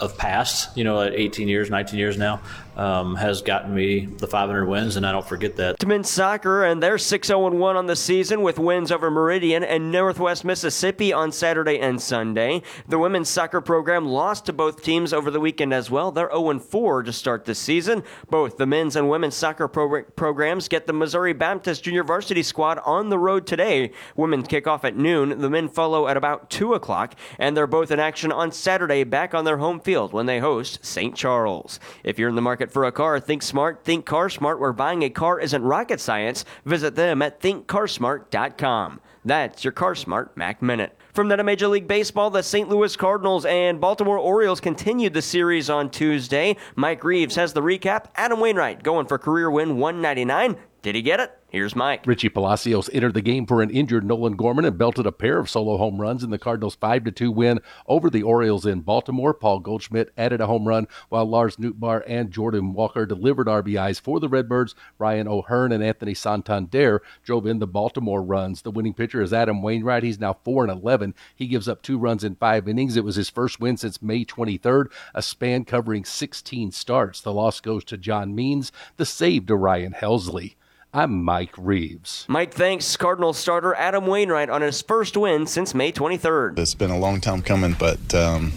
of 0.00 0.18
past, 0.18 0.76
you 0.76 0.84
know, 0.84 1.00
at 1.00 1.14
18 1.14 1.48
years, 1.48 1.70
19 1.70 1.98
years 1.98 2.18
now, 2.18 2.40
um, 2.76 3.16
has 3.16 3.42
gotten 3.42 3.74
me 3.74 4.06
the 4.06 4.26
500 4.26 4.66
wins, 4.66 4.96
and 4.96 5.06
I 5.06 5.12
don't 5.12 5.26
forget 5.26 5.56
that. 5.56 5.78
To 5.80 5.86
men's 5.86 6.10
soccer, 6.10 6.64
and 6.64 6.82
they're 6.82 6.98
6 6.98 7.26
0 7.26 7.50
1 7.50 7.76
on 7.76 7.86
the 7.86 7.96
season 7.96 8.42
with 8.42 8.58
wins 8.58 8.90
over 8.90 9.10
Meridian 9.10 9.62
and 9.62 9.92
Northwest 9.92 10.44
Mississippi 10.44 11.12
on 11.12 11.32
Saturday 11.32 11.78
and 11.78 12.00
Sunday. 12.00 12.62
The 12.88 12.98
women's 12.98 13.28
soccer 13.28 13.60
program 13.60 14.06
lost 14.06 14.46
to 14.46 14.52
both 14.52 14.82
teams 14.82 15.12
over 15.12 15.30
the 15.30 15.40
weekend 15.40 15.74
as 15.74 15.90
well. 15.90 16.10
They're 16.10 16.30
0 16.30 16.58
4 16.58 17.02
to 17.02 17.12
start 17.12 17.44
the 17.44 17.54
season. 17.54 18.02
Both 18.30 18.56
the 18.56 18.66
men's 18.66 18.96
and 18.96 19.08
women's 19.10 19.34
soccer 19.34 19.68
pro- 19.68 20.04
programs 20.16 20.68
get 20.68 20.86
the 20.86 20.92
Missouri 20.92 21.32
Baptist 21.32 21.84
Junior 21.84 22.04
Varsity 22.04 22.42
squad 22.42 22.78
on 22.84 23.10
the 23.10 23.18
road 23.18 23.46
today. 23.46 23.92
Women 24.16 24.42
kick 24.42 24.66
off 24.66 24.84
at 24.84 24.96
noon. 24.96 25.40
The 25.40 25.50
men 25.50 25.68
follow 25.68 26.08
at 26.08 26.16
about 26.16 26.50
2 26.50 26.74
o'clock, 26.74 27.14
and 27.38 27.56
they're 27.56 27.66
both 27.66 27.90
in 27.90 28.00
action 28.00 28.32
on 28.32 28.52
Saturday 28.52 29.04
back 29.04 29.34
on 29.34 29.44
their 29.44 29.58
home 29.58 29.80
field 29.80 30.12
when 30.12 30.26
they 30.26 30.38
host 30.38 30.84
St. 30.84 31.14
Charles. 31.14 31.78
If 32.04 32.18
you're 32.18 32.28
in 32.28 32.34
the 32.34 32.42
market 32.42 32.61
for 32.70 32.84
a 32.84 32.92
car, 32.92 33.18
think 33.18 33.42
smart, 33.42 33.84
think 33.84 34.06
car 34.06 34.28
smart, 34.28 34.60
where 34.60 34.72
buying 34.72 35.02
a 35.02 35.10
car 35.10 35.40
isn't 35.40 35.62
rocket 35.62 36.00
science. 36.00 36.44
Visit 36.64 36.94
them 36.94 37.22
at 37.22 37.40
thinkcarsmart.com. 37.40 39.00
That's 39.24 39.62
your 39.64 39.72
Car 39.72 39.94
Smart 39.94 40.36
Mac 40.36 40.60
Minute. 40.60 40.96
From 41.14 41.28
that 41.28 41.44
Major 41.44 41.68
League 41.68 41.86
Baseball, 41.86 42.30
the 42.30 42.42
St. 42.42 42.68
Louis 42.68 42.96
Cardinals 42.96 43.44
and 43.44 43.80
Baltimore 43.80 44.18
Orioles 44.18 44.60
continued 44.60 45.14
the 45.14 45.22
series 45.22 45.70
on 45.70 45.90
Tuesday. 45.90 46.56
Mike 46.74 47.04
Reeves 47.04 47.36
has 47.36 47.52
the 47.52 47.62
recap. 47.62 48.06
Adam 48.16 48.40
Wainwright 48.40 48.82
going 48.82 49.06
for 49.06 49.18
career 49.18 49.50
win 49.50 49.78
199. 49.78 50.56
Did 50.82 50.94
he 50.94 51.02
get 51.02 51.20
it? 51.20 51.41
Here's 51.52 51.76
Mike. 51.76 52.06
Richie 52.06 52.30
Palacios 52.30 52.88
entered 52.94 53.12
the 53.12 53.20
game 53.20 53.44
for 53.44 53.60
an 53.60 53.68
injured 53.68 54.06
Nolan 54.06 54.36
Gorman 54.36 54.64
and 54.64 54.78
belted 54.78 55.04
a 55.04 55.12
pair 55.12 55.38
of 55.38 55.50
solo 55.50 55.76
home 55.76 56.00
runs 56.00 56.24
in 56.24 56.30
the 56.30 56.38
Cardinals' 56.38 56.76
5 56.76 57.14
2 57.14 57.30
win 57.30 57.60
over 57.86 58.08
the 58.08 58.22
Orioles 58.22 58.64
in 58.64 58.80
Baltimore. 58.80 59.34
Paul 59.34 59.60
Goldschmidt 59.60 60.14
added 60.16 60.40
a 60.40 60.46
home 60.46 60.66
run 60.66 60.88
while 61.10 61.26
Lars 61.26 61.56
Nootbaar 61.56 62.04
and 62.06 62.30
Jordan 62.30 62.72
Walker 62.72 63.04
delivered 63.04 63.48
RBIs 63.48 64.00
for 64.00 64.18
the 64.18 64.30
Redbirds. 64.30 64.74
Ryan 64.98 65.28
O'Hearn 65.28 65.72
and 65.72 65.84
Anthony 65.84 66.14
Santander 66.14 67.02
drove 67.22 67.46
in 67.46 67.58
the 67.58 67.66
Baltimore 67.66 68.22
runs. 68.22 68.62
The 68.62 68.70
winning 68.70 68.94
pitcher 68.94 69.20
is 69.20 69.34
Adam 69.34 69.60
Wainwright. 69.60 70.04
He's 70.04 70.18
now 70.18 70.32
4 70.32 70.64
and 70.64 70.72
11. 70.72 71.14
He 71.36 71.48
gives 71.48 71.68
up 71.68 71.82
two 71.82 71.98
runs 71.98 72.24
in 72.24 72.36
five 72.36 72.66
innings. 72.66 72.96
It 72.96 73.04
was 73.04 73.16
his 73.16 73.28
first 73.28 73.60
win 73.60 73.76
since 73.76 74.00
May 74.00 74.24
23rd, 74.24 74.86
a 75.14 75.20
span 75.20 75.66
covering 75.66 76.06
16 76.06 76.72
starts. 76.72 77.20
The 77.20 77.30
loss 77.30 77.60
goes 77.60 77.84
to 77.84 77.98
John 77.98 78.34
Means, 78.34 78.72
the 78.96 79.04
save 79.04 79.44
to 79.48 79.54
Ryan 79.56 79.92
Helsley. 79.92 80.54
I'm 80.94 81.24
Mike 81.24 81.54
Reeves. 81.56 82.26
Mike 82.28 82.52
thanks 82.52 82.98
Cardinal 82.98 83.32
starter 83.32 83.74
Adam 83.76 84.06
Wainwright 84.06 84.50
on 84.50 84.60
his 84.60 84.82
first 84.82 85.16
win 85.16 85.46
since 85.46 85.72
May 85.74 85.90
23rd. 85.90 86.58
It's 86.58 86.74
been 86.74 86.90
a 86.90 86.98
long 86.98 87.22
time 87.22 87.40
coming, 87.40 87.74
but 87.78 88.14
um, 88.14 88.52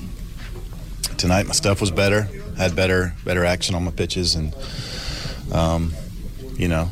tonight 1.15 1.45
my 1.47 1.53
stuff 1.53 1.79
was 1.79 1.91
better. 1.91 2.27
Had 2.57 2.75
better 2.75 3.13
better 3.23 3.45
action 3.45 3.73
on 3.73 3.85
my 3.85 3.91
pitches, 3.91 4.35
and 4.35 4.53
um, 5.53 5.93
you 6.57 6.67
know, 6.67 6.89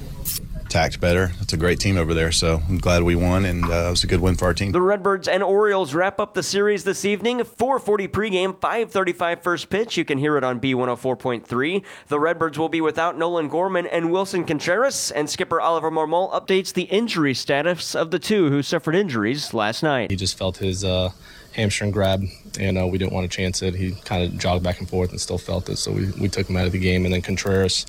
attacked 0.74 0.99
better. 0.99 1.32
It's 1.39 1.53
a 1.53 1.57
great 1.57 1.80
team 1.80 1.97
over 1.97 2.15
there, 2.15 2.32
so 2.32 2.59
I'm 2.67 2.80
glad 2.80 3.03
we 3.03 3.13
won, 3.13 3.45
and 3.45 3.63
uh, 3.63 3.67
it 3.67 3.89
was 3.91 4.03
a 4.03 4.07
good 4.07 4.21
win 4.21 4.36
for 4.36 4.45
our 4.45 4.55
team. 4.55 4.71
The 4.71 4.82
Redbirds 4.82 5.28
and 5.28 5.43
Orioles 5.43 5.93
wrap 5.93 6.19
up 6.19 6.34
the 6.34 6.41
series 6.41 6.84
this 6.84 7.05
evening. 7.05 7.41
4:40 7.41 8.07
pregame, 8.07 8.59
5:35 8.59 9.43
first 9.43 9.69
pitch. 9.69 9.97
You 9.97 10.03
can 10.03 10.17
hear 10.17 10.36
it 10.36 10.43
on 10.43 10.59
B104.3. 10.59 11.84
The 12.07 12.19
Redbirds 12.19 12.57
will 12.57 12.69
be 12.69 12.82
without 12.82 13.15
Nolan 13.15 13.49
Gorman 13.49 13.86
and 13.86 14.07
Willson 14.07 14.47
Contreras, 14.47 15.11
and 15.11 15.30
skipper 15.30 15.61
Oliver 15.61 15.91
Marmol 15.91 16.34
updates 16.34 16.74
the 16.74 16.84
injury 16.84 17.36
status 17.36 17.93
of 17.93 18.09
the 18.09 18.17
two 18.17 18.49
who 18.49 18.63
suffered 18.63 18.95
injuries 18.95 19.53
last 19.53 19.84
night. 19.84 20.09
He 20.09 20.17
just 20.17 20.39
felt 20.39 20.57
his 20.57 20.84
uh, 20.84 21.11
hamstring 21.54 21.91
grab, 21.91 22.24
and 22.60 22.78
uh, 22.78 22.88
we 22.88 22.97
didn't 22.97 23.14
want 23.14 23.30
to 23.30 23.36
chance 23.36 23.62
it. 23.62 23.76
He 23.76 23.91
kind 24.06 24.24
of 24.24 24.38
jogged 24.38 24.64
back 24.64 24.80
and 24.80 24.89
forth 24.89 25.12
and 25.12 25.22
still 25.22 25.38
felt 25.38 25.70
it, 25.70 25.78
so 25.78 25.91
we, 25.91 26.12
we 26.12 26.28
took 26.28 26.49
him 26.49 26.58
out 26.58 26.66
of 26.66 26.72
the 26.72 26.80
game. 26.80 27.06
And 27.06 27.14
then 27.14 27.22
Contreras 27.22 27.86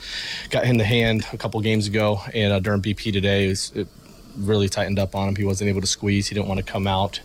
got 0.51 0.65
in 0.65 0.77
the 0.77 0.85
hand 0.85 1.27
a 1.33 1.37
couple 1.37 1.61
games 1.61 1.87
ago, 1.87 2.21
and 2.33 2.53
uh, 2.53 2.61
during 2.61 2.83
BP 2.83 3.12
today, 3.12 3.47
it, 3.47 3.49
was, 3.49 3.73
it 3.75 3.89
really 4.37 4.69
tightened 4.69 4.99
up 4.99 5.15
on 5.15 5.29
him. 5.29 5.37
He 5.37 5.45
wasn't 5.45 5.71
able 5.71 5.81
to 5.81 5.87
squeeze. 5.87 6.29
He 6.29 6.35
didn't 6.35 6.49
want 6.49 6.65
to 6.65 6.65
come 6.65 6.87
out. 6.87 7.21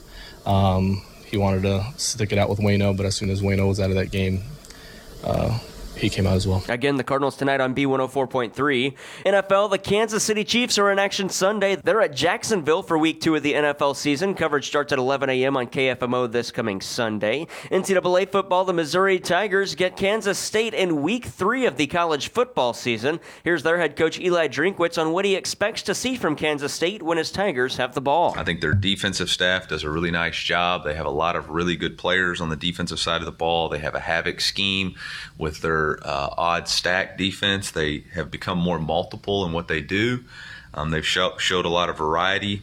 Um, 0.45 1.03
he 1.25 1.37
wanted 1.37 1.63
to 1.63 1.85
stick 1.97 2.31
it 2.31 2.37
out 2.39 2.49
with 2.49 2.59
Wayno, 2.59 2.95
but 2.95 3.05
as 3.05 3.15
soon 3.15 3.29
as 3.29 3.41
Wayno 3.41 3.67
was 3.67 3.79
out 3.79 3.89
of 3.89 3.95
that 3.95 4.11
game, 4.11 4.41
uh, 5.23 5.59
he 5.99 6.09
came 6.09 6.25
out 6.25 6.35
as 6.35 6.47
well. 6.47 6.63
Again, 6.69 6.95
the 6.95 7.03
Cardinals 7.03 7.35
tonight 7.35 7.61
on 7.61 7.75
B104.3. 7.75 8.95
NFL, 9.25 9.69
the 9.69 9.77
Kansas 9.77 10.23
City 10.23 10.43
Chiefs 10.43 10.77
are 10.77 10.91
in 10.91 10.99
action 10.99 11.29
Sunday. 11.29 11.75
They're 11.75 12.01
at 12.01 12.15
Jacksonville 12.15 12.83
for 12.83 12.97
week 12.97 13.21
two 13.21 13.35
of 13.35 13.43
the 13.43 13.53
NFL 13.53 13.95
season. 13.95 14.33
Coverage 14.33 14.67
starts 14.67 14.93
at 14.93 14.99
11 14.99 15.29
a.m. 15.29 15.57
on 15.57 15.67
KFMO 15.67 16.31
this 16.31 16.51
coming 16.51 16.81
Sunday. 16.81 17.47
NCAA 17.71 18.29
football, 18.29 18.65
the 18.65 18.73
Missouri 18.73 19.19
Tigers 19.19 19.75
get 19.75 19.97
Kansas 19.97 20.39
State 20.39 20.73
in 20.73 21.01
week 21.01 21.25
three 21.25 21.65
of 21.65 21.77
the 21.77 21.87
college 21.87 22.29
football 22.29 22.73
season. 22.73 23.19
Here's 23.43 23.63
their 23.63 23.77
head 23.77 23.95
coach 23.95 24.19
Eli 24.19 24.47
Drinkwitz 24.47 25.01
on 25.01 25.11
what 25.11 25.25
he 25.25 25.35
expects 25.35 25.81
to 25.83 25.95
see 25.95 26.15
from 26.15 26.35
Kansas 26.35 26.73
State 26.73 27.03
when 27.03 27.17
his 27.17 27.31
Tigers 27.31 27.77
have 27.77 27.93
the 27.93 28.01
ball. 28.01 28.33
I 28.37 28.43
think 28.43 28.61
their 28.61 28.73
defensive 28.73 29.29
staff 29.29 29.67
does 29.67 29.83
a 29.83 29.89
really 29.89 30.11
nice 30.11 30.37
job. 30.37 30.83
They 30.83 30.95
have 30.95 31.05
a 31.05 31.11
lot 31.11 31.35
of 31.35 31.49
really 31.49 31.75
good 31.75 31.97
players 31.97 32.39
on 32.41 32.49
the 32.49 32.55
defensive 32.55 32.99
side 32.99 33.21
of 33.21 33.25
the 33.25 33.31
ball. 33.31 33.69
They 33.69 33.79
have 33.79 33.95
a 33.95 33.99
havoc 33.99 34.41
scheme 34.41 34.95
with 35.37 35.61
their 35.61 35.88
uh, 36.03 36.29
odd 36.37 36.67
stack 36.67 37.17
defense. 37.17 37.71
They 37.71 38.03
have 38.13 38.29
become 38.29 38.57
more 38.57 38.79
multiple 38.79 39.45
in 39.45 39.53
what 39.53 39.67
they 39.67 39.81
do. 39.81 40.23
Um, 40.73 40.91
they've 40.91 41.05
show, 41.05 41.37
showed 41.37 41.65
a 41.65 41.69
lot 41.69 41.89
of 41.89 41.97
variety 41.97 42.61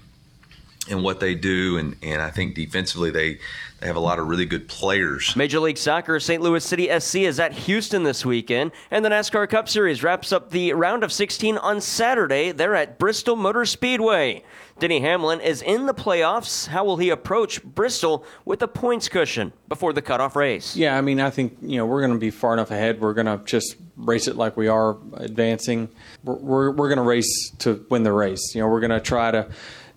in 0.88 1.02
what 1.02 1.20
they 1.20 1.34
do, 1.34 1.78
and, 1.78 1.96
and 2.02 2.22
I 2.22 2.30
think 2.30 2.54
defensively 2.54 3.10
they 3.10 3.38
they 3.80 3.86
have 3.88 3.96
a 3.96 4.00
lot 4.00 4.18
of 4.18 4.26
really 4.26 4.46
good 4.46 4.68
players. 4.68 5.36
Major 5.36 5.60
League 5.60 5.76
Soccer, 5.76 6.18
St. 6.18 6.42
Louis 6.42 6.64
City 6.64 6.88
SC 6.98 7.16
is 7.16 7.38
at 7.38 7.52
Houston 7.52 8.04
this 8.04 8.24
weekend, 8.24 8.72
and 8.90 9.04
the 9.04 9.10
NASCAR 9.10 9.46
Cup 9.48 9.68
Series 9.68 10.02
wraps 10.02 10.32
up 10.32 10.50
the 10.50 10.72
round 10.72 11.04
of 11.04 11.12
16 11.12 11.58
on 11.58 11.82
Saturday. 11.82 12.52
They're 12.52 12.74
at 12.74 12.98
Bristol 12.98 13.36
Motor 13.36 13.66
Speedway. 13.66 14.42
Denny 14.78 15.00
Hamlin 15.00 15.40
is 15.40 15.60
in 15.60 15.84
the 15.84 15.92
playoffs. 15.92 16.66
How 16.68 16.84
will 16.84 16.96
he 16.96 17.10
approach 17.10 17.62
Bristol 17.62 18.24
with 18.46 18.62
a 18.62 18.68
points 18.68 19.08
cushion 19.08 19.52
before 19.68 19.92
the 19.92 20.02
cutoff 20.02 20.36
race? 20.36 20.74
Yeah, 20.74 20.96
I 20.96 21.02
mean, 21.02 21.20
I 21.20 21.28
think 21.28 21.58
you 21.60 21.76
know 21.76 21.84
we're 21.84 22.00
going 22.00 22.12
to 22.12 22.18
be 22.18 22.30
far 22.30 22.54
enough 22.54 22.70
ahead. 22.70 23.00
We're 23.00 23.14
going 23.14 23.26
to 23.26 23.42
just 23.44 23.76
race 23.96 24.26
it 24.26 24.36
like 24.36 24.56
we 24.56 24.68
are 24.68 24.96
advancing. 25.14 25.90
We're 26.24 26.36
we're, 26.36 26.70
we're 26.70 26.88
going 26.88 26.98
to 26.98 27.04
race 27.04 27.50
to 27.58 27.84
win 27.90 28.04
the 28.04 28.12
race. 28.12 28.54
You 28.54 28.62
know, 28.62 28.68
we're 28.68 28.80
going 28.80 28.90
to 28.90 29.00
try 29.00 29.30
to 29.30 29.48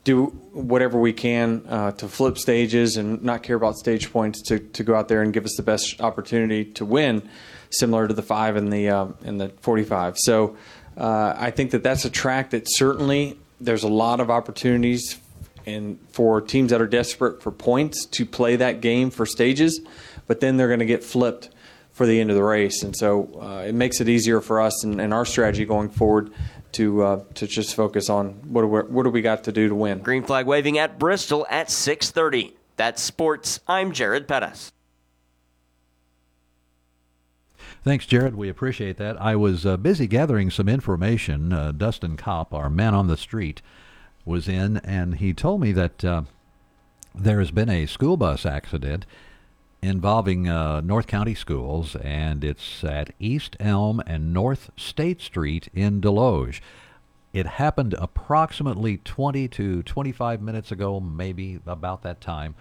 do 0.10 0.26
whatever 0.53 0.99
we 0.99 1.14
can 1.14 1.64
uh, 1.70 1.91
to 1.91 2.07
flip 2.07 2.36
stages 2.36 2.97
and 2.97 3.22
not 3.24 3.43
care 3.43 3.55
about 3.55 3.76
stage 3.76 4.12
points 4.12 4.41
to, 4.41 4.57
to 4.57 4.84
go 4.84 4.95
out 4.95 5.07
there 5.07 5.22
and 5.22 5.32
give 5.32 5.45
us 5.45 5.53
the 5.55 5.62
best 5.62 6.01
opportunity 6.01 6.66
to 6.66 6.84
win, 6.84 7.30
similar 7.70 8.07
to 8.07 8.14
the 8.16 8.24
five 8.24 8.55
and 8.55 8.74
the 8.74 8.89
uh, 8.89 9.07
and 9.24 9.39
the 9.39 9.49
45. 9.62 10.18
So 10.18 10.57
uh, 10.97 11.36
I 11.38 11.51
think 11.51 11.70
that 11.72 11.84
that's 11.84 12.05
a 12.05 12.10
track 12.10 12.49
that 12.49 12.64
certainly 12.66 13.38
there's 13.62 13.84
a 13.84 13.88
lot 13.88 14.20
of 14.20 14.32
opportunities 14.32 15.20
and 15.68 15.99
for 16.10 16.41
teams 16.41 16.72
that 16.72 16.82
are 16.82 16.88
desperate 16.88 17.43
for 17.43 17.51
points 17.51 18.07
to 18.07 18.26
play 18.26 18.55
that 18.55 18.82
game 18.82 19.12
for 19.12 19.28
stages, 19.28 19.80
but 20.26 20.39
then 20.39 20.57
they're 20.57 20.70
going 20.70 20.80
to 20.80 20.86
get 20.88 21.03
flipped 21.03 21.51
for 21.91 22.07
the 22.07 22.20
end 22.20 22.32
of 22.32 22.36
the 22.36 22.43
race, 22.43 22.82
and 22.82 22.95
so 22.95 23.30
uh, 23.41 23.64
it 23.68 23.76
makes 23.76 24.01
it 24.01 24.10
easier 24.10 24.41
for 24.41 24.62
us 24.62 24.84
and, 24.86 24.99
and 24.99 25.14
our 25.14 25.26
strategy 25.26 25.66
going 25.66 25.89
forward 25.89 26.32
to 26.74 27.03
uh, 27.03 27.24
to 27.36 27.47
just 27.47 27.76
focus 27.76 28.09
on 28.09 28.30
what 28.51 28.61
do 28.61 28.67
we, 28.67 28.80
what 28.82 29.03
do 29.03 29.09
we 29.09 29.22
got 29.22 29.43
to 29.45 29.51
do 29.51 29.70
to 29.70 29.76
win. 29.76 29.99
Green 29.99 30.24
flag 30.24 30.45
waving 30.45 30.78
at 30.78 30.99
Bristol 30.99 31.45
at 31.49 31.67
6:30. 31.67 32.53
That's 32.76 33.01
sports. 33.01 33.59
I'm 33.67 33.91
Jared 33.91 34.28
Pettis. 34.28 34.72
Thanks, 37.84 38.05
Jared. 38.05 38.36
We 38.36 38.49
appreciate 38.49 38.97
that. 38.97 39.20
I 39.22 39.36
was 39.36 39.65
uh, 39.65 39.78
busy 39.78 40.05
gathering 40.05 40.49
some 40.51 40.67
information. 40.67 41.53
Uh, 41.53 41.72
Dustin 41.72 42.17
Kopp, 42.17 42.53
our 42.53 42.70
man 42.70 42.93
on 42.93 43.07
the 43.07 43.15
street, 43.15 43.61
was 44.26 44.49
in, 44.49 44.78
and 44.78 45.15
he 45.15 45.34
told 45.34 45.61
me 45.61 45.72
that 45.72 46.03
uh, 46.03 46.24
there 47.15 47.39
has 47.39 47.51
been 47.51 47.70
a 47.70 47.86
school 47.86 48.17
bus 48.17 48.45
accident 48.45 49.05
involving 49.82 50.48
uh, 50.48 50.82
North 50.82 51.08
County 51.08 51.36
schools, 51.36 51.96
and 51.98 52.44
it's 52.44 52.84
at 52.84 53.14
East 53.20 53.56
Elm 53.60 54.02
and 54.06 54.34
North 54.34 54.72
State 54.76 55.22
Street 55.22 55.70
in 55.74 56.02
Desloge. 56.02 56.60
It 57.32 57.46
happened 57.46 57.94
approximately 57.98 58.98
20 58.98 59.48
to 59.50 59.84
25 59.84 60.42
minutes 60.42 60.72
ago, 60.72 61.00
maybe 61.00 61.60
about 61.66 62.02
that 62.04 62.22
time. 62.22 62.56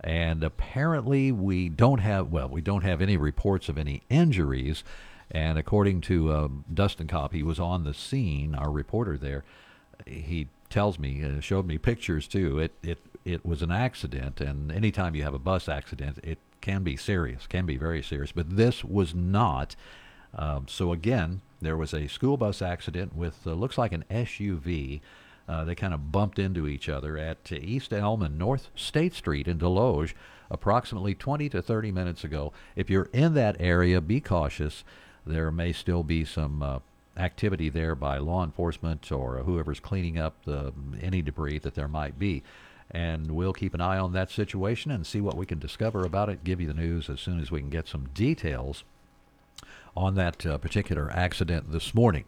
And 0.00 0.42
apparently, 0.42 1.32
we 1.32 1.68
don't 1.68 2.00
have, 2.00 2.30
well, 2.30 2.48
we 2.48 2.60
don't 2.60 2.84
have 2.84 3.00
any 3.00 3.16
reports 3.16 3.68
of 3.68 3.78
any 3.78 4.02
injuries. 4.10 4.82
And 5.30 5.58
according 5.58 6.02
to 6.02 6.30
uh, 6.30 6.48
Dustin 6.72 7.06
Kopp, 7.06 7.32
he 7.32 7.42
was 7.42 7.58
on 7.58 7.84
the 7.84 7.94
scene, 7.94 8.54
our 8.54 8.70
reporter 8.70 9.16
there. 9.16 9.44
He 10.06 10.48
tells 10.68 10.98
me, 10.98 11.24
uh, 11.24 11.40
showed 11.40 11.66
me 11.66 11.78
pictures 11.78 12.26
too. 12.26 12.58
It, 12.58 12.72
it, 12.82 12.98
it 13.24 13.44
was 13.44 13.62
an 13.62 13.70
accident. 13.70 14.40
And 14.40 14.70
anytime 14.70 15.14
you 15.14 15.22
have 15.22 15.34
a 15.34 15.38
bus 15.38 15.68
accident, 15.68 16.18
it 16.22 16.38
can 16.60 16.82
be 16.82 16.96
serious, 16.96 17.46
can 17.46 17.66
be 17.66 17.76
very 17.76 18.02
serious. 18.02 18.32
But 18.32 18.56
this 18.56 18.84
was 18.84 19.14
not. 19.14 19.76
Um, 20.36 20.66
so 20.68 20.92
again, 20.92 21.40
there 21.60 21.76
was 21.76 21.94
a 21.94 22.08
school 22.08 22.36
bus 22.36 22.60
accident 22.60 23.14
with 23.14 23.46
uh, 23.46 23.52
looks 23.52 23.78
like 23.78 23.92
an 23.92 24.04
SUV. 24.10 25.00
Uh, 25.46 25.64
they 25.64 25.74
kind 25.74 25.94
of 25.94 26.10
bumped 26.10 26.38
into 26.38 26.66
each 26.66 26.88
other 26.88 27.18
at 27.18 27.52
East 27.52 27.92
Elm 27.92 28.22
and 28.22 28.38
North 28.38 28.70
State 28.74 29.14
Street 29.14 29.46
in 29.46 29.58
Desloge 29.58 30.14
approximately 30.50 31.14
20 31.14 31.48
to 31.50 31.62
30 31.62 31.92
minutes 31.92 32.24
ago. 32.24 32.52
If 32.76 32.88
you're 32.88 33.10
in 33.12 33.34
that 33.34 33.56
area, 33.60 34.00
be 34.00 34.20
cautious. 34.20 34.84
There 35.26 35.50
may 35.50 35.72
still 35.72 36.02
be 36.02 36.24
some 36.24 36.62
uh, 36.62 36.78
activity 37.16 37.68
there 37.68 37.94
by 37.94 38.18
law 38.18 38.44
enforcement 38.44 39.10
or 39.10 39.38
whoever's 39.38 39.80
cleaning 39.80 40.18
up 40.18 40.44
the, 40.44 40.72
any 41.00 41.22
debris 41.22 41.58
that 41.60 41.74
there 41.74 41.88
might 41.88 42.18
be. 42.18 42.42
And 42.94 43.32
we'll 43.32 43.52
keep 43.52 43.74
an 43.74 43.80
eye 43.80 43.98
on 43.98 44.12
that 44.12 44.30
situation 44.30 44.92
and 44.92 45.04
see 45.04 45.20
what 45.20 45.36
we 45.36 45.46
can 45.46 45.58
discover 45.58 46.06
about 46.06 46.28
it, 46.28 46.44
give 46.44 46.60
you 46.60 46.68
the 46.68 46.74
news 46.74 47.10
as 47.10 47.20
soon 47.20 47.40
as 47.40 47.50
we 47.50 47.58
can 47.58 47.68
get 47.68 47.88
some 47.88 48.08
details 48.14 48.84
on 49.96 50.14
that 50.14 50.46
uh, 50.46 50.58
particular 50.58 51.10
accident 51.12 51.72
this 51.72 51.92
morning. 51.92 52.24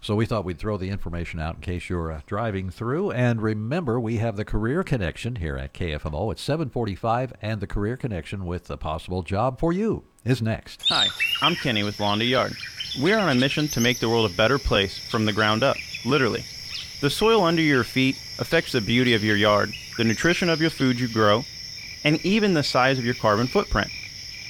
So 0.00 0.14
we 0.14 0.26
thought 0.26 0.44
we'd 0.44 0.58
throw 0.58 0.76
the 0.76 0.90
information 0.90 1.40
out 1.40 1.56
in 1.56 1.60
case 1.60 1.88
you're 1.88 2.12
uh, 2.12 2.20
driving 2.26 2.70
through. 2.70 3.10
And 3.12 3.42
remember, 3.42 3.98
we 3.98 4.16
have 4.18 4.36
the 4.36 4.44
Career 4.44 4.84
Connection 4.84 5.36
here 5.36 5.56
at 5.56 5.74
KFMO 5.74 6.30
at 6.30 6.38
745, 6.38 7.32
and 7.42 7.60
the 7.60 7.66
Career 7.66 7.96
Connection 7.96 8.46
with 8.46 8.70
a 8.70 8.76
possible 8.76 9.22
job 9.22 9.58
for 9.58 9.72
you 9.72 10.04
is 10.24 10.40
next. 10.40 10.84
Hi, 10.88 11.06
I'm 11.42 11.56
Kenny 11.56 11.82
with 11.82 11.98
Lawn 11.98 12.18
to 12.18 12.24
Yard. 12.24 12.52
We 13.02 13.12
are 13.12 13.20
on 13.20 13.28
a 13.28 13.34
mission 13.34 13.68
to 13.68 13.80
make 13.80 13.98
the 13.98 14.08
world 14.08 14.30
a 14.30 14.34
better 14.34 14.58
place 14.58 14.98
from 14.98 15.24
the 15.24 15.32
ground 15.32 15.62
up, 15.62 15.76
literally. 16.04 16.44
The 17.00 17.10
soil 17.10 17.44
under 17.44 17.62
your 17.62 17.84
feet 17.84 18.16
affects 18.38 18.72
the 18.72 18.80
beauty 18.80 19.14
of 19.14 19.22
your 19.22 19.36
yard, 19.36 19.72
the 19.96 20.04
nutrition 20.04 20.48
of 20.48 20.60
your 20.60 20.70
food 20.70 20.98
you 20.98 21.06
grow, 21.06 21.44
and 22.02 22.24
even 22.24 22.54
the 22.54 22.62
size 22.62 22.98
of 22.98 23.04
your 23.04 23.14
carbon 23.14 23.46
footprint. 23.46 23.90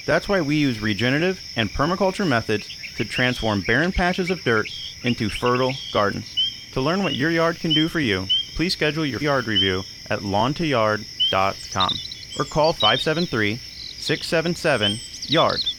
That's 0.07 0.27
why 0.27 0.41
we 0.41 0.55
use 0.55 0.81
regenerative 0.81 1.39
and 1.55 1.69
permaculture 1.69 2.27
methods 2.27 2.67
to 2.97 3.05
transform 3.05 3.61
barren 3.61 3.91
patches 3.91 4.31
of 4.31 4.43
dirt 4.43 4.67
into 5.03 5.29
fertile 5.29 5.73
gardens. 5.93 6.25
To 6.73 6.81
learn 6.81 7.03
what 7.03 7.15
your 7.15 7.29
yard 7.29 7.59
can 7.59 7.73
do 7.73 7.87
for 7.87 7.99
you, 7.99 8.27
please 8.55 8.73
schedule 8.73 9.05
your 9.05 9.21
yard 9.21 9.45
review 9.45 9.83
at 10.09 10.23
lawntoyard.com 10.23 11.93
or 12.39 12.45
call 12.45 12.73
573 12.73 13.57
677 13.99 14.99
YARD. 15.27 15.78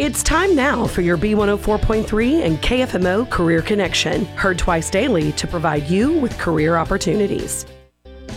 It's 0.00 0.22
time 0.22 0.56
now 0.56 0.86
for 0.86 1.02
your 1.02 1.18
B104.3 1.18 2.46
and 2.46 2.56
KFMO 2.62 3.28
Career 3.28 3.60
Connection, 3.60 4.24
heard 4.24 4.58
twice 4.58 4.88
daily 4.88 5.32
to 5.32 5.46
provide 5.46 5.90
you 5.90 6.14
with 6.14 6.38
career 6.38 6.78
opportunities. 6.78 7.66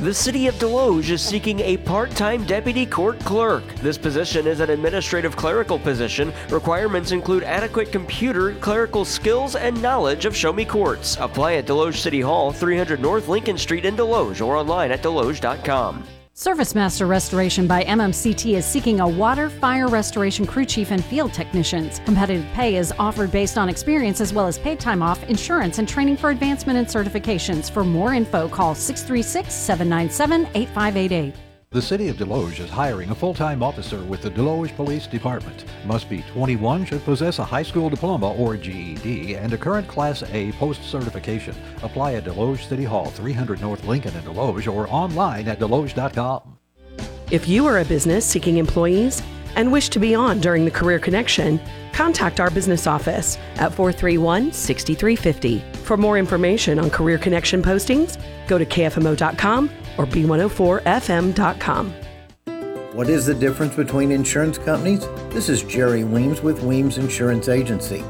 The 0.01 0.13
City 0.13 0.47
of 0.47 0.55
Desloge 0.55 1.09
is 1.09 1.21
seeking 1.21 1.61
a 1.61 1.77
part 1.77 2.11
time 2.11 2.43
deputy 2.43 2.85
court 2.85 3.17
clerk. 3.19 3.63
This 3.75 3.97
position 3.97 4.45
is 4.45 4.59
an 4.59 4.71
administrative 4.71 5.37
clerical 5.37 5.79
position. 5.79 6.33
Requirements 6.49 7.13
include 7.13 7.43
adequate 7.43 7.93
computer, 7.93 8.55
clerical 8.55 9.05
skills, 9.05 9.55
and 9.55 9.81
knowledge 9.81 10.25
of 10.25 10.35
Show 10.35 10.51
Me 10.51 10.65
Courts. 10.65 11.15
Apply 11.21 11.53
at 11.53 11.65
Desloge 11.65 11.95
City 11.95 12.19
Hall, 12.19 12.51
300 12.51 12.99
North 12.99 13.29
Lincoln 13.29 13.57
Street 13.57 13.85
in 13.85 13.95
Desloge, 13.95 14.45
or 14.45 14.57
online 14.57 14.91
at 14.91 15.01
deloge.com. 15.01 16.03
Service 16.35 16.73
Master 16.73 17.05
Restoration 17.05 17.67
by 17.67 17.83
MMCT 17.83 18.57
is 18.57 18.65
seeking 18.65 19.01
a 19.01 19.07
water, 19.07 19.51
fire 19.51 19.87
restoration 19.87 20.47
crew 20.47 20.65
chief 20.65 20.89
and 20.89 21.05
field 21.05 21.31
technicians. 21.31 21.99
Competitive 22.05 22.43
pay 22.53 22.75
is 22.75 22.91
offered 22.97 23.31
based 23.31 23.55
on 23.55 23.69
experience 23.69 24.19
as 24.19 24.33
well 24.33 24.47
as 24.47 24.57
paid 24.57 24.79
time 24.79 25.03
off, 25.03 25.23
insurance, 25.29 25.77
and 25.77 25.87
training 25.87 26.17
for 26.17 26.31
advancement 26.31 26.79
and 26.79 26.87
certifications. 26.87 27.69
For 27.69 27.83
more 27.83 28.15
info, 28.15 28.49
call 28.49 28.73
636 28.73 29.53
797 29.53 30.47
8588. 30.55 31.52
The 31.73 31.81
City 31.81 32.07
of 32.09 32.17
Desloge 32.17 32.59
is 32.59 32.69
hiring 32.69 33.09
a 33.09 33.15
full-time 33.15 33.63
officer 33.63 33.97
with 34.03 34.21
the 34.21 34.29
Desloge 34.29 34.75
Police 34.75 35.07
Department. 35.07 35.65
Must 35.87 36.07
be 36.07 36.21
21, 36.31 36.85
should 36.85 37.03
possess 37.03 37.39
a 37.39 37.43
high 37.43 37.63
school 37.63 37.89
diploma 37.89 38.31
or 38.31 38.55
GED, 38.55 39.35
and 39.37 39.51
a 39.53 39.57
current 39.57 39.87
Class 39.87 40.21
A 40.31 40.51
post-certification. 40.51 41.55
Apply 41.81 42.13
at 42.13 42.25
Desloge 42.25 42.69
City 42.69 42.83
Hall, 42.83 43.07
300 43.07 43.59
North 43.59 43.83
Lincoln 43.85 44.15
in 44.15 44.21
Desloge, 44.21 44.71
or 44.71 44.87
online 44.89 45.47
at 45.47 45.59
deloge.com. 45.59 46.59
If 47.31 47.47
you 47.47 47.65
are 47.65 47.79
a 47.79 47.85
business 47.85 48.23
seeking 48.23 48.57
employees 48.57 49.23
and 49.55 49.71
wish 49.71 49.89
to 49.89 49.99
be 49.99 50.13
on 50.13 50.41
during 50.41 50.65
the 50.65 50.71
Career 50.71 50.99
Connection, 50.99 51.59
contact 51.91 52.39
our 52.39 52.51
business 52.51 52.85
office 52.85 53.39
at 53.55 53.73
431 53.73 54.53
6350. 54.53 55.63
For 55.85 55.97
more 55.97 56.19
information 56.19 56.77
on 56.77 56.91
Career 56.91 57.17
Connection 57.17 57.63
postings, 57.63 58.21
go 58.47 58.59
to 58.59 58.65
kfmo.com 58.67 59.71
or 59.97 60.05
b104fm.com. 60.05 61.93
What 62.93 63.09
is 63.09 63.25
the 63.25 63.33
difference 63.33 63.75
between 63.75 64.11
insurance 64.11 64.59
companies? 64.59 65.07
This 65.29 65.49
is 65.49 65.63
Jerry 65.63 66.03
Weems 66.03 66.41
with 66.41 66.61
Weems 66.61 66.99
Insurance 66.99 67.49
Agency. 67.49 68.03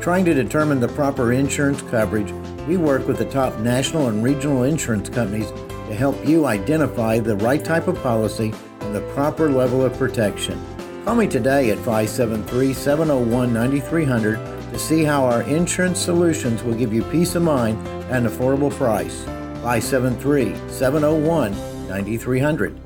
Trying 0.00 0.24
to 0.24 0.34
determine 0.34 0.80
the 0.80 0.88
proper 0.88 1.32
insurance 1.32 1.80
coverage, 1.82 2.32
we 2.66 2.76
work 2.76 3.06
with 3.06 3.18
the 3.18 3.24
top 3.30 3.56
national 3.60 4.08
and 4.08 4.24
regional 4.24 4.64
insurance 4.64 5.08
companies 5.08 5.52
to 5.88 5.94
help 5.94 6.26
you 6.26 6.46
identify 6.46 7.20
the 7.20 7.36
right 7.36 7.64
type 7.64 7.86
of 7.86 8.02
policy 8.02 8.52
and 8.80 8.94
the 8.94 9.00
proper 9.14 9.48
level 9.48 9.84
of 9.84 9.96
protection. 9.96 10.60
Call 11.04 11.14
me 11.14 11.28
today 11.28 11.70
at 11.70 11.78
573 11.78 12.72
701 12.72 13.52
9300 13.52 14.36
to 14.72 14.78
see 14.78 15.04
how 15.04 15.24
our 15.24 15.42
insurance 15.42 16.00
solutions 16.00 16.64
will 16.64 16.74
give 16.74 16.92
you 16.92 17.04
peace 17.04 17.36
of 17.36 17.44
mind 17.44 17.78
and 18.10 18.26
affordable 18.26 18.72
price. 18.72 19.24
573 19.66 20.54
701 20.70 21.88
9300. 21.88 22.80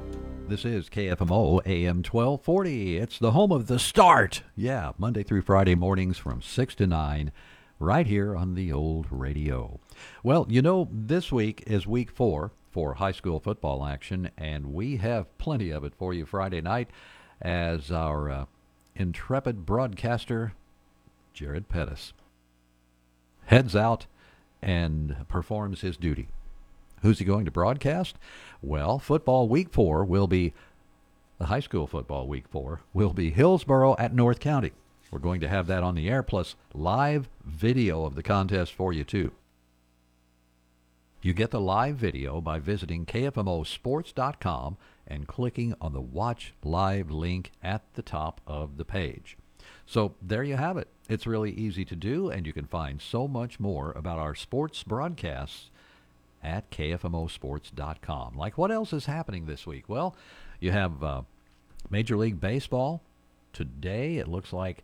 This 0.48 0.64
is 0.64 0.88
KFMO 0.88 1.60
AM 1.66 1.98
1240. 1.98 2.96
It's 2.96 3.18
the 3.18 3.32
home 3.32 3.52
of 3.52 3.66
the 3.66 3.78
start. 3.78 4.42
Yeah, 4.56 4.92
Monday 4.96 5.22
through 5.22 5.42
Friday 5.42 5.74
mornings 5.74 6.16
from 6.16 6.40
6 6.40 6.74
to 6.76 6.86
9, 6.86 7.32
right 7.78 8.06
here 8.06 8.34
on 8.34 8.54
the 8.54 8.72
old 8.72 9.08
radio. 9.10 9.78
Well, 10.22 10.46
you 10.48 10.62
know, 10.62 10.88
this 10.90 11.30
week 11.30 11.62
is 11.66 11.86
week 11.86 12.10
four 12.10 12.50
for 12.70 12.94
high 12.94 13.12
school 13.12 13.40
football 13.40 13.84
action, 13.84 14.30
and 14.38 14.72
we 14.72 14.96
have 14.96 15.36
plenty 15.36 15.68
of 15.70 15.84
it 15.84 15.92
for 15.94 16.14
you 16.14 16.24
Friday 16.24 16.62
night 16.62 16.88
as 17.42 17.92
our 17.92 18.30
uh, 18.30 18.44
intrepid 18.96 19.66
broadcaster, 19.66 20.54
Jared 21.34 21.68
Pettis, 21.68 22.14
heads 23.44 23.76
out 23.76 24.06
and 24.62 25.26
performs 25.28 25.82
his 25.82 25.98
duty. 25.98 26.28
Who's 27.02 27.18
he 27.18 27.24
going 27.24 27.44
to 27.46 27.50
broadcast? 27.50 28.16
Well, 28.62 28.98
football 28.98 29.48
week 29.48 29.70
four 29.70 30.04
will 30.04 30.26
be 30.26 30.52
the 31.38 31.46
high 31.46 31.60
school 31.60 31.86
football 31.86 32.28
week 32.28 32.46
four 32.48 32.82
will 32.92 33.14
be 33.14 33.30
Hillsboro 33.30 33.96
at 33.98 34.14
North 34.14 34.40
County. 34.40 34.72
We're 35.10 35.18
going 35.18 35.40
to 35.40 35.48
have 35.48 35.66
that 35.68 35.82
on 35.82 35.94
the 35.94 36.08
air, 36.08 36.22
plus 36.22 36.54
live 36.74 37.28
video 37.44 38.04
of 38.04 38.14
the 38.14 38.22
contest 38.22 38.74
for 38.74 38.92
you 38.92 39.04
too. 39.04 39.32
You 41.22 41.32
get 41.32 41.50
the 41.50 41.60
live 41.60 41.96
video 41.96 42.40
by 42.40 42.58
visiting 42.58 43.06
kfmosports.com 43.06 44.76
and 45.06 45.26
clicking 45.26 45.74
on 45.80 45.92
the 45.92 46.00
Watch 46.00 46.54
Live 46.62 47.10
link 47.10 47.52
at 47.62 47.82
the 47.94 48.02
top 48.02 48.40
of 48.46 48.76
the 48.76 48.84
page. 48.84 49.36
So 49.86 50.14
there 50.22 50.44
you 50.44 50.56
have 50.56 50.76
it. 50.76 50.88
It's 51.08 51.26
really 51.26 51.50
easy 51.50 51.84
to 51.86 51.96
do, 51.96 52.30
and 52.30 52.46
you 52.46 52.52
can 52.52 52.66
find 52.66 53.02
so 53.02 53.26
much 53.26 53.58
more 53.58 53.92
about 53.92 54.18
our 54.18 54.34
sports 54.34 54.82
broadcasts 54.82 55.70
at 56.42 56.70
kfmosports.com. 56.70 58.36
Like 58.36 58.58
what 58.58 58.70
else 58.70 58.92
is 58.92 59.06
happening 59.06 59.46
this 59.46 59.66
week? 59.66 59.88
Well, 59.88 60.14
you 60.58 60.72
have 60.72 61.02
uh, 61.02 61.22
Major 61.88 62.16
League 62.16 62.40
Baseball. 62.40 63.02
Today, 63.52 64.18
it 64.18 64.28
looks 64.28 64.52
like 64.52 64.82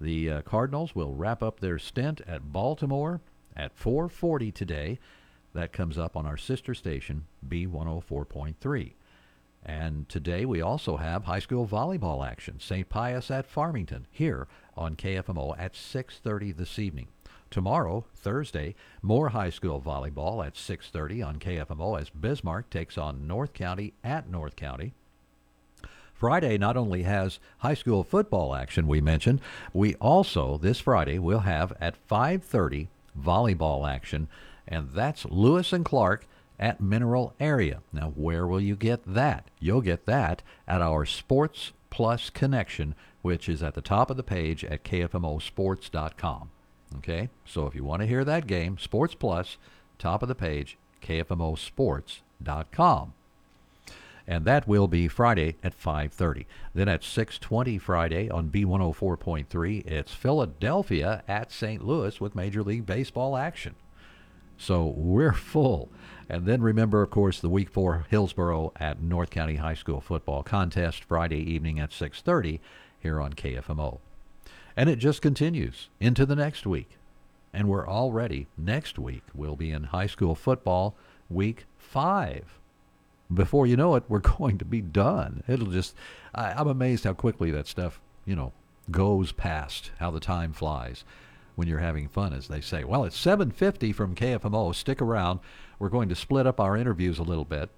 the 0.00 0.30
uh, 0.30 0.42
Cardinals 0.42 0.94
will 0.94 1.14
wrap 1.14 1.42
up 1.42 1.60
their 1.60 1.78
stint 1.78 2.20
at 2.26 2.52
Baltimore 2.52 3.20
at 3.56 3.76
4:40 3.78 4.52
today. 4.52 4.98
That 5.52 5.72
comes 5.72 5.96
up 5.96 6.16
on 6.16 6.26
our 6.26 6.36
sister 6.36 6.74
station 6.74 7.26
B104.3. 7.48 8.92
And 9.64 10.08
today 10.08 10.44
we 10.44 10.60
also 10.60 10.96
have 10.98 11.24
high 11.24 11.38
school 11.38 11.66
volleyball 11.66 12.26
action. 12.26 12.60
St. 12.60 12.88
Pius 12.88 13.30
at 13.30 13.46
Farmington 13.46 14.06
here 14.10 14.46
on 14.76 14.96
KFMO 14.96 15.54
at 15.58 15.74
6:30 15.74 16.52
this 16.56 16.78
evening. 16.78 17.08
Tomorrow, 17.54 18.04
Thursday, 18.16 18.74
more 19.00 19.28
high 19.28 19.48
school 19.48 19.80
volleyball 19.80 20.44
at 20.44 20.56
6:30 20.56 21.22
on 21.22 21.38
KFMO 21.38 21.94
as 22.00 22.10
Bismarck 22.10 22.68
takes 22.68 22.98
on 22.98 23.28
North 23.28 23.52
County 23.52 23.94
at 24.02 24.28
North 24.28 24.56
County. 24.56 24.92
Friday 26.12 26.58
not 26.58 26.76
only 26.76 27.04
has 27.04 27.38
high 27.58 27.74
school 27.74 28.02
football 28.02 28.56
action 28.56 28.88
we 28.88 29.00
mentioned, 29.00 29.40
we 29.72 29.94
also 29.96 30.58
this 30.58 30.80
Friday 30.80 31.20
will 31.20 31.40
have 31.40 31.72
at 31.80 31.94
5:30 32.08 32.88
volleyball 33.16 33.88
action 33.88 34.26
and 34.66 34.90
that's 34.90 35.24
Lewis 35.24 35.72
and 35.72 35.84
Clark 35.84 36.26
at 36.58 36.80
Mineral 36.80 37.34
Area. 37.38 37.82
Now, 37.92 38.10
where 38.16 38.48
will 38.48 38.60
you 38.60 38.74
get 38.74 39.04
that? 39.06 39.48
You'll 39.60 39.80
get 39.80 40.06
that 40.06 40.42
at 40.66 40.82
our 40.82 41.06
Sports 41.06 41.72
Plus 41.90 42.30
connection, 42.30 42.96
which 43.22 43.48
is 43.48 43.62
at 43.62 43.74
the 43.74 43.80
top 43.80 44.10
of 44.10 44.16
the 44.16 44.24
page 44.24 44.64
at 44.64 44.82
kfmosports.com. 44.82 46.50
Okay? 46.98 47.28
So 47.44 47.66
if 47.66 47.74
you 47.74 47.84
want 47.84 48.02
to 48.02 48.08
hear 48.08 48.24
that 48.24 48.46
game, 48.46 48.78
Sports 48.78 49.14
Plus, 49.14 49.58
top 49.98 50.22
of 50.22 50.28
the 50.28 50.34
page, 50.34 50.78
kfmosports.com. 51.02 53.12
And 54.26 54.46
that 54.46 54.66
will 54.66 54.88
be 54.88 55.06
Friday 55.06 55.56
at 55.62 55.74
5:30. 55.74 56.46
Then 56.74 56.88
at 56.88 57.02
6:20 57.02 57.78
Friday 57.78 58.30
on 58.30 58.48
B104.3, 58.48 59.86
it's 59.86 60.14
Philadelphia 60.14 61.22
at 61.28 61.52
St. 61.52 61.84
Louis 61.84 62.18
with 62.20 62.34
Major 62.34 62.62
League 62.62 62.86
Baseball 62.86 63.36
action. 63.36 63.74
So 64.56 64.86
we're 64.86 65.32
full. 65.32 65.90
And 66.28 66.46
then 66.46 66.62
remember, 66.62 67.02
of 67.02 67.10
course, 67.10 67.40
the 67.40 67.50
week 67.50 67.68
four 67.68 68.06
Hillsboro 68.08 68.72
at 68.76 69.02
North 69.02 69.28
County 69.28 69.56
High 69.56 69.74
School 69.74 70.00
football 70.00 70.42
contest 70.42 71.04
Friday 71.04 71.40
evening 71.40 71.78
at 71.78 71.92
6:30 71.92 72.60
here 72.98 73.20
on 73.20 73.34
KFMO. 73.34 74.00
And 74.76 74.90
it 74.90 74.96
just 74.96 75.22
continues 75.22 75.88
into 76.00 76.26
the 76.26 76.36
next 76.36 76.66
week. 76.66 76.98
And 77.52 77.68
we're 77.68 77.88
already 77.88 78.48
next 78.58 78.98
week 78.98 79.22
we'll 79.32 79.56
be 79.56 79.70
in 79.70 79.84
high 79.84 80.08
school 80.08 80.34
football 80.34 80.96
week 81.30 81.66
5. 81.78 82.58
Before 83.32 83.66
you 83.66 83.76
know 83.76 83.94
it, 83.94 84.04
we're 84.08 84.18
going 84.38 84.58
to 84.58 84.64
be 84.64 84.80
done. 84.80 85.42
It'll 85.46 85.66
just 85.70 85.94
I, 86.34 86.52
I'm 86.52 86.68
amazed 86.68 87.04
how 87.04 87.14
quickly 87.14 87.50
that 87.52 87.66
stuff, 87.66 88.00
you 88.26 88.34
know, 88.34 88.52
goes 88.90 89.32
past, 89.32 89.92
how 89.98 90.10
the 90.10 90.20
time 90.20 90.52
flies 90.52 91.04
when 91.54 91.68
you're 91.68 91.78
having 91.78 92.08
fun, 92.08 92.32
as 92.32 92.48
they 92.48 92.60
say. 92.60 92.84
Well, 92.84 93.04
it's 93.04 93.18
7:50 93.18 93.94
from 93.94 94.14
KFMO. 94.14 94.74
Stick 94.74 95.00
around. 95.00 95.40
We're 95.78 95.88
going 95.88 96.08
to 96.08 96.16
split 96.16 96.46
up 96.46 96.60
our 96.60 96.76
interviews 96.76 97.18
a 97.18 97.24
little 97.24 97.44
bit. 97.44 97.70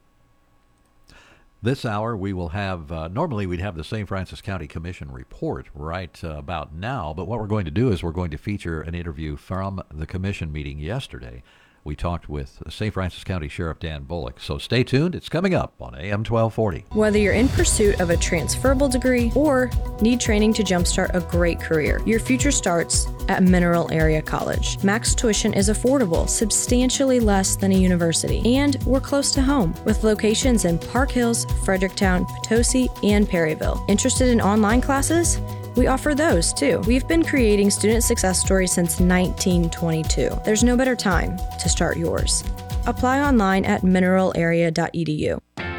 This 1.66 1.84
hour 1.84 2.16
we 2.16 2.32
will 2.32 2.50
have. 2.50 2.92
Uh, 2.92 3.08
normally 3.08 3.44
we'd 3.44 3.58
have 3.58 3.74
the 3.74 3.82
St. 3.82 4.06
Francois 4.06 4.38
County 4.40 4.68
Commission 4.68 5.10
report 5.10 5.66
right 5.74 6.16
uh, 6.22 6.38
about 6.38 6.72
now, 6.72 7.12
but 7.12 7.26
what 7.26 7.40
we're 7.40 7.48
going 7.48 7.64
to 7.64 7.72
do 7.72 7.90
is 7.90 8.04
we're 8.04 8.12
going 8.12 8.30
to 8.30 8.38
feature 8.38 8.80
an 8.80 8.94
interview 8.94 9.34
from 9.34 9.82
the 9.92 10.06
commission 10.06 10.52
meeting 10.52 10.78
yesterday 10.78 11.42
we 11.86 11.96
talked 11.96 12.28
with 12.28 12.60
St. 12.68 12.92
Francois 12.92 13.22
County 13.24 13.48
Sheriff 13.48 13.78
Dan 13.78 14.02
Bullock. 14.02 14.40
So 14.40 14.58
stay 14.58 14.82
tuned. 14.82 15.14
It's 15.14 15.28
coming 15.28 15.54
up 15.54 15.74
on 15.80 15.94
AM 15.94 16.24
1240. 16.24 16.86
Whether 16.90 17.18
you're 17.18 17.32
in 17.32 17.48
pursuit 17.48 18.00
of 18.00 18.10
a 18.10 18.16
transferable 18.16 18.88
degree 18.88 19.30
or 19.34 19.70
need 20.00 20.20
training 20.20 20.52
to 20.54 20.64
jumpstart 20.64 21.14
a 21.14 21.20
great 21.20 21.60
career, 21.60 22.02
your 22.04 22.18
future 22.18 22.50
starts 22.50 23.06
at 23.28 23.42
Mineral 23.42 23.90
Area 23.92 24.20
College. 24.20 24.82
Max 24.82 25.14
tuition 25.14 25.54
is 25.54 25.68
affordable, 25.68 26.28
substantially 26.28 27.20
less 27.20 27.56
than 27.56 27.72
a 27.72 27.76
university, 27.76 28.56
and 28.56 28.82
we're 28.84 29.00
close 29.00 29.30
to 29.32 29.42
home 29.42 29.74
with 29.84 30.02
locations 30.02 30.64
in 30.64 30.78
Park 30.78 31.12
Hills, 31.12 31.46
Fredericktown, 31.64 32.26
Potosi, 32.26 32.88
and 33.04 33.28
Perryville. 33.28 33.84
Interested 33.88 34.28
in 34.28 34.40
online 34.40 34.80
classes? 34.80 35.40
We 35.76 35.86
offer 35.86 36.14
those 36.14 36.52
too. 36.52 36.80
We've 36.86 37.06
been 37.06 37.22
creating 37.22 37.70
student 37.70 38.02
success 38.02 38.40
stories 38.40 38.72
since 38.72 38.98
1922. 38.98 40.40
There's 40.44 40.64
no 40.64 40.76
better 40.76 40.96
time 40.96 41.36
to 41.60 41.68
start 41.68 41.96
yours. 41.98 42.42
Apply 42.86 43.20
online 43.20 43.64
at 43.64 43.82
mineralarea.edu. 43.82 45.38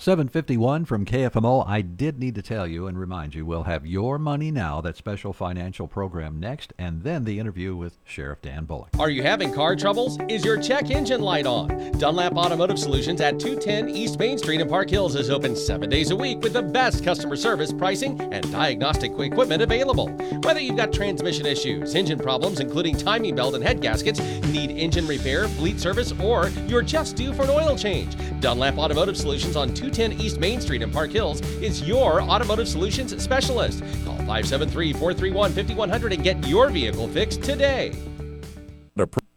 751 0.00 0.84
from 0.84 1.04
KFMO. 1.04 1.66
I 1.66 1.80
did 1.80 2.20
need 2.20 2.36
to 2.36 2.42
tell 2.42 2.68
you 2.68 2.86
and 2.86 2.96
remind 2.96 3.34
you 3.34 3.44
we'll 3.44 3.64
have 3.64 3.84
Your 3.84 4.16
Money 4.16 4.52
Now, 4.52 4.80
that 4.80 4.96
special 4.96 5.32
financial 5.32 5.88
program 5.88 6.38
next, 6.38 6.72
and 6.78 7.02
then 7.02 7.24
the 7.24 7.40
interview 7.40 7.74
with 7.74 7.98
Sheriff 8.04 8.40
Dan 8.40 8.64
Bullock. 8.64 8.90
Are 8.96 9.10
you 9.10 9.24
having 9.24 9.52
car 9.52 9.74
troubles? 9.74 10.16
Is 10.28 10.44
your 10.44 10.62
check 10.62 10.90
engine 10.92 11.20
light 11.20 11.46
on? 11.46 11.90
Dunlap 11.98 12.34
Automotive 12.36 12.78
Solutions 12.78 13.20
at 13.20 13.40
210 13.40 13.88
East 13.88 14.20
Main 14.20 14.38
Street 14.38 14.60
in 14.60 14.68
Park 14.68 14.88
Hills 14.88 15.16
is 15.16 15.30
open 15.30 15.56
seven 15.56 15.90
days 15.90 16.12
a 16.12 16.16
week 16.16 16.42
with 16.42 16.52
the 16.52 16.62
best 16.62 17.02
customer 17.02 17.34
service, 17.34 17.72
pricing, 17.72 18.20
and 18.32 18.48
diagnostic 18.52 19.10
equipment 19.18 19.62
available. 19.62 20.10
Whether 20.44 20.60
you've 20.60 20.76
got 20.76 20.92
transmission 20.92 21.44
issues, 21.44 21.96
engine 21.96 22.20
problems, 22.20 22.60
including 22.60 22.96
timing 22.96 23.34
belt 23.34 23.56
and 23.56 23.64
head 23.64 23.80
gaskets, 23.80 24.20
need 24.20 24.70
engine 24.70 25.08
repair, 25.08 25.48
fleet 25.48 25.80
service, 25.80 26.12
or 26.20 26.50
you're 26.68 26.82
just 26.82 27.16
due 27.16 27.34
for 27.34 27.42
an 27.42 27.50
oil 27.50 27.76
change, 27.76 28.14
Dunlap 28.40 28.78
Automotive 28.78 29.16
Solutions 29.16 29.56
on 29.56 29.74
210 29.74 29.87
210 29.90 30.24
East 30.24 30.38
Main 30.38 30.60
Street 30.60 30.82
in 30.82 30.90
Park 30.90 31.10
Hills 31.10 31.40
is 31.62 31.82
your 31.82 32.20
automotive 32.22 32.68
solutions 32.68 33.20
specialist. 33.22 33.80
Call 34.04 34.16
573 34.18 34.92
431 34.92 35.52
5100 35.52 36.12
and 36.12 36.22
get 36.22 36.46
your 36.46 36.70
vehicle 36.70 37.08
fixed 37.08 37.42
today. 37.42 37.92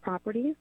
Properties. 0.02 0.56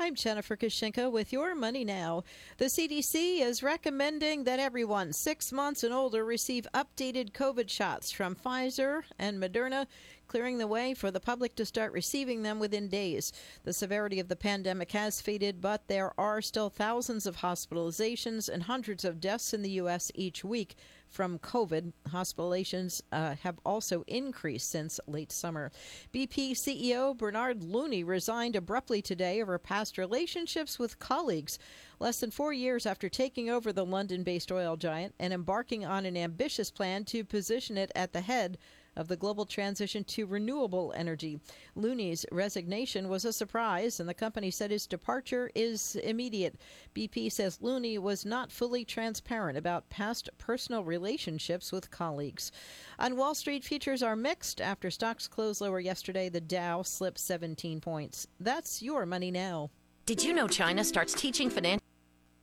I'm 0.00 0.16
Jennifer 0.16 0.56
Kashinka 0.56 1.12
with 1.12 1.32
Your 1.32 1.54
Money 1.54 1.84
Now. 1.84 2.24
The 2.56 2.64
CDC 2.64 3.40
is 3.40 3.62
recommending 3.62 4.42
that 4.44 4.58
everyone 4.58 5.12
six 5.12 5.52
months 5.52 5.84
and 5.84 5.94
older 5.94 6.24
receive 6.24 6.66
updated 6.74 7.30
COVID 7.32 7.68
shots 7.68 8.10
from 8.10 8.34
Pfizer 8.34 9.02
and 9.16 9.40
Moderna 9.40 9.86
clearing 10.32 10.56
the 10.56 10.66
way 10.66 10.94
for 10.94 11.10
the 11.10 11.20
public 11.20 11.54
to 11.54 11.66
start 11.66 11.92
receiving 11.92 12.42
them 12.42 12.58
within 12.58 12.88
days. 12.88 13.34
The 13.64 13.72
severity 13.74 14.18
of 14.18 14.28
the 14.28 14.34
pandemic 14.34 14.92
has 14.92 15.20
faded, 15.20 15.60
but 15.60 15.88
there 15.88 16.18
are 16.18 16.40
still 16.40 16.70
thousands 16.70 17.26
of 17.26 17.36
hospitalizations 17.36 18.48
and 18.48 18.62
hundreds 18.62 19.04
of 19.04 19.20
deaths 19.20 19.52
in 19.52 19.60
the 19.60 19.72
U.S. 19.72 20.10
each 20.14 20.42
week 20.42 20.74
from 21.10 21.38
COVID. 21.38 21.92
Hospitalizations 22.08 23.02
uh, 23.12 23.34
have 23.42 23.58
also 23.66 24.04
increased 24.06 24.70
since 24.70 24.98
late 25.06 25.30
summer. 25.30 25.70
BP 26.14 26.52
CEO 26.52 27.14
Bernard 27.14 27.62
Looney 27.62 28.02
resigned 28.02 28.56
abruptly 28.56 29.02
today 29.02 29.42
over 29.42 29.58
past 29.58 29.98
relationships 29.98 30.78
with 30.78 30.98
colleagues. 30.98 31.58
Less 31.98 32.20
than 32.20 32.30
four 32.30 32.54
years 32.54 32.86
after 32.86 33.10
taking 33.10 33.50
over 33.50 33.70
the 33.70 33.84
London 33.84 34.22
based 34.22 34.50
oil 34.50 34.76
giant 34.76 35.14
and 35.20 35.34
embarking 35.34 35.84
on 35.84 36.06
an 36.06 36.16
ambitious 36.16 36.70
plan 36.70 37.04
to 37.04 37.22
position 37.22 37.76
it 37.76 37.92
at 37.94 38.14
the 38.14 38.22
head 38.22 38.56
of 38.96 39.08
the 39.08 39.16
global 39.16 39.44
transition 39.44 40.04
to 40.04 40.26
renewable 40.26 40.92
energy. 40.96 41.40
Looney's 41.74 42.26
resignation 42.30 43.08
was 43.08 43.24
a 43.24 43.32
surprise, 43.32 44.00
and 44.00 44.08
the 44.08 44.14
company 44.14 44.50
said 44.50 44.70
his 44.70 44.86
departure 44.86 45.50
is 45.54 45.96
immediate. 45.96 46.56
BP 46.94 47.30
says 47.32 47.60
Looney 47.60 47.98
was 47.98 48.24
not 48.24 48.52
fully 48.52 48.84
transparent 48.84 49.56
about 49.58 49.90
past 49.90 50.28
personal 50.38 50.84
relationships 50.84 51.72
with 51.72 51.90
colleagues. 51.90 52.52
On 52.98 53.16
Wall 53.16 53.34
Street, 53.34 53.64
futures 53.64 54.02
are 54.02 54.16
mixed. 54.16 54.60
After 54.60 54.90
stocks 54.90 55.28
closed 55.28 55.60
lower 55.60 55.80
yesterday, 55.80 56.28
the 56.28 56.40
Dow 56.40 56.82
slipped 56.82 57.18
17 57.18 57.80
points. 57.80 58.26
That's 58.38 58.82
your 58.82 59.06
money 59.06 59.30
now. 59.30 59.70
Did 60.04 60.22
you 60.22 60.32
know 60.32 60.48
China 60.48 60.84
starts 60.84 61.14
teaching 61.14 61.48
financial? 61.48 61.81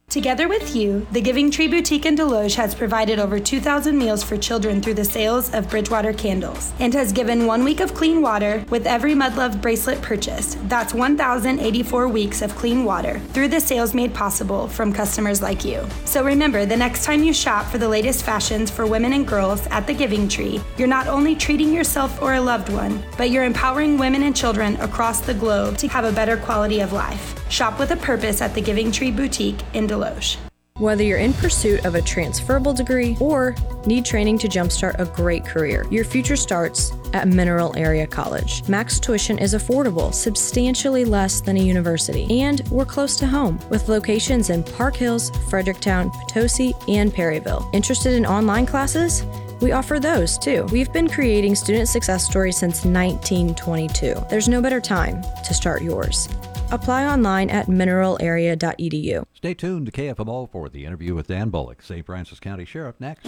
Together 0.09 0.47
with 0.47 0.75
you, 0.75 1.05
the 1.11 1.21
Giving 1.21 1.51
Tree 1.51 1.67
Boutique 1.67 2.07
in 2.07 2.15
Desloge 2.15 2.55
has 2.55 2.73
provided 2.73 3.19
over 3.19 3.39
2,000 3.39 3.95
meals 3.95 4.23
for 4.23 4.37
children 4.37 4.81
through 4.81 4.95
the 4.95 5.05
sales 5.05 5.53
of 5.53 5.69
Bridgewater 5.69 6.13
candles 6.13 6.73
and 6.79 6.91
has 6.95 7.11
given 7.11 7.45
one 7.45 7.63
week 7.63 7.79
of 7.79 7.93
clean 7.93 8.19
water 8.19 8.65
with 8.71 8.87
every 8.87 9.13
Mudlove 9.13 9.61
bracelet 9.61 10.01
purchased. 10.01 10.57
That's 10.67 10.95
1,084 10.95 12.07
weeks 12.07 12.41
of 12.41 12.55
clean 12.55 12.85
water 12.85 13.19
through 13.33 13.49
the 13.49 13.59
sales 13.59 13.93
made 13.93 14.11
possible 14.11 14.67
from 14.67 14.91
customers 14.91 15.43
like 15.43 15.63
you. 15.63 15.85
So 16.05 16.25
remember, 16.25 16.65
the 16.65 16.75
next 16.75 17.05
time 17.05 17.21
you 17.21 17.31
shop 17.31 17.67
for 17.67 17.77
the 17.77 17.87
latest 17.87 18.25
fashions 18.25 18.71
for 18.71 18.87
women 18.87 19.13
and 19.13 19.27
girls 19.27 19.67
at 19.67 19.85
the 19.85 19.93
Giving 19.93 20.27
Tree, 20.27 20.59
you're 20.75 20.87
not 20.87 21.05
only 21.05 21.35
treating 21.35 21.71
yourself 21.71 22.19
or 22.19 22.33
a 22.33 22.41
loved 22.41 22.69
one, 22.69 23.03
but 23.15 23.29
you're 23.29 23.43
empowering 23.43 23.99
women 23.99 24.23
and 24.23 24.35
children 24.35 24.75
across 24.77 25.21
the 25.21 25.35
globe 25.35 25.77
to 25.77 25.87
have 25.87 26.03
a 26.03 26.11
better 26.11 26.35
quality 26.35 26.79
of 26.79 26.93
life. 26.93 27.38
Shop 27.49 27.79
with 27.79 27.91
a 27.91 27.97
purpose 27.97 28.41
at 28.41 28.53
the 28.53 28.61
Giving 28.61 28.91
Tree 28.91 29.11
Boutique 29.11 29.59
in 29.73 29.87
Desloge. 29.87 30.37
Whether 30.77 31.03
you're 31.03 31.17
in 31.17 31.33
pursuit 31.33 31.83
of 31.83 31.95
a 31.95 32.01
transferable 32.01 32.73
degree 32.73 33.17
or 33.19 33.53
need 33.85 34.05
training 34.05 34.37
to 34.37 34.47
jumpstart 34.47 34.97
a 34.97 35.05
great 35.13 35.43
career, 35.43 35.85
your 35.91 36.05
future 36.05 36.37
starts 36.37 36.93
at 37.11 37.27
Mineral 37.27 37.75
Area 37.75 38.07
College. 38.07 38.65
Max 38.69 38.97
tuition 38.97 39.37
is 39.39 39.53
affordable, 39.53 40.13
substantially 40.13 41.03
less 41.03 41.41
than 41.41 41.57
a 41.57 41.61
university, 41.61 42.39
and 42.39 42.61
we're 42.69 42.85
close 42.85 43.17
to 43.17 43.27
home 43.27 43.59
with 43.69 43.89
locations 43.89 44.51
in 44.51 44.63
Park 44.63 44.95
Hills, 44.95 45.31
Fredericktown, 45.49 46.11
Potosi, 46.11 46.73
and 46.87 47.13
Perryville. 47.13 47.69
Interested 47.73 48.13
in 48.13 48.25
online 48.25 48.65
classes? 48.65 49.25
We 49.59 49.73
offer 49.73 49.99
those 49.99 50.37
too. 50.37 50.65
We've 50.71 50.93
been 50.93 51.09
creating 51.09 51.55
student 51.55 51.89
success 51.89 52.25
stories 52.25 52.55
since 52.55 52.85
1922. 52.85 54.15
There's 54.29 54.47
no 54.47 54.61
better 54.61 54.79
time 54.79 55.21
to 55.45 55.53
start 55.53 55.81
yours. 55.81 56.29
Apply 56.71 57.05
online 57.05 57.49
at 57.49 57.65
mineralarea.edu. 57.65 59.23
Stay 59.33 59.53
tuned 59.55 59.87
to 59.87 59.91
KFMO 59.91 60.51
for 60.51 60.69
the 60.69 60.85
interview 60.85 61.15
with 61.15 61.25
Dan 61.27 61.49
Bullock, 61.49 61.81
St. 61.81 62.05
Francois 62.05 62.37
County 62.39 62.63
Sheriff, 62.63 62.95
next. 62.99 63.25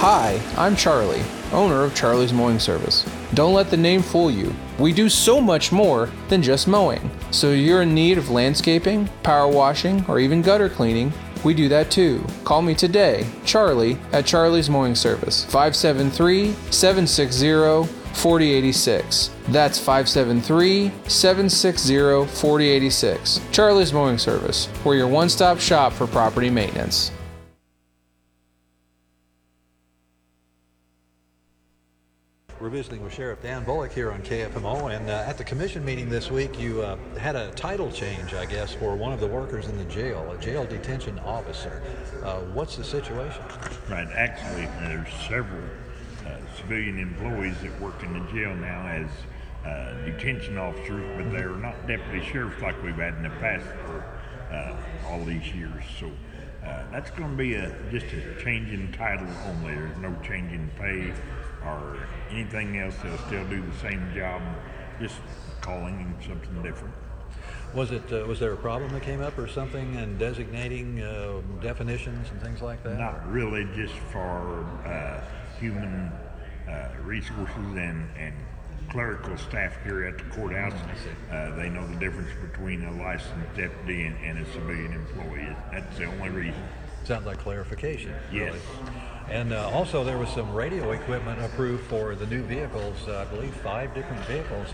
Hi, 0.00 0.40
I'm 0.56 0.74
Charlie, 0.74 1.22
owner 1.52 1.84
of 1.84 1.94
Charlie's 1.94 2.32
Mowing 2.32 2.58
Service. 2.58 3.08
Don't 3.32 3.54
let 3.54 3.70
the 3.70 3.76
name 3.76 4.02
fool 4.02 4.28
you. 4.28 4.52
We 4.78 4.92
do 4.92 5.08
so 5.08 5.40
much 5.40 5.70
more 5.70 6.10
than 6.28 6.42
just 6.42 6.66
mowing. 6.66 7.08
So 7.30 7.52
you're 7.52 7.82
in 7.82 7.94
need 7.94 8.18
of 8.18 8.30
landscaping, 8.30 9.08
power 9.22 9.46
washing, 9.46 10.04
or 10.08 10.18
even 10.18 10.42
gutter 10.42 10.68
cleaning, 10.68 11.12
we 11.44 11.54
do 11.54 11.68
that 11.68 11.90
too. 11.90 12.26
Call 12.42 12.62
me 12.62 12.74
today, 12.74 13.26
Charlie, 13.44 13.98
at 14.12 14.26
Charlie's 14.26 14.68
Mowing 14.68 14.94
Service, 14.94 15.44
573 15.44 16.54
760 16.70 18.03
4086. 18.14 19.30
That's 19.48 19.78
573 19.78 20.92
760 21.06 21.96
4086. 22.34 23.40
Charlie's 23.52 23.92
Mowing 23.92 24.18
Service, 24.18 24.68
we're 24.84 24.96
your 24.96 25.08
one 25.08 25.28
stop 25.28 25.60
shop 25.60 25.92
for 25.92 26.06
property 26.06 26.50
maintenance. 26.50 27.10
We're 32.64 32.70
visiting 32.70 33.04
with 33.04 33.12
Sheriff 33.12 33.42
Dan 33.42 33.62
Bullock 33.62 33.92
here 33.92 34.10
on 34.10 34.22
KFMO, 34.22 34.96
and 34.96 35.10
uh, 35.10 35.24
at 35.26 35.36
the 35.36 35.44
commission 35.44 35.84
meeting 35.84 36.08
this 36.08 36.30
week, 36.30 36.58
you 36.58 36.80
uh, 36.80 36.96
had 37.18 37.36
a 37.36 37.50
title 37.50 37.92
change, 37.92 38.32
I 38.32 38.46
guess, 38.46 38.72
for 38.72 38.96
one 38.96 39.12
of 39.12 39.20
the 39.20 39.26
workers 39.26 39.66
in 39.66 39.76
the 39.76 39.84
jail, 39.84 40.30
a 40.32 40.38
jail 40.40 40.64
detention 40.64 41.18
officer. 41.18 41.82
Uh, 42.22 42.38
what's 42.54 42.76
the 42.76 42.84
situation? 42.84 43.42
Right, 43.90 44.08
actually, 44.14 44.64
there's 44.80 45.12
several 45.28 45.60
civilian 46.56 46.98
employees 46.98 47.56
that 47.62 47.80
work 47.80 48.02
in 48.02 48.12
the 48.12 48.32
jail 48.32 48.54
now 48.54 48.86
as 48.86 49.08
uh, 49.66 49.94
detention 50.04 50.58
officers, 50.58 51.04
but 51.16 51.32
they're 51.32 51.56
not 51.56 51.86
deputy 51.86 52.24
sheriffs 52.24 52.60
like 52.62 52.80
we've 52.82 52.96
had 52.96 53.14
in 53.14 53.22
the 53.22 53.30
past 53.30 53.64
for 53.84 54.04
uh, 54.52 54.76
all 55.08 55.24
these 55.24 55.54
years. 55.54 55.84
So 55.98 56.10
that's 56.94 57.10
going 57.10 57.30
to 57.30 57.36
be 57.36 57.54
a, 57.54 57.74
just 57.90 58.06
a 58.06 58.40
change 58.40 58.70
in 58.70 58.92
title 58.92 59.26
only. 59.48 59.74
There's 59.74 59.98
no 59.98 60.14
change 60.22 60.52
in 60.52 60.70
pay 60.78 61.12
or 61.66 61.98
anything 62.30 62.78
else. 62.78 62.94
They'll 63.02 63.18
still 63.18 63.44
do 63.48 63.60
the 63.60 63.76
same 63.78 64.12
job, 64.14 64.40
just 65.00 65.16
calling 65.60 65.96
them 65.96 66.16
something 66.24 66.62
different. 66.62 66.94
Was 67.74 67.90
it 67.90 68.12
uh, 68.12 68.24
was 68.28 68.38
there 68.38 68.52
a 68.52 68.56
problem 68.56 68.92
that 68.92 69.02
came 69.02 69.20
up 69.20 69.36
or 69.36 69.48
something 69.48 69.96
in 69.96 70.16
designating 70.16 71.00
uh, 71.00 71.40
definitions 71.60 72.30
and 72.30 72.40
things 72.40 72.62
like 72.62 72.84
that? 72.84 72.96
Not 72.96 73.28
really, 73.28 73.66
just 73.74 73.94
for 74.12 74.64
uh, 74.86 75.20
human 75.58 76.12
uh, 76.12 76.23
resources 77.04 77.76
and, 77.76 78.08
and 78.16 78.34
clerical 78.90 79.36
staff 79.36 79.74
here 79.82 80.04
at 80.04 80.18
the 80.18 80.24
courthouse. 80.24 80.72
Uh, 81.30 81.54
they 81.56 81.68
know 81.68 81.86
the 81.86 81.96
difference 81.96 82.30
between 82.40 82.84
a 82.84 82.92
licensed 82.92 83.54
deputy 83.56 84.04
and, 84.04 84.16
and, 84.22 84.38
a 84.38 84.52
civilian 84.52 84.92
employee. 84.92 85.54
That's 85.72 85.98
the 85.98 86.04
only 86.04 86.30
reason. 86.30 86.62
Sounds 87.04 87.26
like 87.26 87.38
clarification. 87.38 88.14
Yes. 88.32 88.54
Really. 88.54 88.60
And 89.28 89.52
uh, 89.52 89.70
also, 89.70 90.04
there 90.04 90.18
was 90.18 90.28
some 90.30 90.52
radio 90.52 90.92
equipment 90.92 91.40
approved 91.40 91.84
for 91.84 92.14
the 92.14 92.26
new 92.26 92.42
vehicles. 92.42 92.96
Uh, 93.08 93.26
I 93.26 93.34
believe 93.34 93.54
five 93.56 93.94
different 93.94 94.24
vehicles 94.26 94.68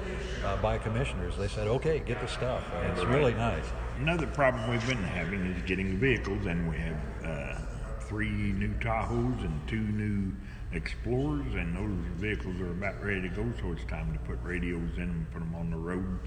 uh, 0.44 0.56
by 0.58 0.78
commissioners. 0.78 1.36
They 1.36 1.48
said, 1.48 1.66
"Okay, 1.68 2.00
get 2.00 2.20
the 2.20 2.26
stuff." 2.26 2.64
it's 2.92 3.04
really 3.04 3.34
nice. 3.34 3.64
Another 3.98 4.26
problem 4.26 4.68
we've 4.68 4.86
been 4.86 4.98
having 4.98 5.46
is 5.46 5.62
getting 5.62 5.98
vehicles, 5.98 6.46
and 6.46 6.68
we 6.68 6.76
have 6.78 6.96
uh, 7.24 7.54
three 8.00 8.28
new 8.30 8.74
Tahoes 8.80 9.44
and 9.44 9.68
two 9.68 9.80
new 9.80 10.32
Explorers, 10.72 11.54
and 11.54 11.76
those 11.76 12.06
vehicles 12.20 12.60
are 12.60 12.70
about 12.70 13.02
ready 13.04 13.22
to 13.22 13.28
go. 13.28 13.44
So 13.60 13.72
it's 13.72 13.84
time 13.84 14.12
to 14.12 14.18
put 14.20 14.38
radios 14.44 14.96
in 14.96 15.02
and 15.02 15.30
put 15.32 15.40
them 15.40 15.54
on 15.56 15.70
the 15.70 15.76
road. 15.76 16.18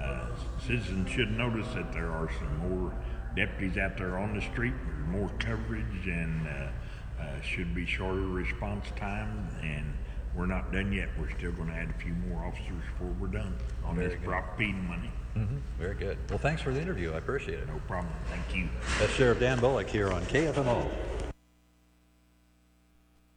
Uh, 0.00 0.26
citizens 0.66 1.08
should 1.10 1.30
notice 1.30 1.66
that 1.74 1.92
there 1.94 2.10
are 2.10 2.28
some 2.38 2.70
more 2.70 2.92
deputies 3.34 3.78
out 3.78 3.96
there 3.96 4.18
on 4.18 4.34
the 4.34 4.42
street, 4.42 4.74
more 5.08 5.30
coverage, 5.38 6.06
and 6.06 6.46
uh, 6.46 7.22
uh, 7.22 7.40
should 7.40 7.74
be 7.74 7.86
shorter 7.86 8.20
response 8.20 8.84
time, 8.96 9.48
and 9.62 9.90
we're 10.34 10.44
not 10.44 10.70
done 10.72 10.92
yet. 10.92 11.08
We're 11.18 11.30
still 11.30 11.52
going 11.52 11.68
to 11.68 11.74
add 11.74 11.88
a 11.88 11.98
few 11.98 12.12
more 12.28 12.44
officers 12.44 12.82
before 12.92 13.14
we're 13.18 13.28
done 13.28 13.54
on 13.82 13.96
Very 13.96 14.08
this 14.08 14.18
good. 14.18 14.28
prop 14.28 14.58
feeding 14.58 14.86
money. 14.86 15.10
Mm-hmm. 15.34 15.56
Very 15.78 15.94
good. 15.94 16.18
Well, 16.28 16.38
thanks 16.38 16.60
for 16.60 16.72
the 16.72 16.80
interview. 16.82 17.12
I 17.12 17.16
appreciate 17.16 17.60
it. 17.60 17.66
No 17.68 17.80
problem. 17.86 18.12
Thank 18.26 18.54
you. 18.54 18.68
That's 18.98 19.12
Sheriff 19.14 19.40
Dan 19.40 19.58
Bullock 19.58 19.88
here 19.88 20.12
on 20.12 20.22
KFMO. 20.26 20.86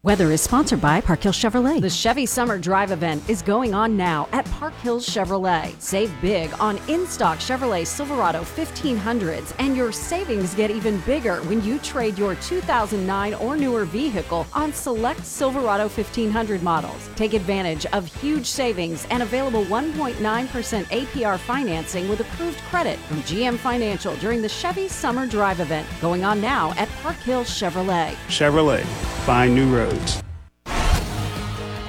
Weather 0.02 0.32
is 0.32 0.40
sponsored 0.40 0.80
by 0.80 1.02
Park 1.02 1.24
Hills 1.24 1.36
Chevrolet. 1.36 1.82
The 1.82 1.90
Chevy 1.90 2.26
Summer 2.26 2.58
Drive 2.58 2.92
event 2.92 3.30
is 3.30 3.42
going 3.42 3.74
on 3.74 3.98
now 3.98 4.30
at 4.32 4.46
Park 4.46 4.74
Hills 4.76 5.06
Chevrolet. 5.06 5.78
Save 5.82 6.10
big 6.22 6.54
on 6.58 6.78
in 6.88 7.06
stock 7.06 7.40
Chevrolet 7.40 7.86
Silverado 7.86 8.44
1500s, 8.44 9.54
and 9.60 9.76
your 9.76 9.92
savings 9.92 10.56
get 10.56 10.72
even 10.72 11.02
bigger 11.02 11.42
when 11.50 11.62
you 11.66 11.80
trade 11.80 12.18
your 12.18 12.36
2009 12.36 13.34
or 13.34 13.58
newer 13.58 13.84
vehicle 13.84 14.48
on 14.54 14.72
select 14.72 15.26
Silverado 15.26 15.90
1500 15.90 16.64
models. 16.64 17.10
Take 17.18 17.34
advantage 17.34 17.86
of 17.88 18.06
huge 18.22 18.46
savings 18.46 19.06
and 19.12 19.22
available 19.22 19.66
1.9% 19.66 20.14
APR 20.16 21.38
financing 21.38 22.08
with 22.08 22.22
approved 22.22 22.60
credit 22.70 22.98
from 23.00 23.18
GM 23.24 23.58
Financial 23.58 24.16
during 24.16 24.42
the 24.42 24.48
Chevy 24.48 24.88
Summer 24.88 25.28
Drive 25.28 25.60
event 25.60 25.86
going 26.00 26.24
on 26.24 26.40
now 26.40 26.72
at 26.78 26.88
Park 27.04 27.18
Hills 27.18 27.50
Chevrolet. 27.50 28.14
Chevrolet, 28.30 28.86
find 29.30 29.54
new 29.54 29.72
roads. 29.72 30.24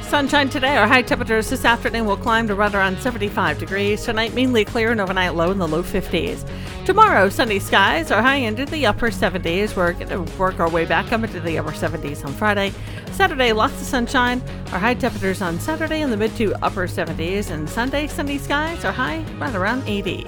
Sunshine 0.02 0.50
today. 0.50 0.76
Our 0.76 0.86
high 0.86 1.00
temperatures 1.00 1.48
this 1.48 1.64
afternoon 1.64 2.04
will 2.04 2.18
climb 2.18 2.46
to 2.48 2.54
right 2.54 2.74
around 2.74 2.98
75 2.98 3.58
degrees. 3.58 4.04
Tonight, 4.04 4.34
mainly 4.34 4.62
clear 4.62 4.90
and 4.90 5.00
overnight 5.00 5.34
low 5.34 5.50
in 5.50 5.56
the 5.56 5.66
low 5.66 5.82
50s. 5.82 6.46
Tomorrow, 6.84 7.30
sunny 7.30 7.58
skies. 7.58 8.10
Our 8.10 8.20
high 8.20 8.34
into 8.34 8.66
the 8.66 8.84
upper 8.84 9.08
70s. 9.08 9.74
We're 9.74 9.94
going 9.94 10.08
to 10.08 10.38
work 10.38 10.60
our 10.60 10.68
way 10.68 10.84
back 10.84 11.12
up 11.12 11.22
into 11.22 11.40
the 11.40 11.56
upper 11.56 11.70
70s 11.70 12.26
on 12.26 12.34
Friday. 12.34 12.74
Saturday, 13.12 13.54
lots 13.54 13.80
of 13.80 13.86
sunshine. 13.86 14.42
Our 14.72 14.78
high 14.78 14.92
temperatures 14.92 15.40
on 15.40 15.58
Saturday 15.60 16.02
in 16.02 16.10
the 16.10 16.18
mid 16.18 16.36
to 16.36 16.52
upper 16.62 16.86
70s. 16.86 17.50
And 17.50 17.66
Sunday, 17.66 18.06
sunny 18.06 18.36
skies. 18.36 18.84
Our 18.84 18.92
high 18.92 19.24
right 19.38 19.54
around 19.54 19.84
80. 19.88 20.26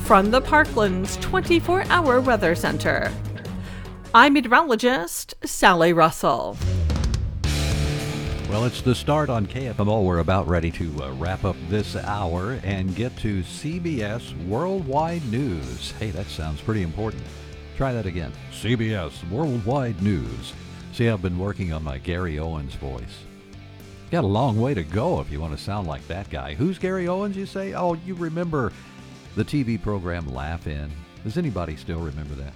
From 0.00 0.32
the 0.32 0.42
Parklands 0.42 1.20
24 1.20 1.84
hour 1.84 2.20
weather 2.20 2.56
center. 2.56 3.12
I'm 4.14 4.32
meteorologist 4.32 5.34
Sally 5.44 5.92
Russell. 5.92 6.56
Well, 8.48 8.64
it's 8.64 8.80
the 8.80 8.94
start 8.94 9.28
on 9.28 9.46
KFMO. 9.46 10.02
We're 10.02 10.20
about 10.20 10.48
ready 10.48 10.70
to 10.72 11.04
uh, 11.04 11.12
wrap 11.12 11.44
up 11.44 11.56
this 11.68 11.94
hour 11.94 12.58
and 12.64 12.96
get 12.96 13.14
to 13.18 13.42
CBS 13.42 14.32
Worldwide 14.46 15.26
News. 15.30 15.90
Hey, 15.98 16.10
that 16.12 16.26
sounds 16.28 16.62
pretty 16.62 16.80
important. 16.82 17.22
Try 17.76 17.92
that 17.92 18.06
again. 18.06 18.32
CBS 18.50 19.28
Worldwide 19.30 20.00
News. 20.00 20.54
See, 20.94 21.10
I've 21.10 21.20
been 21.20 21.38
working 21.38 21.74
on 21.74 21.84
my 21.84 21.98
Gary 21.98 22.38
Owens 22.38 22.76
voice. 22.76 23.24
Got 24.10 24.24
a 24.24 24.26
long 24.26 24.58
way 24.58 24.72
to 24.72 24.84
go 24.84 25.20
if 25.20 25.30
you 25.30 25.38
want 25.38 25.54
to 25.54 25.62
sound 25.62 25.86
like 25.86 26.08
that 26.08 26.30
guy. 26.30 26.54
Who's 26.54 26.78
Gary 26.78 27.08
Owens, 27.08 27.36
you 27.36 27.44
say? 27.44 27.74
Oh, 27.74 27.92
you 27.92 28.14
remember 28.14 28.72
the 29.36 29.44
TV 29.44 29.80
program 29.80 30.32
Laugh 30.32 30.66
In? 30.66 30.90
Does 31.24 31.36
anybody 31.36 31.76
still 31.76 32.00
remember 32.00 32.34
that? 32.36 32.54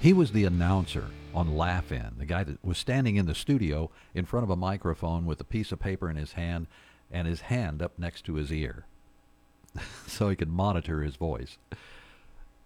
He 0.00 0.14
was 0.14 0.32
the 0.32 0.46
announcer 0.46 1.10
on 1.34 1.58
Laugh 1.58 1.92
In, 1.92 2.12
the 2.16 2.24
guy 2.24 2.42
that 2.44 2.64
was 2.64 2.78
standing 2.78 3.16
in 3.16 3.26
the 3.26 3.34
studio 3.34 3.90
in 4.14 4.24
front 4.24 4.44
of 4.44 4.50
a 4.50 4.56
microphone 4.56 5.26
with 5.26 5.38
a 5.42 5.44
piece 5.44 5.72
of 5.72 5.78
paper 5.78 6.08
in 6.08 6.16
his 6.16 6.32
hand 6.32 6.68
and 7.12 7.28
his 7.28 7.42
hand 7.42 7.82
up 7.82 7.98
next 7.98 8.24
to 8.24 8.36
his 8.36 8.50
ear 8.50 8.86
so 10.06 10.30
he 10.30 10.36
could 10.36 10.48
monitor 10.48 11.02
his 11.02 11.16
voice. 11.16 11.58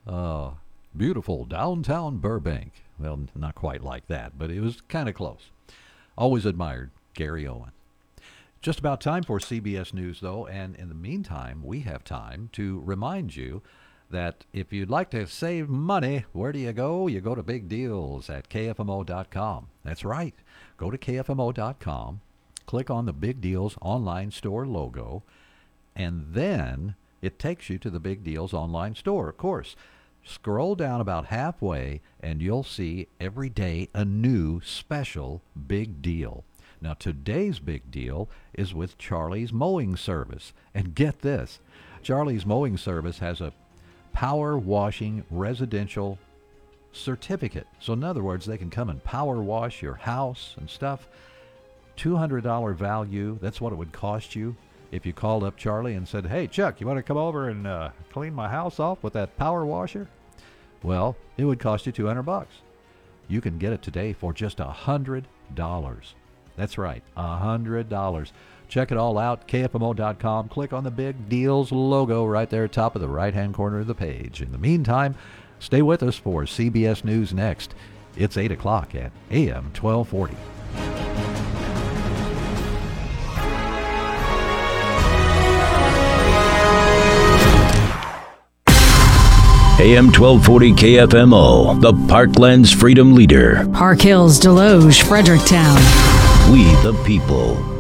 Oh, 0.07 0.59
beautiful 0.97 1.45
downtown 1.45 2.19
Burbank. 2.19 2.85
Well, 3.01 3.19
not 3.35 3.57
quite 3.57 3.83
like 3.83 4.07
that, 4.07 4.39
but 4.39 4.53
it 4.53 4.61
was 4.61 4.81
kind 4.83 5.09
of 5.09 5.17
close. 5.17 5.51
Always 6.17 6.47
admired 6.47 6.93
Gary 7.15 7.49
Owen. 7.49 7.73
Just 8.63 8.79
about 8.79 9.01
time 9.01 9.25
for 9.25 9.41
CBS 9.41 9.93
News, 9.93 10.21
though, 10.21 10.47
and 10.47 10.77
in 10.77 10.89
the 10.89 10.95
meantime, 10.95 11.63
we 11.65 11.81
have 11.81 12.05
time 12.05 12.49
to 12.53 12.81
remind 12.85 13.35
you 13.35 13.61
that 14.15 14.45
if 14.53 14.73
you'd 14.73 14.91
like 14.91 15.11
to 15.11 15.27
save 15.27 15.69
money, 15.69 16.25
where 16.33 16.53
do 16.53 16.59
you 16.61 16.73
go? 16.73 17.09
You 17.09 17.21
go 17.21 17.35
to 17.35 17.43
Big 17.43 17.69
Deals 17.69 18.31
at 18.31 18.49
KFMO.com. 18.49 19.67
That's 19.83 20.05
right. 20.05 20.35
Go 20.77 20.91
to 20.91 20.97
KFMO.com, 20.97 22.21
click 22.65 22.91
on 22.91 23.07
the 23.07 23.13
Big 23.13 23.41
Deals 23.41 23.77
online 23.83 24.31
store 24.31 24.67
logo, 24.67 25.25
and 25.97 26.29
then 26.31 26.95
it 27.23 27.39
takes 27.39 27.69
you 27.69 27.77
to 27.79 27.91
the 27.91 28.01
Big 28.01 28.23
Deals 28.23 28.55
online 28.55 28.95
store, 28.95 29.29
of 29.29 29.37
course. 29.37 29.75
Scroll 30.23 30.77
down 30.77 31.01
about 31.01 31.27
halfway, 31.27 32.01
and 32.21 32.41
you'll 32.41 32.63
see 32.63 33.09
every 33.21 33.49
day 33.49 33.89
a 33.95 34.05
new 34.05 34.61
special 34.63 35.43
big 35.67 36.01
deal. 36.01 36.45
Now, 36.81 36.95
today's 36.95 37.59
big 37.59 37.91
deal 37.91 38.29
is 38.53 38.75
with 38.75 38.97
Charlie's 38.97 39.53
Mowing 39.53 39.97
Service. 39.97 40.53
And 40.75 40.95
get 40.95 41.21
this 41.21 41.59
Charlie's 42.03 42.47
Mowing 42.47 42.77
Service 42.77 43.19
has 43.19 43.41
a 43.41 43.53
power 44.15 44.57
washing 44.57 45.25
residential 45.31 46.19
certificate. 46.93 47.67
So, 47.81 47.93
in 47.93 48.03
other 48.03 48.23
words, 48.23 48.47
they 48.47 48.57
can 48.57 48.71
come 48.71 48.89
and 48.89 49.05
power 49.05 49.43
wash 49.43 49.83
your 49.83 49.95
house 49.95 50.55
and 50.57 50.71
stuff. 50.71 51.07
$200 51.99 52.75
value, 52.75 53.39
that's 53.43 53.61
what 53.61 53.73
it 53.73 53.77
would 53.77 53.93
cost 53.93 54.35
you 54.35 54.57
if 54.91 55.05
you 55.05 55.13
called 55.13 55.45
up 55.45 55.57
Charlie 55.57 55.95
and 55.95 56.09
said, 56.09 56.27
Hey, 56.27 56.47
Chuck, 56.47 56.81
you 56.81 56.87
want 56.87 56.99
to 56.99 57.03
come 57.03 57.17
over 57.17 57.49
and 57.49 57.67
uh, 57.67 57.91
clean 58.11 58.33
my 58.33 58.49
house 58.49 58.81
off 58.81 59.03
with 59.03 59.13
that 59.13 59.37
power 59.37 59.67
washer? 59.67 60.09
Well, 60.83 61.17
it 61.37 61.45
would 61.45 61.59
cost 61.59 61.87
you 61.87 61.93
200 61.93 62.23
bucks. 62.23 62.55
You 63.29 63.41
can 63.41 63.59
get 63.59 63.73
it 63.73 63.83
today 63.83 64.13
for 64.13 64.33
just 64.33 64.61
a 64.61 64.67
$100. 64.67 65.25
That's 66.57 66.79
right, 66.79 67.03
a 67.17 67.23
$100. 67.23 68.33
Check 68.75 68.91
it 68.91 68.99
all 68.99 69.19
out, 69.19 69.47
kfmo.com. 69.47 70.49
Click 70.49 70.73
on 70.73 70.83
the 70.83 70.91
big 70.91 71.29
deals 71.29 71.71
logo 71.71 72.25
right 72.25 72.51
there, 72.51 72.67
top 72.67 72.97
of 72.97 73.01
the 73.01 73.07
right 73.07 73.33
hand 73.33 73.55
corner 73.55 73.79
of 73.79 73.87
the 73.87 73.95
page. 73.95 74.43
In 74.43 74.51
the 74.51 74.59
meantime, 74.59 75.15
stay 75.61 75.81
with 75.81 76.03
us 76.03 76.17
for 76.17 76.43
CBS 76.43 77.05
News 77.05 77.33
next. 77.33 77.73
It's 78.17 78.37
8 78.37 78.51
o'clock 78.51 78.97
at 78.97 79.13
AM 79.31 79.71
1240. 79.81 80.35
AM 89.85 90.07
1240 90.07 90.73
KFMO, 90.73 91.81
the 91.81 91.93
Parkland's 92.09 92.73
freedom 92.73 93.15
leader. 93.15 93.69
Park 93.73 94.01
Hills, 94.01 94.41
Desloge, 94.41 95.01
Fredericktown. 95.05 95.77
We 96.53 96.65
the 96.83 97.01
people. 97.07 97.74